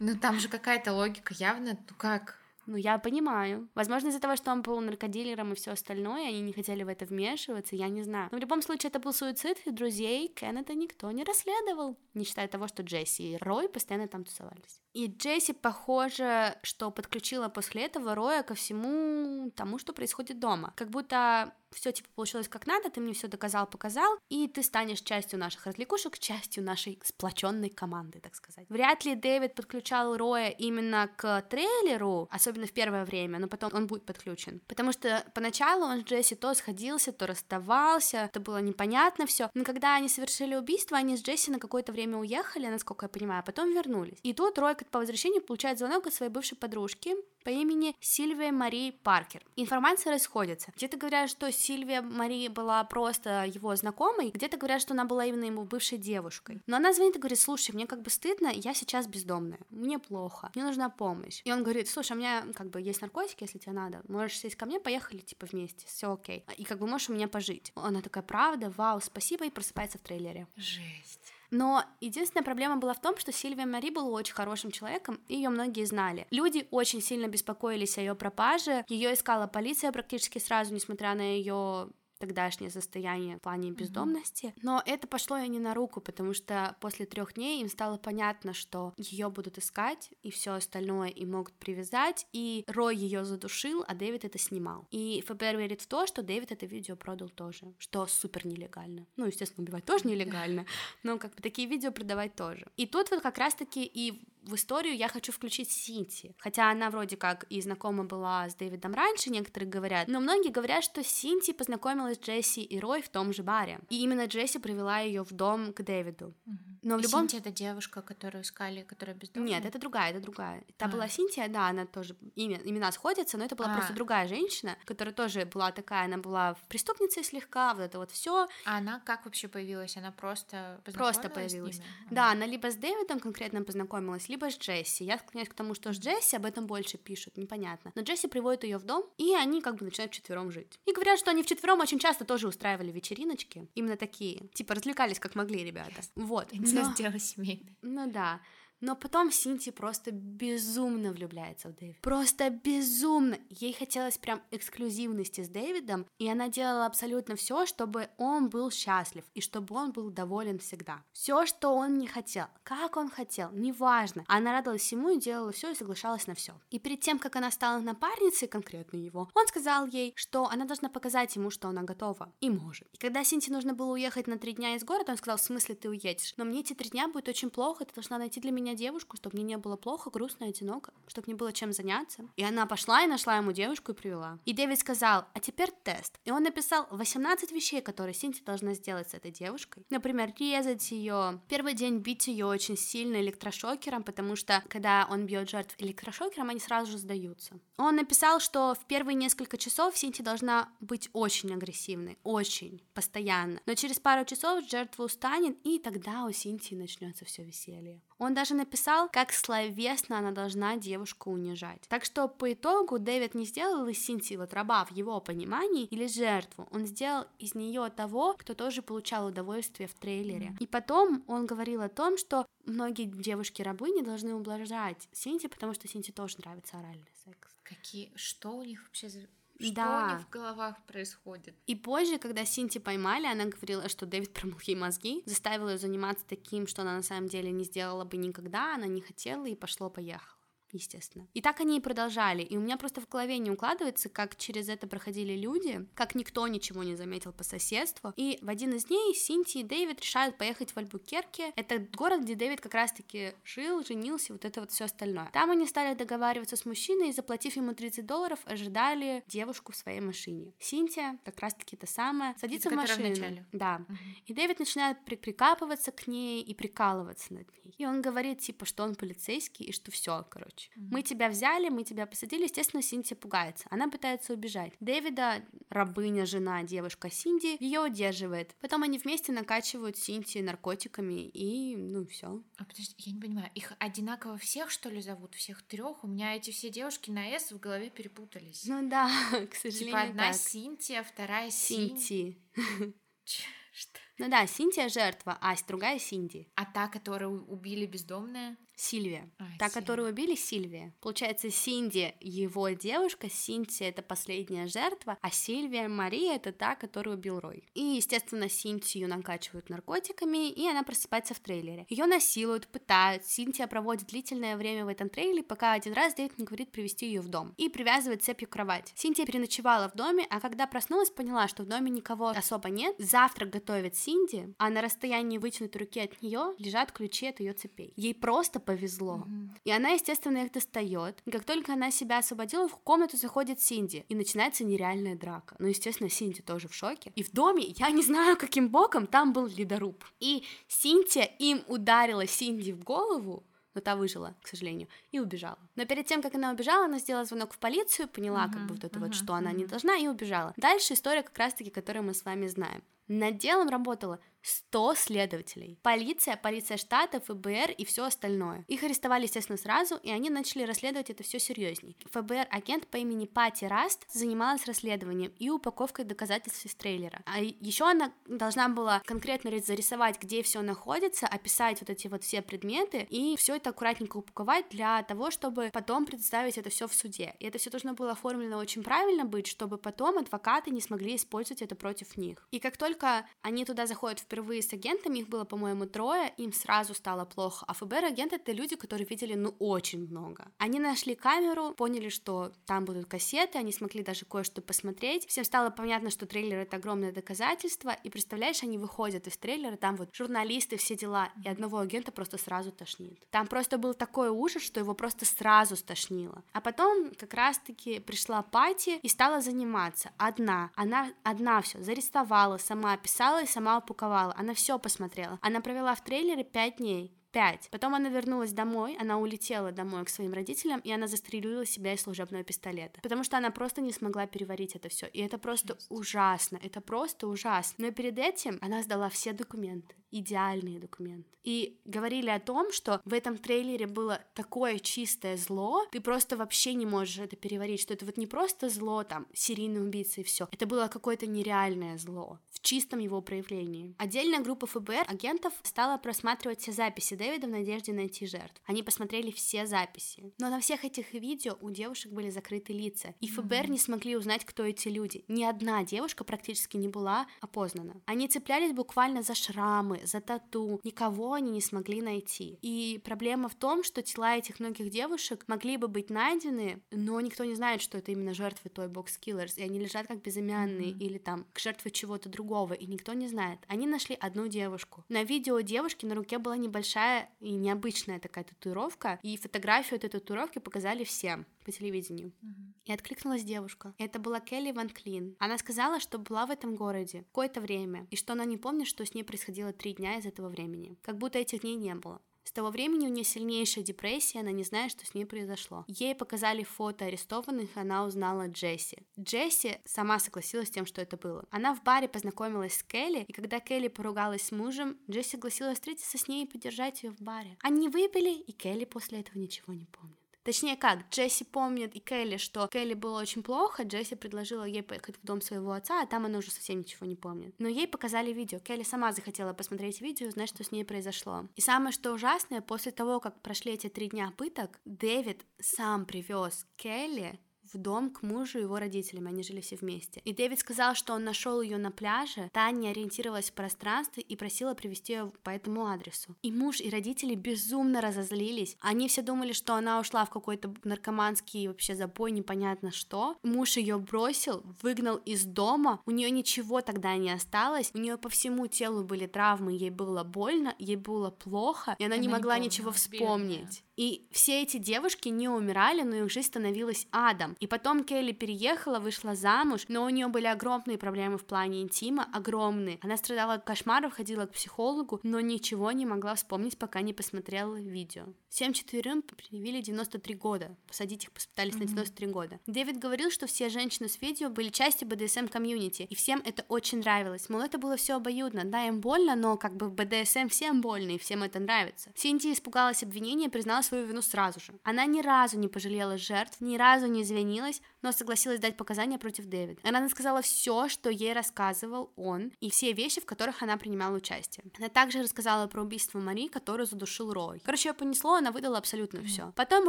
Ну, 0.00 0.16
там 0.16 0.38
же 0.38 0.48
какая-то 0.48 0.92
логика 0.92 1.34
явно. 1.36 1.70
Ну, 1.72 1.96
как? 1.96 2.38
Ну, 2.68 2.76
я 2.76 2.98
понимаю. 2.98 3.68
Возможно, 3.74 4.08
из-за 4.08 4.20
того, 4.20 4.36
что 4.36 4.52
он 4.52 4.60
был 4.62 4.78
наркодилером 4.80 5.52
и 5.52 5.56
все 5.56 5.72
остальное, 5.72 6.28
они 6.28 6.40
не 6.40 6.52
хотели 6.52 6.84
в 6.84 6.88
это 6.88 7.06
вмешиваться, 7.06 7.74
я 7.74 7.88
не 7.88 8.02
знаю. 8.02 8.28
Но 8.30 8.38
в 8.38 8.40
любом 8.40 8.62
случае, 8.62 8.90
это 8.90 9.00
был 9.00 9.12
суицид, 9.12 9.58
и 9.66 9.70
друзей 9.70 10.28
Кеннета 10.28 10.74
никто 10.74 11.10
не 11.10 11.24
расследовал, 11.24 11.96
не 12.12 12.24
считая 12.24 12.46
того, 12.46 12.68
что 12.68 12.82
Джесси 12.82 13.32
и 13.32 13.36
Рой 13.38 13.68
постоянно 13.68 14.06
там 14.06 14.24
тусовались. 14.24 14.82
И 14.98 15.06
Джесси, 15.06 15.52
похоже, 15.52 16.58
что 16.64 16.90
подключила 16.90 17.48
после 17.48 17.84
этого 17.84 18.16
Роя 18.16 18.42
ко 18.42 18.54
всему 18.54 19.48
тому, 19.52 19.78
что 19.78 19.92
происходит 19.92 20.40
дома. 20.40 20.72
Как 20.74 20.90
будто 20.90 21.52
все 21.70 21.92
типа 21.92 22.08
получилось 22.14 22.48
как 22.48 22.66
надо, 22.66 22.90
ты 22.90 23.00
мне 23.00 23.12
все 23.12 23.28
доказал, 23.28 23.66
показал, 23.66 24.18
и 24.28 24.48
ты 24.48 24.62
станешь 24.62 25.00
частью 25.00 25.38
наших 25.38 25.66
развлекушек, 25.66 26.18
частью 26.18 26.64
нашей 26.64 26.98
сплоченной 27.04 27.68
команды, 27.68 28.20
так 28.20 28.34
сказать. 28.34 28.66
Вряд 28.68 29.04
ли 29.04 29.14
Дэвид 29.14 29.54
подключал 29.54 30.16
Роя 30.16 30.50
именно 30.50 31.08
к 31.16 31.42
трейлеру, 31.42 32.28
особенно 32.30 32.66
в 32.66 32.72
первое 32.72 33.04
время, 33.04 33.38
но 33.38 33.48
потом 33.48 33.70
он 33.74 33.86
будет 33.86 34.04
подключен. 34.04 34.60
Потому 34.66 34.92
что 34.92 35.24
поначалу 35.34 35.84
он 35.84 36.00
с 36.00 36.04
Джесси 36.04 36.34
то 36.34 36.54
сходился, 36.54 37.12
то 37.12 37.26
расставался, 37.26 38.18
это 38.18 38.40
было 38.40 38.58
непонятно 38.58 39.26
все. 39.26 39.50
Но 39.54 39.64
когда 39.64 39.96
они 39.96 40.08
совершили 40.08 40.54
убийство, 40.54 40.96
они 40.96 41.16
с 41.16 41.22
Джесси 41.22 41.50
на 41.50 41.58
какое-то 41.58 41.92
время 41.92 42.18
уехали, 42.18 42.66
насколько 42.66 43.06
я 43.06 43.08
понимаю, 43.08 43.40
а 43.40 43.42
потом 43.42 43.72
вернулись. 43.72 44.18
И 44.22 44.32
тут 44.32 44.58
Рой 44.58 44.74
по 44.90 44.98
возвращению 44.98 45.42
получает 45.42 45.78
звонок 45.78 46.06
от 46.06 46.14
своей 46.14 46.30
бывшей 46.32 46.56
подружки, 46.56 47.14
по 47.48 47.50
имени 47.50 47.96
Сильвия 48.00 48.52
Мари 48.52 48.90
Паркер. 48.90 49.42
Информация 49.56 50.12
расходится. 50.12 50.70
Где-то 50.76 50.98
говорят, 50.98 51.30
что 51.30 51.50
Сильвия 51.50 52.02
Мари 52.02 52.48
была 52.48 52.84
просто 52.84 53.46
его 53.46 53.74
знакомой, 53.74 54.30
где-то 54.30 54.58
говорят, 54.58 54.82
что 54.82 54.92
она 54.92 55.06
была 55.06 55.24
именно 55.24 55.44
ему 55.44 55.64
бывшей 55.64 55.96
девушкой. 55.96 56.60
Но 56.66 56.76
она 56.76 56.92
звонит 56.92 57.16
и 57.16 57.18
говорит, 57.18 57.40
слушай, 57.40 57.70
мне 57.72 57.86
как 57.86 58.02
бы 58.02 58.10
стыдно, 58.10 58.48
я 58.54 58.74
сейчас 58.74 59.06
бездомная, 59.06 59.60
мне 59.70 59.98
плохо, 59.98 60.50
мне 60.54 60.62
нужна 60.64 60.90
помощь. 60.90 61.40
И 61.44 61.50
он 61.50 61.62
говорит, 61.62 61.88
слушай, 61.88 62.12
у 62.12 62.16
меня 62.16 62.44
как 62.54 62.68
бы 62.68 62.82
есть 62.82 63.00
наркотики, 63.00 63.44
если 63.44 63.58
тебе 63.58 63.72
надо, 63.72 64.02
можешь 64.08 64.38
сесть 64.38 64.56
ко 64.56 64.66
мне, 64.66 64.78
поехали 64.78 65.20
типа 65.20 65.46
вместе, 65.46 65.86
все 65.86 66.12
окей. 66.12 66.44
И 66.58 66.64
как 66.64 66.78
бы 66.78 66.86
можешь 66.86 67.08
у 67.08 67.14
меня 67.14 67.28
пожить. 67.28 67.72
Она 67.76 68.02
такая, 68.02 68.22
правда, 68.22 68.70
вау, 68.76 69.00
спасибо, 69.00 69.46
и 69.46 69.50
просыпается 69.50 69.96
в 69.96 70.02
трейлере. 70.02 70.46
Жесть. 70.56 71.17
Но 71.50 71.84
единственная 72.00 72.44
проблема 72.44 72.76
была 72.76 72.94
в 72.94 73.00
том, 73.00 73.16
что 73.16 73.32
Сильвия 73.32 73.66
Мари 73.66 73.90
была 73.90 74.08
очень 74.10 74.34
хорошим 74.34 74.70
человеком, 74.70 75.20
и 75.28 75.36
ее 75.36 75.48
многие 75.48 75.84
знали. 75.84 76.26
Люди 76.30 76.68
очень 76.70 77.00
сильно 77.00 77.26
беспокоились 77.26 77.98
о 77.98 78.00
ее 78.00 78.14
пропаже. 78.14 78.84
Ее 78.88 79.14
искала 79.14 79.46
полиция 79.46 79.92
практически 79.92 80.38
сразу, 80.38 80.74
несмотря 80.74 81.14
на 81.14 81.22
ее 81.22 81.88
тогдашнее 82.18 82.70
состояние 82.70 83.36
в 83.36 83.40
плане 83.40 83.70
бездомности. 83.70 84.54
Но 84.62 84.82
это 84.84 85.06
пошло 85.06 85.36
ей 85.36 85.48
не 85.48 85.58
на 85.58 85.74
руку, 85.74 86.00
потому 86.00 86.34
что 86.34 86.76
после 86.80 87.06
трех 87.06 87.34
дней 87.34 87.60
им 87.60 87.68
стало 87.68 87.96
понятно, 87.96 88.54
что 88.54 88.94
ее 88.96 89.30
будут 89.30 89.58
искать 89.58 90.10
и 90.22 90.30
все 90.30 90.52
остальное 90.52 91.08
и 91.08 91.24
могут 91.24 91.54
привязать. 91.54 92.26
И 92.32 92.64
Рой 92.66 92.96
ее 92.96 93.24
задушил, 93.24 93.84
а 93.86 93.94
Дэвид 93.94 94.24
это 94.24 94.38
снимал. 94.38 94.86
И 94.90 95.22
ФБР 95.26 95.56
верит 95.56 95.82
в 95.82 95.86
то, 95.86 96.06
что 96.06 96.22
Дэвид 96.22 96.52
это 96.52 96.66
видео 96.66 96.96
продал 96.96 97.28
тоже, 97.28 97.74
что 97.78 98.06
супер 98.06 98.46
нелегально. 98.46 99.06
Ну, 99.16 99.26
естественно, 99.26 99.64
убивать 99.64 99.84
тоже 99.84 100.06
нелегально, 100.06 100.66
но 101.02 101.18
как 101.18 101.34
бы 101.34 101.42
такие 101.42 101.68
видео 101.68 101.92
продавать 101.92 102.34
тоже. 102.34 102.66
И 102.76 102.86
тут 102.86 103.10
вот 103.10 103.22
как 103.22 103.38
раз-таки 103.38 103.84
и 103.84 104.22
в 104.48 104.54
историю 104.54 104.96
я 104.96 105.08
хочу 105.08 105.30
включить 105.30 105.70
Синти. 105.70 106.34
Хотя 106.38 106.70
она 106.70 106.88
вроде 106.88 107.18
как 107.18 107.44
и 107.50 107.60
знакома 107.60 108.04
была 108.04 108.48
с 108.48 108.54
Дэвидом 108.54 108.94
раньше, 108.94 109.30
некоторые 109.30 109.68
говорят, 109.68 110.08
но 110.08 110.20
многие 110.20 110.50
говорят, 110.50 110.82
что 110.82 111.04
Синти 111.04 111.52
познакомилась 111.52 112.07
с 112.14 112.18
Джесси 112.18 112.62
и 112.62 112.78
Рой 112.80 113.02
в 113.02 113.08
том 113.08 113.32
же 113.32 113.42
баре. 113.42 113.80
И 113.88 114.02
именно 114.02 114.26
Джесси 114.26 114.58
привела 114.58 114.98
ее 115.00 115.22
в 115.24 115.32
дом 115.32 115.72
к 115.72 115.82
Дэвиду. 115.82 116.34
Но 116.82 116.96
в 116.96 117.00
любом... 117.00 117.22
Синтия 117.28 117.40
это 117.40 117.50
девушка, 117.50 118.02
которую 118.02 118.42
искали, 118.42 118.82
которая 118.82 119.16
бездомная? 119.16 119.54
Нет, 119.54 119.64
это 119.64 119.78
другая, 119.78 120.10
это 120.10 120.20
другая. 120.20 120.62
Та 120.76 120.86
а. 120.86 120.88
была 120.88 121.08
Синтия, 121.08 121.48
да, 121.48 121.68
она 121.68 121.86
тоже, 121.86 122.16
имя, 122.36 122.60
имена 122.64 122.92
сходятся, 122.92 123.36
но 123.36 123.44
это 123.44 123.56
была 123.56 123.72
а. 123.72 123.76
просто 123.76 123.94
другая 123.94 124.28
женщина, 124.28 124.76
которая 124.84 125.12
тоже 125.12 125.44
была 125.44 125.72
такая, 125.72 126.04
она 126.04 126.18
была 126.18 126.54
в 126.54 126.62
преступнице 126.68 127.22
слегка, 127.22 127.74
вот 127.74 127.82
это 127.82 127.98
вот 127.98 128.10
все. 128.10 128.48
А 128.64 128.78
она 128.78 129.00
как 129.00 129.24
вообще 129.24 129.48
появилась? 129.48 129.96
Она 129.96 130.12
просто 130.12 130.80
Просто 130.92 131.28
появилась. 131.28 131.80
Да, 132.10 132.32
она 132.32 132.46
либо 132.46 132.70
с 132.70 132.76
Дэвидом 132.76 133.20
конкретно 133.20 133.62
познакомилась, 133.62 134.28
либо 134.28 134.50
с 134.50 134.58
Джесси. 134.58 135.04
Я 135.04 135.18
склоняюсь 135.18 135.48
к 135.48 135.54
тому, 135.54 135.74
что 135.74 135.92
с 135.92 135.98
Джесси 135.98 136.36
об 136.36 136.44
этом 136.44 136.66
больше 136.66 136.98
пишут, 136.98 137.36
непонятно. 137.36 137.92
Но 137.94 138.02
Джесси 138.02 138.28
приводит 138.28 138.64
ее 138.64 138.78
в 138.78 138.84
дом, 138.84 139.04
и 139.18 139.34
они 139.34 139.60
как 139.60 139.76
бы 139.76 139.84
начинают 139.84 140.12
вчетвером 140.12 140.50
жить. 140.50 140.78
И 140.86 140.92
говорят, 140.92 141.18
что 141.18 141.30
они 141.30 141.42
вчетвером 141.42 141.80
очень 141.80 141.97
часто 141.98 142.24
тоже 142.24 142.48
устраивали 142.48 142.90
вечериночки, 142.90 143.68
именно 143.74 143.96
такие, 143.96 144.48
типа 144.54 144.74
развлекались 144.74 145.18
как 145.18 145.34
могли 145.34 145.64
ребята. 145.64 146.02
Вот. 146.14 146.48
Но... 146.52 146.94
дело 146.94 147.18
семейное. 147.18 147.76
Ну 147.82 148.10
да. 148.10 148.40
Но 148.80 148.94
потом 148.94 149.32
Синти 149.32 149.70
просто 149.70 150.10
безумно 150.12 151.12
влюбляется 151.12 151.68
в 151.68 151.74
Дэвида. 151.74 151.98
Просто 152.02 152.50
безумно. 152.50 153.38
Ей 153.50 153.72
хотелось 153.72 154.18
прям 154.18 154.40
эксклюзивности 154.50 155.42
с 155.42 155.48
Дэвидом, 155.48 156.06
и 156.18 156.28
она 156.28 156.48
делала 156.48 156.86
абсолютно 156.86 157.36
все, 157.36 157.66
чтобы 157.66 158.08
он 158.18 158.48
был 158.48 158.70
счастлив 158.70 159.24
и 159.34 159.40
чтобы 159.40 159.74
он 159.74 159.92
был 159.92 160.10
доволен 160.10 160.58
всегда. 160.58 161.02
Все, 161.12 161.46
что 161.46 161.70
он 161.70 161.98
не 161.98 162.06
хотел, 162.06 162.46
как 162.62 162.96
он 162.96 163.10
хотел, 163.10 163.50
неважно. 163.52 164.24
Она 164.28 164.52
радовалась 164.52 164.82
всему 164.82 165.10
и 165.10 165.20
делала 165.20 165.52
все 165.52 165.72
и 165.72 165.74
соглашалась 165.74 166.26
на 166.26 166.34
все. 166.34 166.54
И 166.70 166.78
перед 166.78 167.00
тем, 167.00 167.18
как 167.18 167.36
она 167.36 167.50
стала 167.50 167.80
напарницей 167.80 168.48
конкретно 168.48 168.96
его, 168.96 169.30
он 169.34 169.46
сказал 169.48 169.86
ей, 169.86 170.12
что 170.14 170.46
она 170.46 170.64
должна 170.64 170.88
показать 170.88 171.34
ему, 171.36 171.50
что 171.50 171.68
она 171.68 171.82
готова 171.82 172.32
и 172.40 172.50
может. 172.50 172.88
И 172.92 172.98
когда 172.98 173.24
Синти 173.24 173.50
нужно 173.50 173.74
было 173.74 173.92
уехать 173.92 174.26
на 174.26 174.38
три 174.38 174.52
дня 174.52 174.74
из 174.76 174.84
города, 174.84 175.12
он 175.12 175.18
сказал, 175.18 175.38
в 175.38 175.42
смысле 175.42 175.74
ты 175.74 175.88
уедешь? 175.88 176.34
Но 176.36 176.44
мне 176.44 176.60
эти 176.60 176.74
три 176.74 176.90
дня 176.90 177.08
будет 177.08 177.28
очень 177.28 177.50
плохо, 177.50 177.84
ты 177.84 177.94
должна 177.94 178.18
найти 178.18 178.40
для 178.40 178.52
меня 178.52 178.67
меня 178.68 178.76
девушку, 178.76 179.16
чтобы 179.16 179.36
мне 179.36 179.44
не 179.44 179.56
было 179.56 179.76
плохо, 179.76 180.10
грустно, 180.10 180.46
одиноко, 180.46 180.92
чтобы 181.06 181.26
мне 181.28 181.36
было 181.36 181.52
чем 181.52 181.72
заняться. 181.72 182.28
И 182.36 182.44
она 182.44 182.66
пошла 182.66 183.02
и 183.02 183.06
нашла 183.06 183.36
ему 183.36 183.52
девушку 183.52 183.92
и 183.92 183.94
привела. 183.94 184.38
И 184.44 184.52
Дэвид 184.52 184.78
сказал, 184.78 185.24
а 185.32 185.40
теперь 185.40 185.70
тест. 185.82 186.18
И 186.24 186.30
он 186.30 186.42
написал 186.42 186.86
18 186.90 187.50
вещей, 187.52 187.80
которые 187.80 188.14
Синти 188.14 188.42
должна 188.42 188.74
сделать 188.74 189.10
с 189.10 189.14
этой 189.14 189.30
девушкой. 189.30 189.84
Например, 189.90 190.32
резать 190.38 190.90
ее, 190.90 191.40
первый 191.48 191.74
день 191.74 191.98
бить 191.98 192.26
ее 192.28 192.46
очень 192.46 192.76
сильно 192.76 193.16
электрошокером, 193.16 194.02
потому 194.02 194.36
что 194.36 194.62
когда 194.68 195.06
он 195.10 195.26
бьет 195.26 195.48
жертв 195.48 195.74
электрошокером, 195.78 196.50
они 196.50 196.60
сразу 196.60 196.92
же 196.92 196.98
сдаются. 196.98 197.58
Он 197.78 197.96
написал, 197.96 198.40
что 198.40 198.74
в 198.74 198.84
первые 198.86 199.14
несколько 199.14 199.56
часов 199.56 199.96
Синти 199.96 200.22
должна 200.22 200.68
быть 200.80 201.08
очень 201.12 201.54
агрессивной, 201.54 202.18
очень, 202.22 202.82
постоянно. 202.92 203.60
Но 203.66 203.74
через 203.74 203.98
пару 203.98 204.24
часов 204.24 204.68
жертва 204.68 205.04
устанет, 205.04 205.56
и 205.64 205.78
тогда 205.78 206.24
у 206.24 206.32
Синти 206.32 206.74
начнется 206.74 207.24
все 207.24 207.44
веселье. 207.44 208.02
Он 208.18 208.34
даже 208.34 208.54
написал, 208.54 209.08
как 209.08 209.32
словесно 209.32 210.18
она 210.18 210.32
должна 210.32 210.76
девушку 210.76 211.30
унижать. 211.30 211.82
Так 211.88 212.04
что 212.04 212.28
по 212.28 212.52
итогу 212.52 212.98
Дэвид 212.98 213.34
не 213.34 213.44
сделал 213.44 213.86
из 213.86 214.04
Синти 214.04 214.34
вот 214.34 214.52
раба 214.52 214.84
в 214.84 214.92
его 214.92 215.20
понимании 215.20 215.86
или 215.86 216.06
жертву. 216.06 216.68
Он 216.72 216.86
сделал 216.86 217.26
из 217.38 217.54
нее 217.54 217.88
того, 217.90 218.34
кто 218.34 218.54
тоже 218.54 218.82
получал 218.82 219.26
удовольствие 219.26 219.88
в 219.88 219.94
трейлере. 219.94 220.56
И 220.60 220.66
потом 220.66 221.22
он 221.28 221.46
говорил 221.46 221.82
о 221.82 221.88
том, 221.88 222.18
что 222.18 222.46
многие 222.64 223.04
девушки-рабы 223.04 223.90
не 223.90 224.02
должны 224.02 224.34
ублажать 224.34 225.08
Синти, 225.12 225.46
потому 225.46 225.74
что 225.74 225.88
Синти 225.88 226.10
тоже 226.10 226.36
нравится 226.38 226.78
оральный 226.78 227.12
секс. 227.24 227.48
Какие? 227.62 228.12
Что 228.16 228.56
у 228.56 228.64
них 228.64 228.82
вообще 228.82 229.08
за 229.08 229.20
что 229.58 229.74
да. 229.74 230.04
у 230.04 230.16
них 230.16 230.26
в 230.26 230.30
головах 230.30 230.76
происходит. 230.86 231.54
И 231.66 231.74
позже, 231.74 232.18
когда 232.18 232.44
Синти 232.44 232.78
поймали, 232.78 233.26
она 233.26 233.46
говорила, 233.46 233.88
что 233.88 234.06
Дэвид 234.06 234.32
промыл 234.32 234.58
ей 234.62 234.76
мозги, 234.76 235.22
заставил 235.26 235.68
ее 235.68 235.78
заниматься 235.78 236.24
таким, 236.26 236.66
что 236.66 236.82
она 236.82 236.96
на 236.96 237.02
самом 237.02 237.28
деле 237.28 237.50
не 237.50 237.64
сделала 237.64 238.04
бы 238.04 238.16
никогда, 238.16 238.74
она 238.74 238.86
не 238.86 239.00
хотела 239.00 239.46
и 239.46 239.54
пошло-поехало 239.54 240.37
естественно. 240.76 241.26
И 241.34 241.40
так 241.40 241.60
они 241.60 241.78
и 241.78 241.80
продолжали. 241.80 242.42
И 242.42 242.56
у 242.56 242.60
меня 242.60 242.76
просто 242.76 243.00
в 243.00 243.08
голове 243.08 243.38
не 243.38 243.50
укладывается, 243.50 244.08
как 244.08 244.36
через 244.36 244.68
это 244.68 244.86
проходили 244.86 245.34
люди, 245.34 245.86
как 245.94 246.14
никто 246.14 246.46
ничего 246.48 246.82
не 246.82 246.96
заметил 246.96 247.32
по 247.32 247.44
соседству. 247.44 248.12
И 248.16 248.38
в 248.42 248.48
один 248.48 248.74
из 248.74 248.86
дней 248.86 249.14
Синти 249.14 249.58
и 249.58 249.62
Дэвид 249.62 250.00
решают 250.00 250.36
поехать 250.36 250.72
в 250.72 250.76
Альбукерке. 250.76 251.52
Это 251.56 251.78
город, 251.78 252.22
где 252.22 252.34
Дэвид 252.34 252.60
как 252.60 252.74
раз-таки 252.74 253.32
жил, 253.44 253.84
женился, 253.84 254.32
вот 254.32 254.44
это 254.44 254.60
вот 254.60 254.70
все 254.70 254.84
остальное. 254.84 255.30
Там 255.32 255.50
они 255.50 255.66
стали 255.66 255.94
договариваться 255.94 256.56
с 256.56 256.64
мужчиной 256.64 257.10
и, 257.10 257.12
заплатив 257.12 257.56
ему 257.56 257.74
30 257.74 258.04
долларов, 258.04 258.40
ожидали 258.44 259.22
девушку 259.26 259.72
в 259.72 259.76
своей 259.76 260.00
машине. 260.00 260.52
Синтия, 260.58 261.18
как 261.24 261.40
раз-таки 261.40 261.76
та 261.76 261.86
самая, 261.86 262.34
садится 262.38 262.70
в 262.70 262.74
машину. 262.74 263.14
В 263.52 263.56
да. 263.56 263.84
Угу. 263.88 263.98
И 264.26 264.34
Дэвид 264.34 264.58
начинает 264.58 265.04
при 265.04 265.16
прикапываться 265.16 265.92
к 265.92 266.06
ней 266.06 266.42
и 266.42 266.54
прикалываться 266.54 267.34
над 267.34 267.48
ней. 267.52 267.74
И 267.78 267.86
он 267.86 268.02
говорит, 268.02 268.40
типа, 268.40 268.64
что 268.64 268.82
он 268.82 268.94
полицейский 268.94 269.66
и 269.66 269.72
что 269.72 269.90
все, 269.90 270.26
короче 270.30 270.57
короче. 270.58 270.70
Mm-hmm. 270.76 270.88
Мы 270.90 271.02
тебя 271.02 271.28
взяли, 271.28 271.68
мы 271.68 271.84
тебя 271.84 272.06
посадили, 272.06 272.44
естественно, 272.44 272.82
Синти 272.82 273.14
пугается. 273.14 273.66
Она 273.70 273.88
пытается 273.88 274.32
убежать. 274.32 274.72
Дэвида, 274.80 275.44
рабыня, 275.68 276.26
жена, 276.26 276.62
девушка 276.62 277.10
Синди, 277.10 277.56
ее 277.60 277.80
удерживает. 277.80 278.54
Потом 278.60 278.82
они 278.82 278.98
вместе 278.98 279.32
накачивают 279.32 279.96
Синти 279.96 280.38
наркотиками 280.38 281.28
и, 281.28 281.76
ну, 281.76 282.06
все. 282.06 282.42
А 282.56 282.64
подожди, 282.64 282.94
я 282.98 283.12
не 283.12 283.20
понимаю, 283.20 283.50
их 283.54 283.72
одинаково 283.78 284.38
всех, 284.38 284.70
что 284.70 284.88
ли, 284.88 285.00
зовут? 285.00 285.34
Всех 285.34 285.62
трех? 285.62 286.04
У 286.04 286.06
меня 286.06 286.34
эти 286.34 286.50
все 286.50 286.70
девушки 286.70 287.10
на 287.10 287.28
S 287.28 287.52
в 287.52 287.58
голове 287.58 287.90
перепутались. 287.90 288.64
Ну 288.66 288.88
да, 288.88 289.10
к 289.50 289.54
сожалению. 289.54 289.88
Типа 289.88 290.02
одна 290.02 290.32
так. 290.32 290.36
Синтия, 290.36 291.02
вторая 291.02 291.50
Синти. 291.50 292.38
Что? 293.24 294.00
Ну 294.18 294.28
да, 294.28 294.46
Синтия 294.48 294.88
жертва, 294.88 295.38
а 295.40 295.54
другая 295.68 296.00
Синди. 296.00 296.50
А 296.56 296.64
та, 296.64 296.88
которую 296.88 297.46
убили 297.46 297.86
бездомная? 297.86 298.56
Сильвия. 298.78 299.28
А, 299.38 299.44
та, 299.58 299.68
Сильвия. 299.68 299.80
которую 299.80 300.10
убили, 300.10 300.34
Сильвия. 300.36 300.94
Получается, 301.00 301.50
Синди 301.50 302.14
его 302.20 302.68
девушка, 302.70 303.28
Синтия 303.28 303.88
это 303.88 304.02
последняя 304.02 304.68
жертва, 304.68 305.18
а 305.20 305.30
Сильвия 305.30 305.88
Мария 305.88 306.36
это 306.36 306.52
та, 306.52 306.76
которую 306.76 307.16
убил 307.16 307.40
Рой. 307.40 307.64
И, 307.74 307.82
естественно, 307.82 308.48
Синтию 308.48 309.08
накачивают 309.08 309.68
наркотиками, 309.68 310.48
и 310.50 310.66
она 310.68 310.84
просыпается 310.84 311.34
в 311.34 311.40
трейлере. 311.40 311.86
Ее 311.88 312.06
насилуют, 312.06 312.68
пытают. 312.68 313.26
Синтия 313.26 313.66
проводит 313.66 314.06
длительное 314.06 314.56
время 314.56 314.84
в 314.84 314.88
этом 314.88 315.08
трейлере, 315.08 315.42
пока 315.42 315.72
один 315.72 315.92
раз 315.94 316.14
Дэвид 316.14 316.38
не 316.38 316.44
говорит 316.44 316.70
привести 316.70 317.06
ее 317.06 317.20
в 317.20 317.28
дом 317.28 317.54
и 317.56 317.68
привязывает 317.68 318.22
цепью 318.22 318.48
к 318.48 318.52
кровати. 318.52 318.92
Синтия 318.94 319.26
переночевала 319.26 319.88
в 319.88 319.96
доме, 319.96 320.24
а 320.30 320.38
когда 320.38 320.66
проснулась, 320.68 321.10
поняла, 321.10 321.48
что 321.48 321.64
в 321.64 321.66
доме 321.66 321.90
никого 321.90 322.28
особо 322.28 322.68
нет. 322.68 322.94
Завтрак 322.98 323.50
готовит 323.50 323.96
Синди, 323.96 324.54
а 324.58 324.70
на 324.70 324.82
расстоянии 324.82 325.38
вытянутой 325.38 325.80
руки 325.80 326.00
от 326.00 326.22
нее 326.22 326.54
лежат 326.58 326.92
ключи 326.92 327.26
от 327.26 327.40
ее 327.40 327.54
цепей. 327.54 327.92
Ей 327.96 328.14
просто 328.14 328.60
повезло. 328.68 329.24
Mm-hmm. 329.26 329.48
И 329.64 329.70
она, 329.70 329.88
естественно, 329.90 330.44
их 330.44 330.52
достает. 330.52 331.22
И 331.24 331.30
как 331.30 331.44
только 331.44 331.72
она 331.72 331.90
себя 331.90 332.18
освободила, 332.18 332.68
в 332.68 332.76
комнату 332.76 333.16
заходит 333.16 333.62
Синди. 333.62 334.04
И 334.10 334.14
начинается 334.14 334.62
нереальная 334.62 335.16
драка. 335.16 335.56
Ну, 335.58 335.68
естественно, 335.68 336.10
Синди 336.10 336.42
тоже 336.42 336.68
в 336.68 336.74
шоке. 336.74 337.10
И 337.16 337.22
в 337.22 337.32
доме, 337.32 337.64
я 337.64 337.90
не 337.90 338.02
знаю, 338.02 338.36
каким 338.36 338.68
боком, 338.68 339.06
там 339.06 339.32
был 339.32 339.46
ледоруб. 339.46 340.04
И 340.20 340.44
Синтия 340.66 341.24
им 341.38 341.64
ударила 341.66 342.26
Синди 342.26 342.72
в 342.72 342.84
голову, 342.84 343.42
но 343.74 343.80
та 343.80 343.96
выжила, 343.96 344.36
к 344.42 344.48
сожалению, 344.48 344.88
и 345.12 345.18
убежала. 345.18 345.58
Но 345.74 345.86
перед 345.86 346.04
тем, 346.04 346.20
как 346.20 346.34
она 346.34 346.52
убежала, 346.52 346.84
она 346.84 346.98
сделала 346.98 347.24
звонок 347.24 347.54
в 347.54 347.58
полицию, 347.58 348.06
поняла, 348.06 348.44
uh-huh, 348.44 348.52
как 348.52 348.66
бы 348.66 348.74
вот 348.74 348.84
это 348.84 348.98
uh-huh, 348.98 349.06
вот, 349.06 349.14
что 349.14 349.32
uh-huh. 349.32 349.38
она 349.38 349.52
не 349.52 349.64
должна, 349.64 349.96
и 349.96 350.08
убежала. 350.08 350.52
Дальше 350.58 350.92
история 350.92 351.22
как 351.22 351.38
раз-таки, 351.38 351.70
которую 351.70 352.04
мы 352.04 352.12
с 352.12 352.26
вами 352.26 352.48
знаем. 352.48 352.82
Над 353.08 353.38
делом 353.38 353.70
работала 353.70 354.20
100 354.48 354.94
следователей. 354.94 355.78
Полиция, 355.82 356.36
полиция 356.36 356.76
штата, 356.76 357.20
ФБР 357.20 357.72
и 357.76 357.84
все 357.84 358.04
остальное. 358.04 358.64
Их 358.68 358.82
арестовали, 358.82 359.24
естественно, 359.24 359.58
сразу, 359.58 359.96
и 359.96 360.10
они 360.10 360.30
начали 360.30 360.62
расследовать 360.62 361.10
это 361.10 361.22
все 361.22 361.38
серьезней. 361.38 361.96
ФБР-агент 362.10 362.86
по 362.86 362.96
имени 362.96 363.26
Пати 363.26 363.64
Раст 363.64 364.06
занималась 364.12 364.66
расследованием 364.66 365.32
и 365.38 365.50
упаковкой 365.50 366.04
доказательств 366.04 366.64
из 366.64 366.74
трейлера. 366.74 367.22
А 367.26 367.40
еще 367.40 367.84
она 367.84 368.12
должна 368.26 368.68
была 368.68 369.00
конкретно 369.04 369.48
зарисовать, 369.58 370.20
где 370.20 370.42
все 370.42 370.62
находится, 370.62 371.26
описать 371.26 371.80
вот 371.80 371.90
эти 371.90 372.06
вот 372.08 372.22
все 372.22 372.42
предметы 372.42 373.06
и 373.10 373.36
все 373.36 373.56
это 373.56 373.70
аккуратненько 373.70 374.18
упаковать 374.18 374.66
для 374.70 375.02
того, 375.02 375.30
чтобы 375.30 375.70
потом 375.72 376.06
представить 376.06 376.58
это 376.58 376.70
все 376.70 376.86
в 376.86 376.94
суде. 376.94 377.34
И 377.38 377.46
это 377.46 377.58
все 377.58 377.70
должно 377.70 377.94
было 377.94 378.12
оформлено 378.12 378.58
очень 378.58 378.82
правильно 378.82 379.24
быть, 379.24 379.46
чтобы 379.46 379.78
потом 379.78 380.18
адвокаты 380.18 380.70
не 380.70 380.80
смогли 380.80 381.16
использовать 381.16 381.62
это 381.62 381.74
против 381.74 382.16
них. 382.16 382.46
И 382.50 382.60
как 382.60 382.76
только 382.76 383.26
они 383.42 383.64
туда 383.64 383.86
заходят 383.86 384.20
в 384.20 384.26
впервые 384.38 384.62
с 384.62 384.72
агентами, 384.72 385.18
их 385.18 385.28
было, 385.28 385.44
по-моему, 385.44 385.86
трое, 385.86 386.32
им 386.36 386.52
сразу 386.52 386.94
стало 386.94 387.24
плохо. 387.24 387.64
А 387.66 387.74
ФБР-агенты— 387.74 388.36
это 388.36 388.52
люди, 388.52 388.76
которые 388.76 389.04
видели, 389.04 389.34
ну, 389.34 389.54
очень 389.58 390.08
много. 390.08 390.46
Они 390.58 390.78
нашли 390.78 391.16
камеру, 391.16 391.74
поняли, 391.74 392.08
что 392.08 392.52
там 392.64 392.84
будут 392.84 393.06
кассеты, 393.06 393.58
они 393.58 393.72
смогли 393.72 394.04
даже 394.04 394.24
кое-что 394.24 394.62
посмотреть. 394.62 395.26
Всем 395.26 395.44
стало 395.44 395.70
понятно, 395.70 396.10
что 396.10 396.26
трейлер— 396.26 396.58
это 396.60 396.76
огромное 396.76 397.10
доказательство, 397.10 397.90
и 398.04 398.10
представляешь, 398.10 398.62
они 398.62 398.78
выходят 398.78 399.26
из 399.26 399.36
трейлера, 399.36 399.76
там 399.76 399.96
вот 399.96 400.14
журналисты, 400.14 400.76
все 400.76 400.94
дела, 400.94 401.30
и 401.44 401.48
одного 401.48 401.78
агента 401.78 402.12
просто 402.12 402.38
сразу 402.38 402.70
тошнит. 402.70 403.18
Там 403.30 403.48
просто 403.48 403.76
был 403.76 403.94
такой 403.94 404.28
ужас, 404.28 404.62
что 404.62 404.78
его 404.78 404.94
просто 404.94 405.24
сразу 405.24 405.74
стошнило. 405.74 406.44
А 406.52 406.60
потом 406.60 407.10
как 407.18 407.34
раз-таки 407.34 407.98
пришла 407.98 408.42
Пати 408.42 409.00
и 409.02 409.08
стала 409.08 409.40
заниматься. 409.40 410.10
Одна. 410.16 410.70
Она 410.76 411.08
одна 411.24 411.60
все 411.60 411.82
зарисовала, 411.82 412.58
сама 412.58 412.96
писала 412.96 413.42
и 413.42 413.46
сама 413.46 413.78
упаковала 413.78 414.17
рисовала, 414.18 414.34
она 414.36 414.54
все 414.54 414.78
посмотрела. 414.78 415.38
Она 415.42 415.60
провела 415.60 415.94
в 415.94 416.04
трейлере 416.04 416.44
пять 416.44 416.76
дней. 416.76 417.14
Пять. 417.30 417.68
Потом 417.70 417.94
она 417.94 418.08
вернулась 418.08 418.52
домой, 418.52 418.96
она 418.98 419.18
улетела 419.18 419.70
домой 419.70 420.04
к 420.06 420.08
своим 420.08 420.32
родителям, 420.32 420.80
и 420.80 420.90
она 420.90 421.06
застрелила 421.06 421.66
себя 421.66 421.92
из 421.92 422.00
служебного 422.00 422.42
пистолета. 422.42 423.00
Потому 423.02 423.22
что 423.22 423.36
она 423.36 423.50
просто 423.50 423.82
не 423.82 423.92
смогла 423.92 424.26
переварить 424.26 424.74
это 424.74 424.88
все. 424.88 425.06
И 425.06 425.20
это 425.20 425.36
просто 425.36 425.76
ужасно. 425.90 426.58
Это 426.62 426.80
просто 426.80 427.28
ужасно. 427.28 427.86
Но 427.86 427.92
перед 427.92 428.18
этим 428.18 428.58
она 428.62 428.82
сдала 428.82 429.10
все 429.10 429.34
документы 429.34 429.94
идеальные 430.10 430.78
документы. 430.78 431.28
И 431.44 431.80
говорили 431.84 432.30
о 432.30 432.40
том, 432.40 432.72
что 432.72 433.00
в 433.04 433.12
этом 433.12 433.36
трейлере 433.36 433.86
было 433.86 434.20
такое 434.34 434.78
чистое 434.78 435.36
зло, 435.36 435.86
ты 435.90 436.00
просто 436.00 436.36
вообще 436.36 436.74
не 436.74 436.86
можешь 436.86 437.18
это 437.18 437.36
переварить, 437.36 437.80
что 437.80 437.94
это 437.94 438.04
вот 438.04 438.16
не 438.16 438.26
просто 438.26 438.68
зло, 438.68 439.04
там, 439.04 439.26
серийный 439.32 439.82
убийца 439.82 440.20
и 440.20 440.24
все, 440.24 440.48
это 440.50 440.66
было 440.66 440.88
какое-то 440.88 441.26
нереальное 441.26 441.96
зло 441.98 442.38
в 442.58 442.62
чистом 442.62 442.98
его 442.98 443.20
проявлении. 443.20 443.94
Отдельная 443.98 444.40
группа 444.40 444.66
ФБР 444.66 445.04
агентов 445.06 445.52
стала 445.62 445.96
просматривать 445.96 446.60
все 446.60 446.72
записи 446.72 447.14
Дэвида 447.14 447.46
в 447.46 447.50
надежде 447.50 447.92
найти 447.92 448.26
жертв. 448.26 448.60
Они 448.66 448.82
посмотрели 448.82 449.30
все 449.30 449.66
записи. 449.66 450.32
Но 450.38 450.50
на 450.50 450.60
всех 450.60 450.84
этих 450.84 451.14
видео 451.14 451.56
у 451.60 451.70
девушек 451.70 452.12
были 452.12 452.30
закрыты 452.30 452.72
лица, 452.72 453.14
и 453.20 453.28
ФБР 453.28 453.70
не 453.70 453.78
смогли 453.78 454.16
узнать, 454.16 454.44
кто 454.44 454.64
эти 454.64 454.88
люди. 454.88 455.24
Ни 455.28 455.44
одна 455.44 455.84
девушка 455.84 456.24
практически 456.24 456.76
не 456.76 456.88
была 456.88 457.26
опознана. 457.40 458.00
Они 458.06 458.26
цеплялись 458.28 458.72
буквально 458.72 459.22
за 459.22 459.34
шрамы, 459.34 460.00
за 460.04 460.20
тату, 460.20 460.80
никого 460.82 461.34
они 461.34 461.50
не 461.50 461.60
смогли 461.60 462.02
найти. 462.02 462.58
И 462.62 463.00
проблема 463.04 463.48
в 463.48 463.54
том, 463.54 463.84
что 463.84 464.02
тела 464.02 464.36
этих 464.36 464.58
многих 464.58 464.90
девушек 464.90 465.44
могли 465.46 465.76
бы 465.76 465.88
быть 465.88 466.10
найдены, 466.10 466.82
но 466.90 467.20
никто 467.20 467.44
не 467.44 467.54
знает, 467.54 467.82
что 467.82 467.98
это 467.98 468.10
именно 468.10 468.34
жертвы 468.34 468.70
той 468.70 468.88
Killers, 468.88 469.54
и 469.56 469.62
они 469.62 469.78
лежат 469.78 470.06
как 470.06 470.22
безымянные 470.22 470.92
mm-hmm. 470.92 470.98
или 470.98 471.18
там 471.18 471.46
к 471.52 471.58
жертве 471.58 471.90
чего-то 471.90 472.28
другого, 472.28 472.47
и 472.74 472.86
никто 472.86 473.12
не 473.12 473.28
знает. 473.28 473.60
Они 473.68 473.86
нашли 473.86 474.16
одну 474.18 474.48
девушку. 474.48 475.04
На 475.08 475.24
видео 475.24 475.60
девушки 475.60 476.06
на 476.06 476.14
руке 476.14 476.38
была 476.38 476.56
небольшая 476.56 477.30
и 477.40 477.52
необычная 477.52 478.18
такая 478.18 478.44
татуировка, 478.44 479.18
и 479.22 479.36
фотографию 479.36 479.98
этой 479.98 480.10
татуировки 480.10 480.58
показали 480.58 481.04
всем 481.04 481.46
по 481.64 481.72
телевидению. 481.72 482.28
Mm-hmm. 482.28 482.72
И 482.86 482.92
откликнулась 482.92 483.44
девушка. 483.44 483.94
Это 483.98 484.18
была 484.18 484.40
Келли 484.40 484.72
Ван 484.72 484.88
Клин. 484.88 485.36
Она 485.38 485.58
сказала, 485.58 486.00
что 486.00 486.18
была 486.18 486.46
в 486.46 486.50
этом 486.50 486.74
городе 486.74 487.24
какое-то 487.24 487.60
время, 487.60 488.06
и 488.10 488.16
что 488.16 488.32
она 488.32 488.44
не 488.44 488.56
помнит, 488.56 488.86
что 488.86 489.04
с 489.04 489.14
ней 489.14 489.22
происходило 489.22 489.72
три 489.72 489.92
дня 489.92 490.16
из 490.16 490.26
этого 490.26 490.48
времени. 490.48 490.96
Как 491.02 491.18
будто 491.18 491.38
этих 491.38 491.60
дней 491.60 491.76
не 491.76 491.94
было. 491.94 492.22
С 492.48 492.52
того 492.52 492.70
времени 492.70 493.06
у 493.06 493.10
нее 493.10 493.24
сильнейшая 493.24 493.84
депрессия, 493.84 494.40
она 494.40 494.52
не 494.52 494.64
знает, 494.64 494.92
что 494.92 495.04
с 495.04 495.12
ней 495.12 495.26
произошло. 495.26 495.84
Ей 495.86 496.14
показали 496.14 496.62
фото 496.62 497.04
арестованных, 497.04 497.76
и 497.76 497.78
она 497.80 498.06
узнала 498.06 498.48
Джесси. 498.48 498.96
Джесси 499.20 499.76
сама 499.84 500.18
согласилась 500.18 500.68
с 500.68 500.70
тем, 500.70 500.86
что 500.86 501.02
это 501.02 501.18
было. 501.18 501.44
Она 501.50 501.74
в 501.74 501.82
баре 501.82 502.08
познакомилась 502.08 502.76
с 502.76 502.82
Келли, 502.82 503.26
и 503.28 503.34
когда 503.34 503.60
Келли 503.60 503.88
поругалась 503.88 504.44
с 504.44 504.50
мужем, 504.50 504.96
Джесси 505.10 505.32
согласилась 505.32 505.74
встретиться 505.74 506.16
с 506.16 506.26
ней 506.26 506.46
и 506.46 506.48
поддержать 506.48 507.02
ее 507.02 507.10
в 507.10 507.20
баре. 507.20 507.58
Они 507.60 507.90
выпили, 507.90 508.32
и 508.32 508.52
Келли 508.52 508.86
после 508.86 509.20
этого 509.20 509.36
ничего 509.36 509.74
не 509.74 509.84
помнит. 509.84 510.17
Точнее 510.48 510.78
как, 510.78 511.10
Джесси 511.10 511.44
помнит 511.44 511.94
и 511.94 511.98
Келли, 512.00 512.38
что 512.38 512.68
Келли 512.68 512.94
было 512.94 513.20
очень 513.20 513.42
плохо, 513.42 513.82
Джесси 513.82 514.14
предложила 514.14 514.64
ей 514.64 514.82
поехать 514.82 515.18
в 515.18 515.22
дом 515.22 515.42
своего 515.42 515.72
отца, 515.72 516.00
а 516.00 516.06
там 516.06 516.24
она 516.24 516.38
уже 516.38 516.50
совсем 516.50 516.78
ничего 516.78 517.06
не 517.06 517.16
помнит. 517.16 517.54
Но 517.58 517.68
ей 517.68 517.86
показали 517.86 518.32
видео, 518.32 518.58
Келли 518.58 518.82
сама 518.82 519.12
захотела 519.12 519.52
посмотреть 519.52 520.00
видео 520.00 520.24
и 520.24 520.28
узнать, 520.30 520.48
что 520.48 520.64
с 520.64 520.72
ней 520.72 520.86
произошло. 520.86 521.46
И 521.54 521.60
самое 521.60 521.92
что 521.92 522.14
ужасное, 522.14 522.62
после 522.62 522.92
того, 522.92 523.20
как 523.20 523.42
прошли 523.42 523.72
эти 523.72 523.90
три 523.90 524.08
дня 524.08 524.32
пыток, 524.38 524.80
Дэвид 524.86 525.44
сам 525.60 526.06
привез 526.06 526.66
Келли 526.76 527.38
в 527.72 527.78
дом 527.78 528.10
к 528.10 528.22
мужу 528.22 528.58
и 528.58 528.62
его 528.62 528.78
родителям, 528.78 529.26
они 529.26 529.42
жили 529.42 529.60
все 529.60 529.76
вместе. 529.76 530.20
И 530.24 530.32
Дэвид 530.32 530.60
сказал, 530.60 530.94
что 530.94 531.14
он 531.14 531.24
нашел 531.24 531.60
ее 531.60 531.78
на 531.78 531.90
пляже, 531.90 532.50
Таня 532.52 532.90
ориентировалась 532.90 533.50
в 533.50 533.54
пространстве 533.54 534.22
и 534.22 534.36
просила 534.36 534.74
привести 534.74 535.12
ее 535.14 535.32
по 535.42 535.50
этому 535.50 535.86
адресу. 535.86 536.36
И 536.42 536.52
муж 536.52 536.80
и 536.80 536.90
родители 536.90 537.34
безумно 537.34 538.00
разозлились. 538.00 538.76
Они 538.80 539.08
все 539.08 539.22
думали, 539.22 539.52
что 539.52 539.74
она 539.74 540.00
ушла 540.00 540.24
в 540.24 540.30
какой-то 540.30 540.74
наркоманский 540.84 541.68
вообще 541.68 541.94
запой, 541.94 542.32
непонятно 542.32 542.90
что. 542.90 543.36
Муж 543.42 543.76
ее 543.76 543.98
бросил, 543.98 544.62
выгнал 544.82 545.16
из 545.16 545.44
дома, 545.44 546.00
у 546.06 546.10
нее 546.10 546.30
ничего 546.30 546.80
тогда 546.80 547.16
не 547.16 547.30
осталось, 547.30 547.90
у 547.94 547.98
нее 547.98 548.16
по 548.16 548.28
всему 548.28 548.66
телу 548.66 549.04
были 549.04 549.26
травмы, 549.26 549.72
ей 549.72 549.90
было 549.90 550.24
больно, 550.24 550.74
ей 550.78 550.96
было 550.96 551.30
плохо, 551.30 551.96
и 551.98 552.04
она, 552.04 552.14
она 552.14 552.22
не 552.22 552.28
могла 552.28 552.58
не 552.58 552.66
ничего 552.66 552.90
вспомнить. 552.90 553.58
Бедная. 553.58 553.88
И 553.98 554.28
все 554.30 554.62
эти 554.62 554.76
девушки 554.76 555.28
не 555.28 555.48
умирали, 555.48 556.02
но 556.02 556.14
их 556.14 556.30
жизнь 556.30 556.46
становилась 556.46 557.08
адом. 557.10 557.56
И 557.60 557.66
потом 557.66 558.04
Келли 558.04 558.32
переехала, 558.32 559.00
вышла 559.00 559.34
замуж, 559.34 559.86
но 559.88 560.04
у 560.04 560.08
нее 560.08 560.28
были 560.28 560.46
огромные 560.46 560.96
проблемы 560.96 561.38
в 561.38 561.44
плане 561.44 561.82
интима, 561.82 562.28
огромные. 562.32 562.98
Она 563.02 563.16
страдала 563.16 563.54
от 563.54 563.64
кошмаров, 563.64 564.14
ходила 564.14 564.46
к 564.46 564.52
психологу, 564.52 565.20
но 565.24 565.40
ничего 565.40 565.90
не 565.92 566.06
могла 566.06 566.34
вспомнить, 566.36 566.78
пока 566.78 567.00
не 567.00 567.12
посмотрела 567.12 567.76
видео. 567.80 568.26
Всем 568.48 568.72
четверым 568.72 569.22
предъявили 569.22 569.80
93 569.80 570.34
года. 570.34 570.76
Посадить 570.86 571.24
их 571.24 571.32
пытались 571.32 571.74
mm-hmm. 571.74 571.80
на 571.80 571.86
93 571.86 572.26
года. 572.28 572.60
Дэвид 572.66 572.98
говорил, 572.98 573.30
что 573.30 573.46
все 573.46 573.68
женщины 573.68 574.08
с 574.08 574.20
видео 574.20 574.50
были 574.50 574.68
частью 574.68 575.08
BDSM 575.08 575.48
комьюнити, 575.48 576.02
и 576.02 576.14
всем 576.14 576.40
это 576.44 576.64
очень 576.68 576.98
нравилось. 576.98 577.48
Мол, 577.48 577.60
это 577.60 577.78
было 577.78 577.96
все 577.96 578.14
обоюдно. 578.14 578.64
Да, 578.64 578.86
им 578.86 579.00
больно, 579.00 579.34
но 579.34 579.56
как 579.56 579.76
бы 579.76 579.88
в 579.88 579.94
BDSM 579.94 580.48
всем 580.48 580.80
больно, 580.80 581.12
и 581.12 581.18
всем 581.18 581.42
это 581.42 581.58
нравится. 581.58 582.12
Синди 582.14 582.52
испугалась 582.52 583.02
обвинения 583.02 583.46
и 583.46 583.50
призналась 583.50 583.86
свою 583.86 584.06
вину 584.06 584.22
сразу 584.22 584.60
же. 584.60 584.72
Она 584.84 585.04
ни 585.06 585.20
разу 585.20 585.58
не 585.58 585.68
пожалела 585.68 586.18
жертв, 586.18 586.60
ни 586.60 586.76
разу 586.76 587.06
не 587.06 587.22
извинилась 587.22 587.47
извинилась, 587.48 587.82
но 588.02 588.12
согласилась 588.12 588.60
дать 588.60 588.76
показания 588.76 589.18
против 589.18 589.46
Дэвида. 589.46 589.80
Она 589.84 590.00
рассказала 590.00 590.42
все, 590.42 590.88
что 590.88 591.10
ей 591.10 591.32
рассказывал 591.32 592.12
он, 592.16 592.52
и 592.60 592.70
все 592.70 592.92
вещи, 592.92 593.20
в 593.20 593.26
которых 593.26 593.62
она 593.62 593.76
принимала 593.76 594.16
участие. 594.16 594.64
Она 594.78 594.88
также 594.88 595.22
рассказала 595.22 595.66
про 595.66 595.82
убийство 595.82 596.18
Мари, 596.18 596.48
которую 596.48 596.86
задушил 596.86 597.32
Рой. 597.32 597.60
Короче, 597.64 597.88
ее 597.88 597.94
понесло, 597.94 598.34
она 598.34 598.50
выдала 598.50 598.78
абсолютно 598.78 599.22
все. 599.22 599.52
Потом 599.56 599.88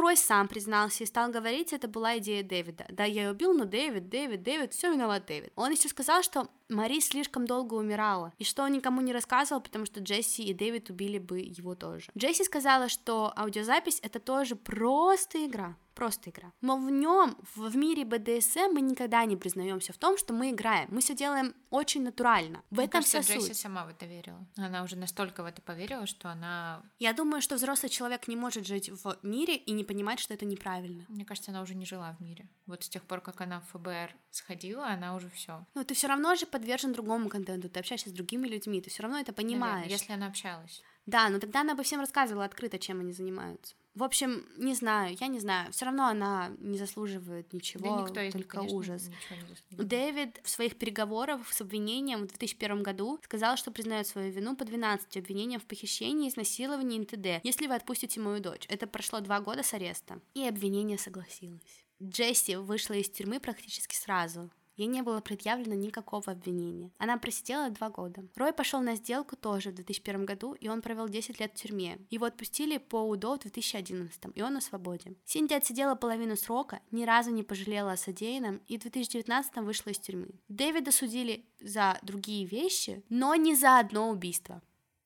Рой 0.00 0.16
сам 0.16 0.48
признался 0.48 1.04
и 1.04 1.06
стал 1.06 1.30
говорить, 1.30 1.72
это 1.72 1.88
была 1.88 2.18
идея 2.18 2.42
Дэвида. 2.42 2.86
Да, 2.90 3.04
я 3.04 3.24
ее 3.24 3.30
убил, 3.30 3.52
но 3.52 3.64
Дэвид, 3.64 4.08
Дэвид, 4.08 4.42
Дэвид, 4.42 4.72
все 4.72 4.92
виноват 4.92 5.26
Дэвид. 5.26 5.52
Он 5.56 5.70
еще 5.70 5.88
сказал, 5.88 6.22
что 6.22 6.48
Мари 6.68 7.00
слишком 7.00 7.46
долго 7.46 7.74
умирала, 7.74 8.32
и 8.38 8.44
что 8.44 8.62
он 8.62 8.72
никому 8.72 9.00
не 9.00 9.12
рассказывал, 9.12 9.60
потому 9.60 9.86
что 9.86 10.00
Джесси 10.00 10.44
и 10.44 10.54
Дэвид 10.54 10.88
убили 10.90 11.18
бы 11.18 11.40
его 11.40 11.74
тоже. 11.74 12.10
Джесси 12.16 12.44
сказала, 12.44 12.88
что 12.88 13.32
аудиозапись 13.36 13.98
это 14.02 14.20
тоже 14.20 14.54
просто 14.54 15.44
игра, 15.44 15.76
просто 16.00 16.30
игра. 16.30 16.50
Но 16.62 16.78
в 16.78 16.90
нем, 16.90 17.36
в 17.54 17.76
мире 17.76 18.06
БДСМ, 18.06 18.72
мы 18.72 18.80
никогда 18.80 19.22
не 19.26 19.36
признаемся 19.36 19.92
в 19.92 19.98
том, 19.98 20.16
что 20.16 20.32
мы 20.32 20.50
играем. 20.50 20.88
Мы 20.90 21.02
все 21.02 21.14
делаем 21.14 21.54
очень 21.68 22.02
натурально. 22.02 22.62
В 22.70 22.76
Мне 22.76 22.86
этом 22.86 23.02
кажется, 23.02 23.20
вся 23.20 23.34
Джесси 23.34 23.48
суть. 23.48 23.58
сама 23.58 23.84
в 23.84 23.90
это 23.90 24.06
верила. 24.06 24.46
Она 24.56 24.82
уже 24.82 24.96
настолько 24.96 25.42
в 25.42 25.46
это 25.46 25.60
поверила, 25.60 26.06
что 26.06 26.30
она... 26.30 26.82
Я 26.98 27.12
думаю, 27.12 27.42
что 27.42 27.56
взрослый 27.56 27.90
человек 27.90 28.28
не 28.28 28.36
может 28.36 28.66
жить 28.66 28.88
в 28.88 29.18
мире 29.22 29.56
и 29.56 29.72
не 29.72 29.84
понимать, 29.84 30.20
что 30.20 30.32
это 30.32 30.46
неправильно. 30.46 31.04
Мне 31.08 31.26
кажется, 31.26 31.50
она 31.50 31.60
уже 31.60 31.74
не 31.74 31.84
жила 31.84 32.16
в 32.18 32.22
мире. 32.22 32.48
Вот 32.64 32.82
с 32.82 32.88
тех 32.88 33.02
пор, 33.02 33.20
как 33.20 33.42
она 33.42 33.60
в 33.60 33.68
ФБР 33.78 34.16
сходила, 34.30 34.86
она 34.86 35.14
уже 35.14 35.28
все. 35.28 35.66
Но 35.74 35.84
ты 35.84 35.92
все 35.92 36.06
равно 36.06 36.34
же 36.34 36.46
подвержен 36.46 36.94
другому 36.94 37.28
контенту, 37.28 37.68
ты 37.68 37.78
общаешься 37.78 38.08
с 38.08 38.12
другими 38.12 38.48
людьми, 38.48 38.80
ты 38.80 38.88
все 38.88 39.02
равно 39.02 39.18
это 39.18 39.34
понимаешь. 39.34 39.90
Если 39.90 40.14
она 40.14 40.28
общалась. 40.28 40.82
Да, 41.04 41.28
но 41.28 41.38
тогда 41.38 41.60
она 41.60 41.74
бы 41.74 41.82
всем 41.82 42.00
рассказывала 42.00 42.46
открыто, 42.46 42.78
чем 42.78 43.00
они 43.00 43.12
занимаются. 43.12 43.74
В 44.00 44.02
общем, 44.02 44.46
не 44.56 44.74
знаю, 44.74 45.14
я 45.20 45.26
не 45.26 45.40
знаю. 45.40 45.70
Все 45.72 45.84
равно 45.84 46.06
она 46.06 46.52
не 46.58 46.78
заслуживает 46.78 47.52
ничего, 47.52 47.96
да 47.96 48.02
никто 48.02 48.38
только 48.38 48.56
конечно, 48.56 48.78
ужас. 48.78 49.10
ничего. 49.70 49.84
Дэвид 49.84 50.40
в 50.42 50.48
своих 50.48 50.76
переговорах 50.76 51.46
с 51.52 51.60
обвинением 51.60 52.20
в 52.20 52.28
2001 52.28 52.82
году 52.82 53.20
сказал, 53.22 53.58
что 53.58 53.70
признает 53.70 54.06
свою 54.06 54.32
вину 54.32 54.56
по 54.56 54.64
12 54.64 55.18
обвинениям 55.18 55.60
в 55.60 55.66
похищении, 55.66 56.30
изнасиловании 56.30 57.02
и 57.02 57.04
т.д., 57.04 57.42
если 57.44 57.66
вы 57.66 57.74
отпустите 57.74 58.20
мою 58.20 58.40
дочь. 58.40 58.64
Это 58.70 58.86
прошло 58.86 59.20
два 59.20 59.38
года 59.40 59.62
с 59.62 59.74
ареста. 59.74 60.18
И 60.32 60.48
обвинение 60.48 60.96
согласилось. 60.96 61.84
Джесси 62.02 62.56
вышла 62.56 62.94
из 62.94 63.10
тюрьмы 63.10 63.38
практически 63.38 63.94
сразу. 63.94 64.48
Ей 64.80 64.86
не 64.86 65.02
было 65.02 65.20
предъявлено 65.20 65.74
никакого 65.74 66.32
обвинения. 66.32 66.90
Она 66.96 67.18
просидела 67.18 67.68
два 67.68 67.90
года. 67.90 68.24
Рой 68.34 68.54
пошел 68.54 68.80
на 68.80 68.94
сделку 68.94 69.36
тоже 69.36 69.72
в 69.72 69.74
2001 69.74 70.24
году, 70.24 70.54
и 70.54 70.68
он 70.68 70.80
провел 70.80 71.06
10 71.06 71.38
лет 71.38 71.52
в 71.52 71.60
тюрьме. 71.62 71.98
Его 72.08 72.24
отпустили 72.24 72.78
по 72.78 72.96
УДО 72.96 73.36
в 73.36 73.40
2011, 73.40 74.22
и 74.34 74.40
он 74.40 74.54
на 74.54 74.62
свободе. 74.62 75.16
Синди 75.26 75.52
отсидела 75.52 75.96
половину 75.96 76.34
срока, 76.34 76.80
ни 76.92 77.04
разу 77.04 77.30
не 77.30 77.42
пожалела 77.42 77.92
о 77.92 77.98
содеянном, 77.98 78.62
и 78.68 78.78
в 78.78 78.80
2019 78.80 79.56
вышла 79.56 79.90
из 79.90 79.98
тюрьмы. 79.98 80.30
Дэвида 80.48 80.92
судили 80.92 81.44
за 81.60 81.98
другие 82.00 82.46
вещи, 82.46 83.04
но 83.10 83.34
не 83.34 83.54
за 83.54 83.80
одно 83.80 84.08
убийство. 84.08 84.62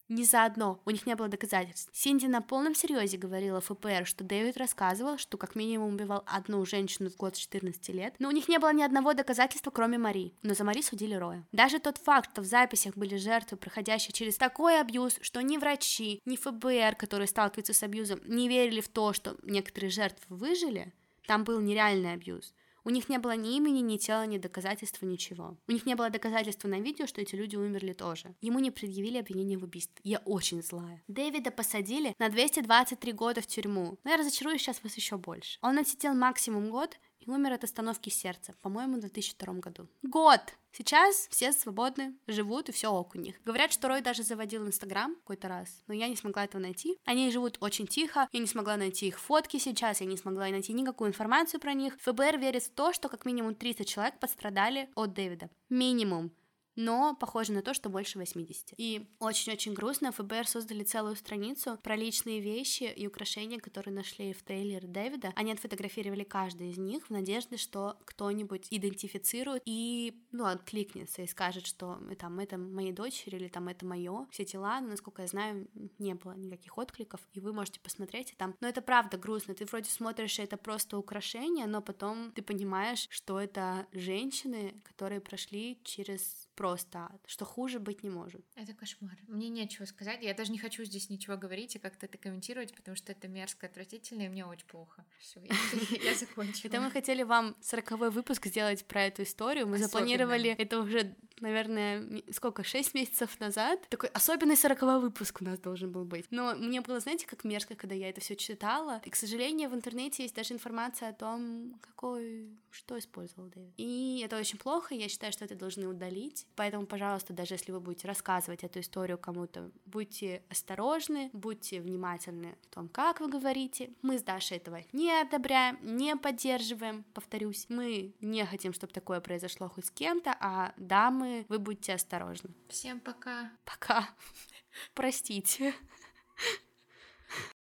Ни 0.08 0.22
за 0.22 0.44
одно, 0.44 0.80
у 0.84 0.90
них 0.90 1.06
не 1.06 1.16
было 1.16 1.28
доказательств. 1.28 1.90
Синди 1.94 2.26
на 2.26 2.42
полном 2.42 2.74
серьезе 2.74 3.16
говорила 3.16 3.60
ФПР, 3.60 4.04
что 4.04 4.22
Дэвид 4.22 4.58
рассказывал, 4.58 5.16
что 5.16 5.38
как 5.38 5.54
минимум 5.54 5.94
убивал 5.94 6.22
одну 6.26 6.64
женщину 6.66 7.08
в 7.08 7.16
год 7.16 7.36
с 7.36 7.38
14 7.38 7.88
лет, 7.88 8.14
но 8.18 8.28
у 8.28 8.30
них 8.30 8.46
не 8.48 8.58
было 8.58 8.72
ни 8.74 8.82
одного 8.82 9.14
доказательства, 9.14 9.70
кроме 9.70 9.96
Мари. 9.96 10.34
Но 10.42 10.52
за 10.52 10.64
Мари 10.64 10.82
судили 10.82 11.14
Роя. 11.14 11.46
Даже 11.52 11.78
тот 11.78 11.96
факт, 11.96 12.32
что 12.32 12.42
в 12.42 12.44
записях 12.44 12.96
были 12.96 13.16
жертвы, 13.16 13.56
проходящие 13.56 14.12
через 14.12 14.36
такой 14.36 14.78
абьюз, 14.78 15.18
что 15.22 15.40
ни 15.40 15.56
врачи, 15.56 16.20
ни 16.26 16.36
ФБР, 16.36 16.96
которые 16.96 17.26
сталкиваются 17.26 17.72
с 17.72 17.82
абьюзом, 17.82 18.20
не 18.26 18.48
верили 18.48 18.82
в 18.82 18.88
то, 18.88 19.14
что 19.14 19.36
некоторые 19.42 19.90
жертвы 19.90 20.36
выжили, 20.36 20.92
там 21.26 21.44
был 21.44 21.60
нереальный 21.60 22.12
абьюз. 22.12 22.52
У 22.84 22.90
них 22.90 23.08
не 23.08 23.18
было 23.18 23.34
ни 23.34 23.56
имени, 23.56 23.80
ни 23.80 23.96
тела, 23.96 24.26
ни 24.26 24.36
доказательства, 24.36 25.06
ничего. 25.06 25.56
У 25.66 25.72
них 25.72 25.86
не 25.86 25.94
было 25.94 26.10
доказательства 26.10 26.68
на 26.68 26.80
видео, 26.80 27.06
что 27.06 27.22
эти 27.22 27.34
люди 27.34 27.56
умерли 27.56 27.94
тоже. 27.94 28.34
Ему 28.42 28.58
не 28.58 28.70
предъявили 28.70 29.18
обвинение 29.18 29.58
в 29.58 29.64
убийстве. 29.64 30.00
Я 30.02 30.18
очень 30.18 30.62
злая. 30.62 31.02
Дэвида 31.08 31.50
посадили 31.50 32.14
на 32.18 32.28
223 32.28 33.12
года 33.12 33.40
в 33.40 33.46
тюрьму. 33.46 33.98
Но 34.04 34.10
я 34.10 34.16
разочарую 34.18 34.58
сейчас 34.58 34.82
вас 34.84 34.96
еще 34.96 35.16
больше. 35.16 35.58
Он 35.62 35.78
отсидел 35.78 36.14
максимум 36.14 36.70
год 36.70 36.98
и 37.26 37.30
умер 37.30 37.52
от 37.52 37.64
остановки 37.64 38.10
сердца, 38.10 38.54
по-моему, 38.62 38.96
в 38.96 39.00
2002 39.00 39.54
году. 39.54 39.88
Год! 40.02 40.40
Сейчас 40.72 41.28
все 41.30 41.52
свободны, 41.52 42.16
живут, 42.26 42.68
и 42.68 42.72
все 42.72 42.88
ок 42.88 43.14
у 43.14 43.18
них. 43.18 43.40
Говорят, 43.44 43.72
что 43.72 43.86
Рой 43.86 44.00
даже 44.00 44.24
заводил 44.24 44.66
Инстаграм 44.66 45.14
какой-то 45.14 45.46
раз, 45.46 45.68
но 45.86 45.94
я 45.94 46.08
не 46.08 46.16
смогла 46.16 46.44
этого 46.44 46.60
найти. 46.60 46.98
Они 47.04 47.30
живут 47.30 47.58
очень 47.60 47.86
тихо, 47.86 48.28
я 48.32 48.40
не 48.40 48.48
смогла 48.48 48.76
найти 48.76 49.06
их 49.06 49.20
фотки 49.20 49.58
сейчас, 49.58 50.00
я 50.00 50.06
не 50.06 50.16
смогла 50.16 50.48
найти 50.48 50.72
никакую 50.72 51.10
информацию 51.10 51.60
про 51.60 51.74
них. 51.74 51.96
ФБР 52.00 52.38
верит 52.38 52.64
в 52.64 52.70
то, 52.70 52.92
что 52.92 53.08
как 53.08 53.24
минимум 53.24 53.54
300 53.54 53.84
человек 53.84 54.18
пострадали 54.18 54.90
от 54.96 55.14
Дэвида. 55.14 55.48
Минимум 55.68 56.32
но 56.76 57.14
похоже 57.14 57.52
на 57.52 57.62
то, 57.62 57.74
что 57.74 57.88
больше 57.88 58.18
80. 58.18 58.74
И 58.76 59.06
очень-очень 59.18 59.74
грустно, 59.74 60.12
ФБР 60.12 60.46
создали 60.46 60.84
целую 60.84 61.16
страницу 61.16 61.78
про 61.82 61.96
личные 61.96 62.40
вещи 62.40 62.84
и 62.84 63.06
украшения, 63.06 63.58
которые 63.58 63.94
нашли 63.94 64.32
в 64.32 64.42
Тейлер 64.42 64.86
Дэвида. 64.86 65.32
Они 65.36 65.52
отфотографировали 65.52 66.24
каждый 66.24 66.70
из 66.70 66.78
них 66.78 67.06
в 67.06 67.10
надежде, 67.10 67.56
что 67.56 67.96
кто-нибудь 68.04 68.68
идентифицирует 68.70 69.62
и, 69.66 70.22
ну, 70.32 70.44
откликнется 70.44 71.22
и 71.22 71.26
скажет, 71.26 71.66
что 71.66 71.98
там 72.18 72.38
это 72.38 72.58
моей 72.58 72.92
дочери 72.92 73.36
или 73.36 73.48
там 73.48 73.68
это 73.68 73.86
мое. 73.86 74.26
Все 74.30 74.44
тела, 74.44 74.80
насколько 74.80 75.22
я 75.22 75.28
знаю, 75.28 75.68
не 75.98 76.14
было 76.14 76.32
никаких 76.32 76.76
откликов, 76.78 77.20
и 77.32 77.40
вы 77.40 77.52
можете 77.52 77.80
посмотреть 77.80 78.32
и 78.32 78.34
там. 78.34 78.54
Но 78.60 78.68
это 78.68 78.82
правда 78.82 79.16
грустно. 79.16 79.54
Ты 79.54 79.64
вроде 79.66 79.90
смотришь, 79.90 80.38
и 80.38 80.42
это 80.42 80.56
просто 80.56 80.98
украшение, 80.98 81.66
но 81.66 81.82
потом 81.82 82.32
ты 82.32 82.42
понимаешь, 82.42 83.06
что 83.10 83.40
это 83.40 83.86
женщины, 83.92 84.80
которые 84.84 85.20
прошли 85.20 85.78
через 85.84 86.43
просто 86.54 86.98
ад, 87.00 87.20
что 87.26 87.44
хуже 87.44 87.78
быть 87.78 88.02
не 88.02 88.10
может. 88.10 88.44
Это 88.56 88.74
кошмар. 88.74 89.16
Мне 89.28 89.48
нечего 89.48 89.84
сказать. 89.84 90.22
Я 90.22 90.34
даже 90.34 90.52
не 90.52 90.58
хочу 90.58 90.84
здесь 90.84 91.10
ничего 91.10 91.36
говорить 91.36 91.76
и 91.76 91.78
как-то 91.78 92.06
это 92.06 92.18
комментировать, 92.18 92.74
потому 92.74 92.96
что 92.96 93.12
это 93.12 93.28
мерзко, 93.28 93.66
отвратительно, 93.66 94.22
и 94.22 94.28
мне 94.28 94.44
очень 94.46 94.66
плохо. 94.66 95.04
Все, 95.18 95.40
я, 96.02 96.14
закончила. 96.14 96.68
Это 96.68 96.80
мы 96.80 96.90
хотели 96.90 97.22
вам 97.22 97.56
сороковой 97.60 98.10
выпуск 98.10 98.46
сделать 98.46 98.84
про 98.84 99.04
эту 99.04 99.22
историю. 99.22 99.66
Мы 99.66 99.78
запланировали 99.78 100.50
это 100.50 100.80
уже, 100.80 101.14
наверное, 101.44 102.22
сколько, 102.32 102.64
шесть 102.64 102.94
месяцев 102.94 103.38
назад. 103.38 103.80
Такой 103.88 104.08
особенный 104.08 104.56
сороковой 104.56 105.00
выпуск 105.00 105.40
у 105.40 105.44
нас 105.44 105.58
должен 105.58 105.92
был 105.92 106.04
быть. 106.04 106.26
Но 106.30 106.54
мне 106.54 106.80
было, 106.80 107.00
знаете, 107.00 107.26
как 107.26 107.44
мерзко, 107.44 107.74
когда 107.74 107.94
я 107.94 108.08
это 108.08 108.20
все 108.20 108.34
читала. 108.34 109.00
И, 109.04 109.10
к 109.10 109.16
сожалению, 109.16 109.70
в 109.70 109.74
интернете 109.74 110.22
есть 110.22 110.34
даже 110.34 110.54
информация 110.54 111.10
о 111.10 111.12
том, 111.12 111.78
какой, 111.80 112.48
что 112.70 112.98
использовал 112.98 113.48
Дэвид. 113.48 113.72
И 113.76 114.22
это 114.24 114.38
очень 114.38 114.58
плохо, 114.58 114.94
я 114.94 115.08
считаю, 115.08 115.32
что 115.32 115.44
это 115.44 115.54
должны 115.54 115.86
удалить. 115.86 116.46
Поэтому, 116.56 116.86
пожалуйста, 116.86 117.32
даже 117.32 117.54
если 117.54 117.72
вы 117.72 117.80
будете 117.80 118.08
рассказывать 118.08 118.64
эту 118.64 118.80
историю 118.80 119.18
кому-то, 119.18 119.70
будьте 119.86 120.42
осторожны, 120.48 121.30
будьте 121.32 121.80
внимательны 121.80 122.56
в 122.62 122.74
том, 122.74 122.88
как 122.88 123.20
вы 123.20 123.28
говорите. 123.28 123.90
Мы 124.02 124.18
с 124.18 124.22
Дашей 124.22 124.56
этого 124.56 124.80
не 124.92 125.12
одобряем, 125.20 125.78
не 125.82 126.16
поддерживаем, 126.16 127.04
повторюсь. 127.12 127.66
Мы 127.68 128.14
не 128.20 128.44
хотим, 128.46 128.72
чтобы 128.72 128.92
такое 128.92 129.20
произошло 129.20 129.68
хоть 129.68 129.86
с 129.86 129.90
кем-то, 129.90 130.34
а 130.40 130.72
дамы, 130.76 131.33
вы 131.48 131.58
будьте 131.58 131.94
осторожны. 131.94 132.50
Всем 132.68 133.00
пока. 133.00 133.50
Пока. 133.64 134.08
Простите. 134.94 135.74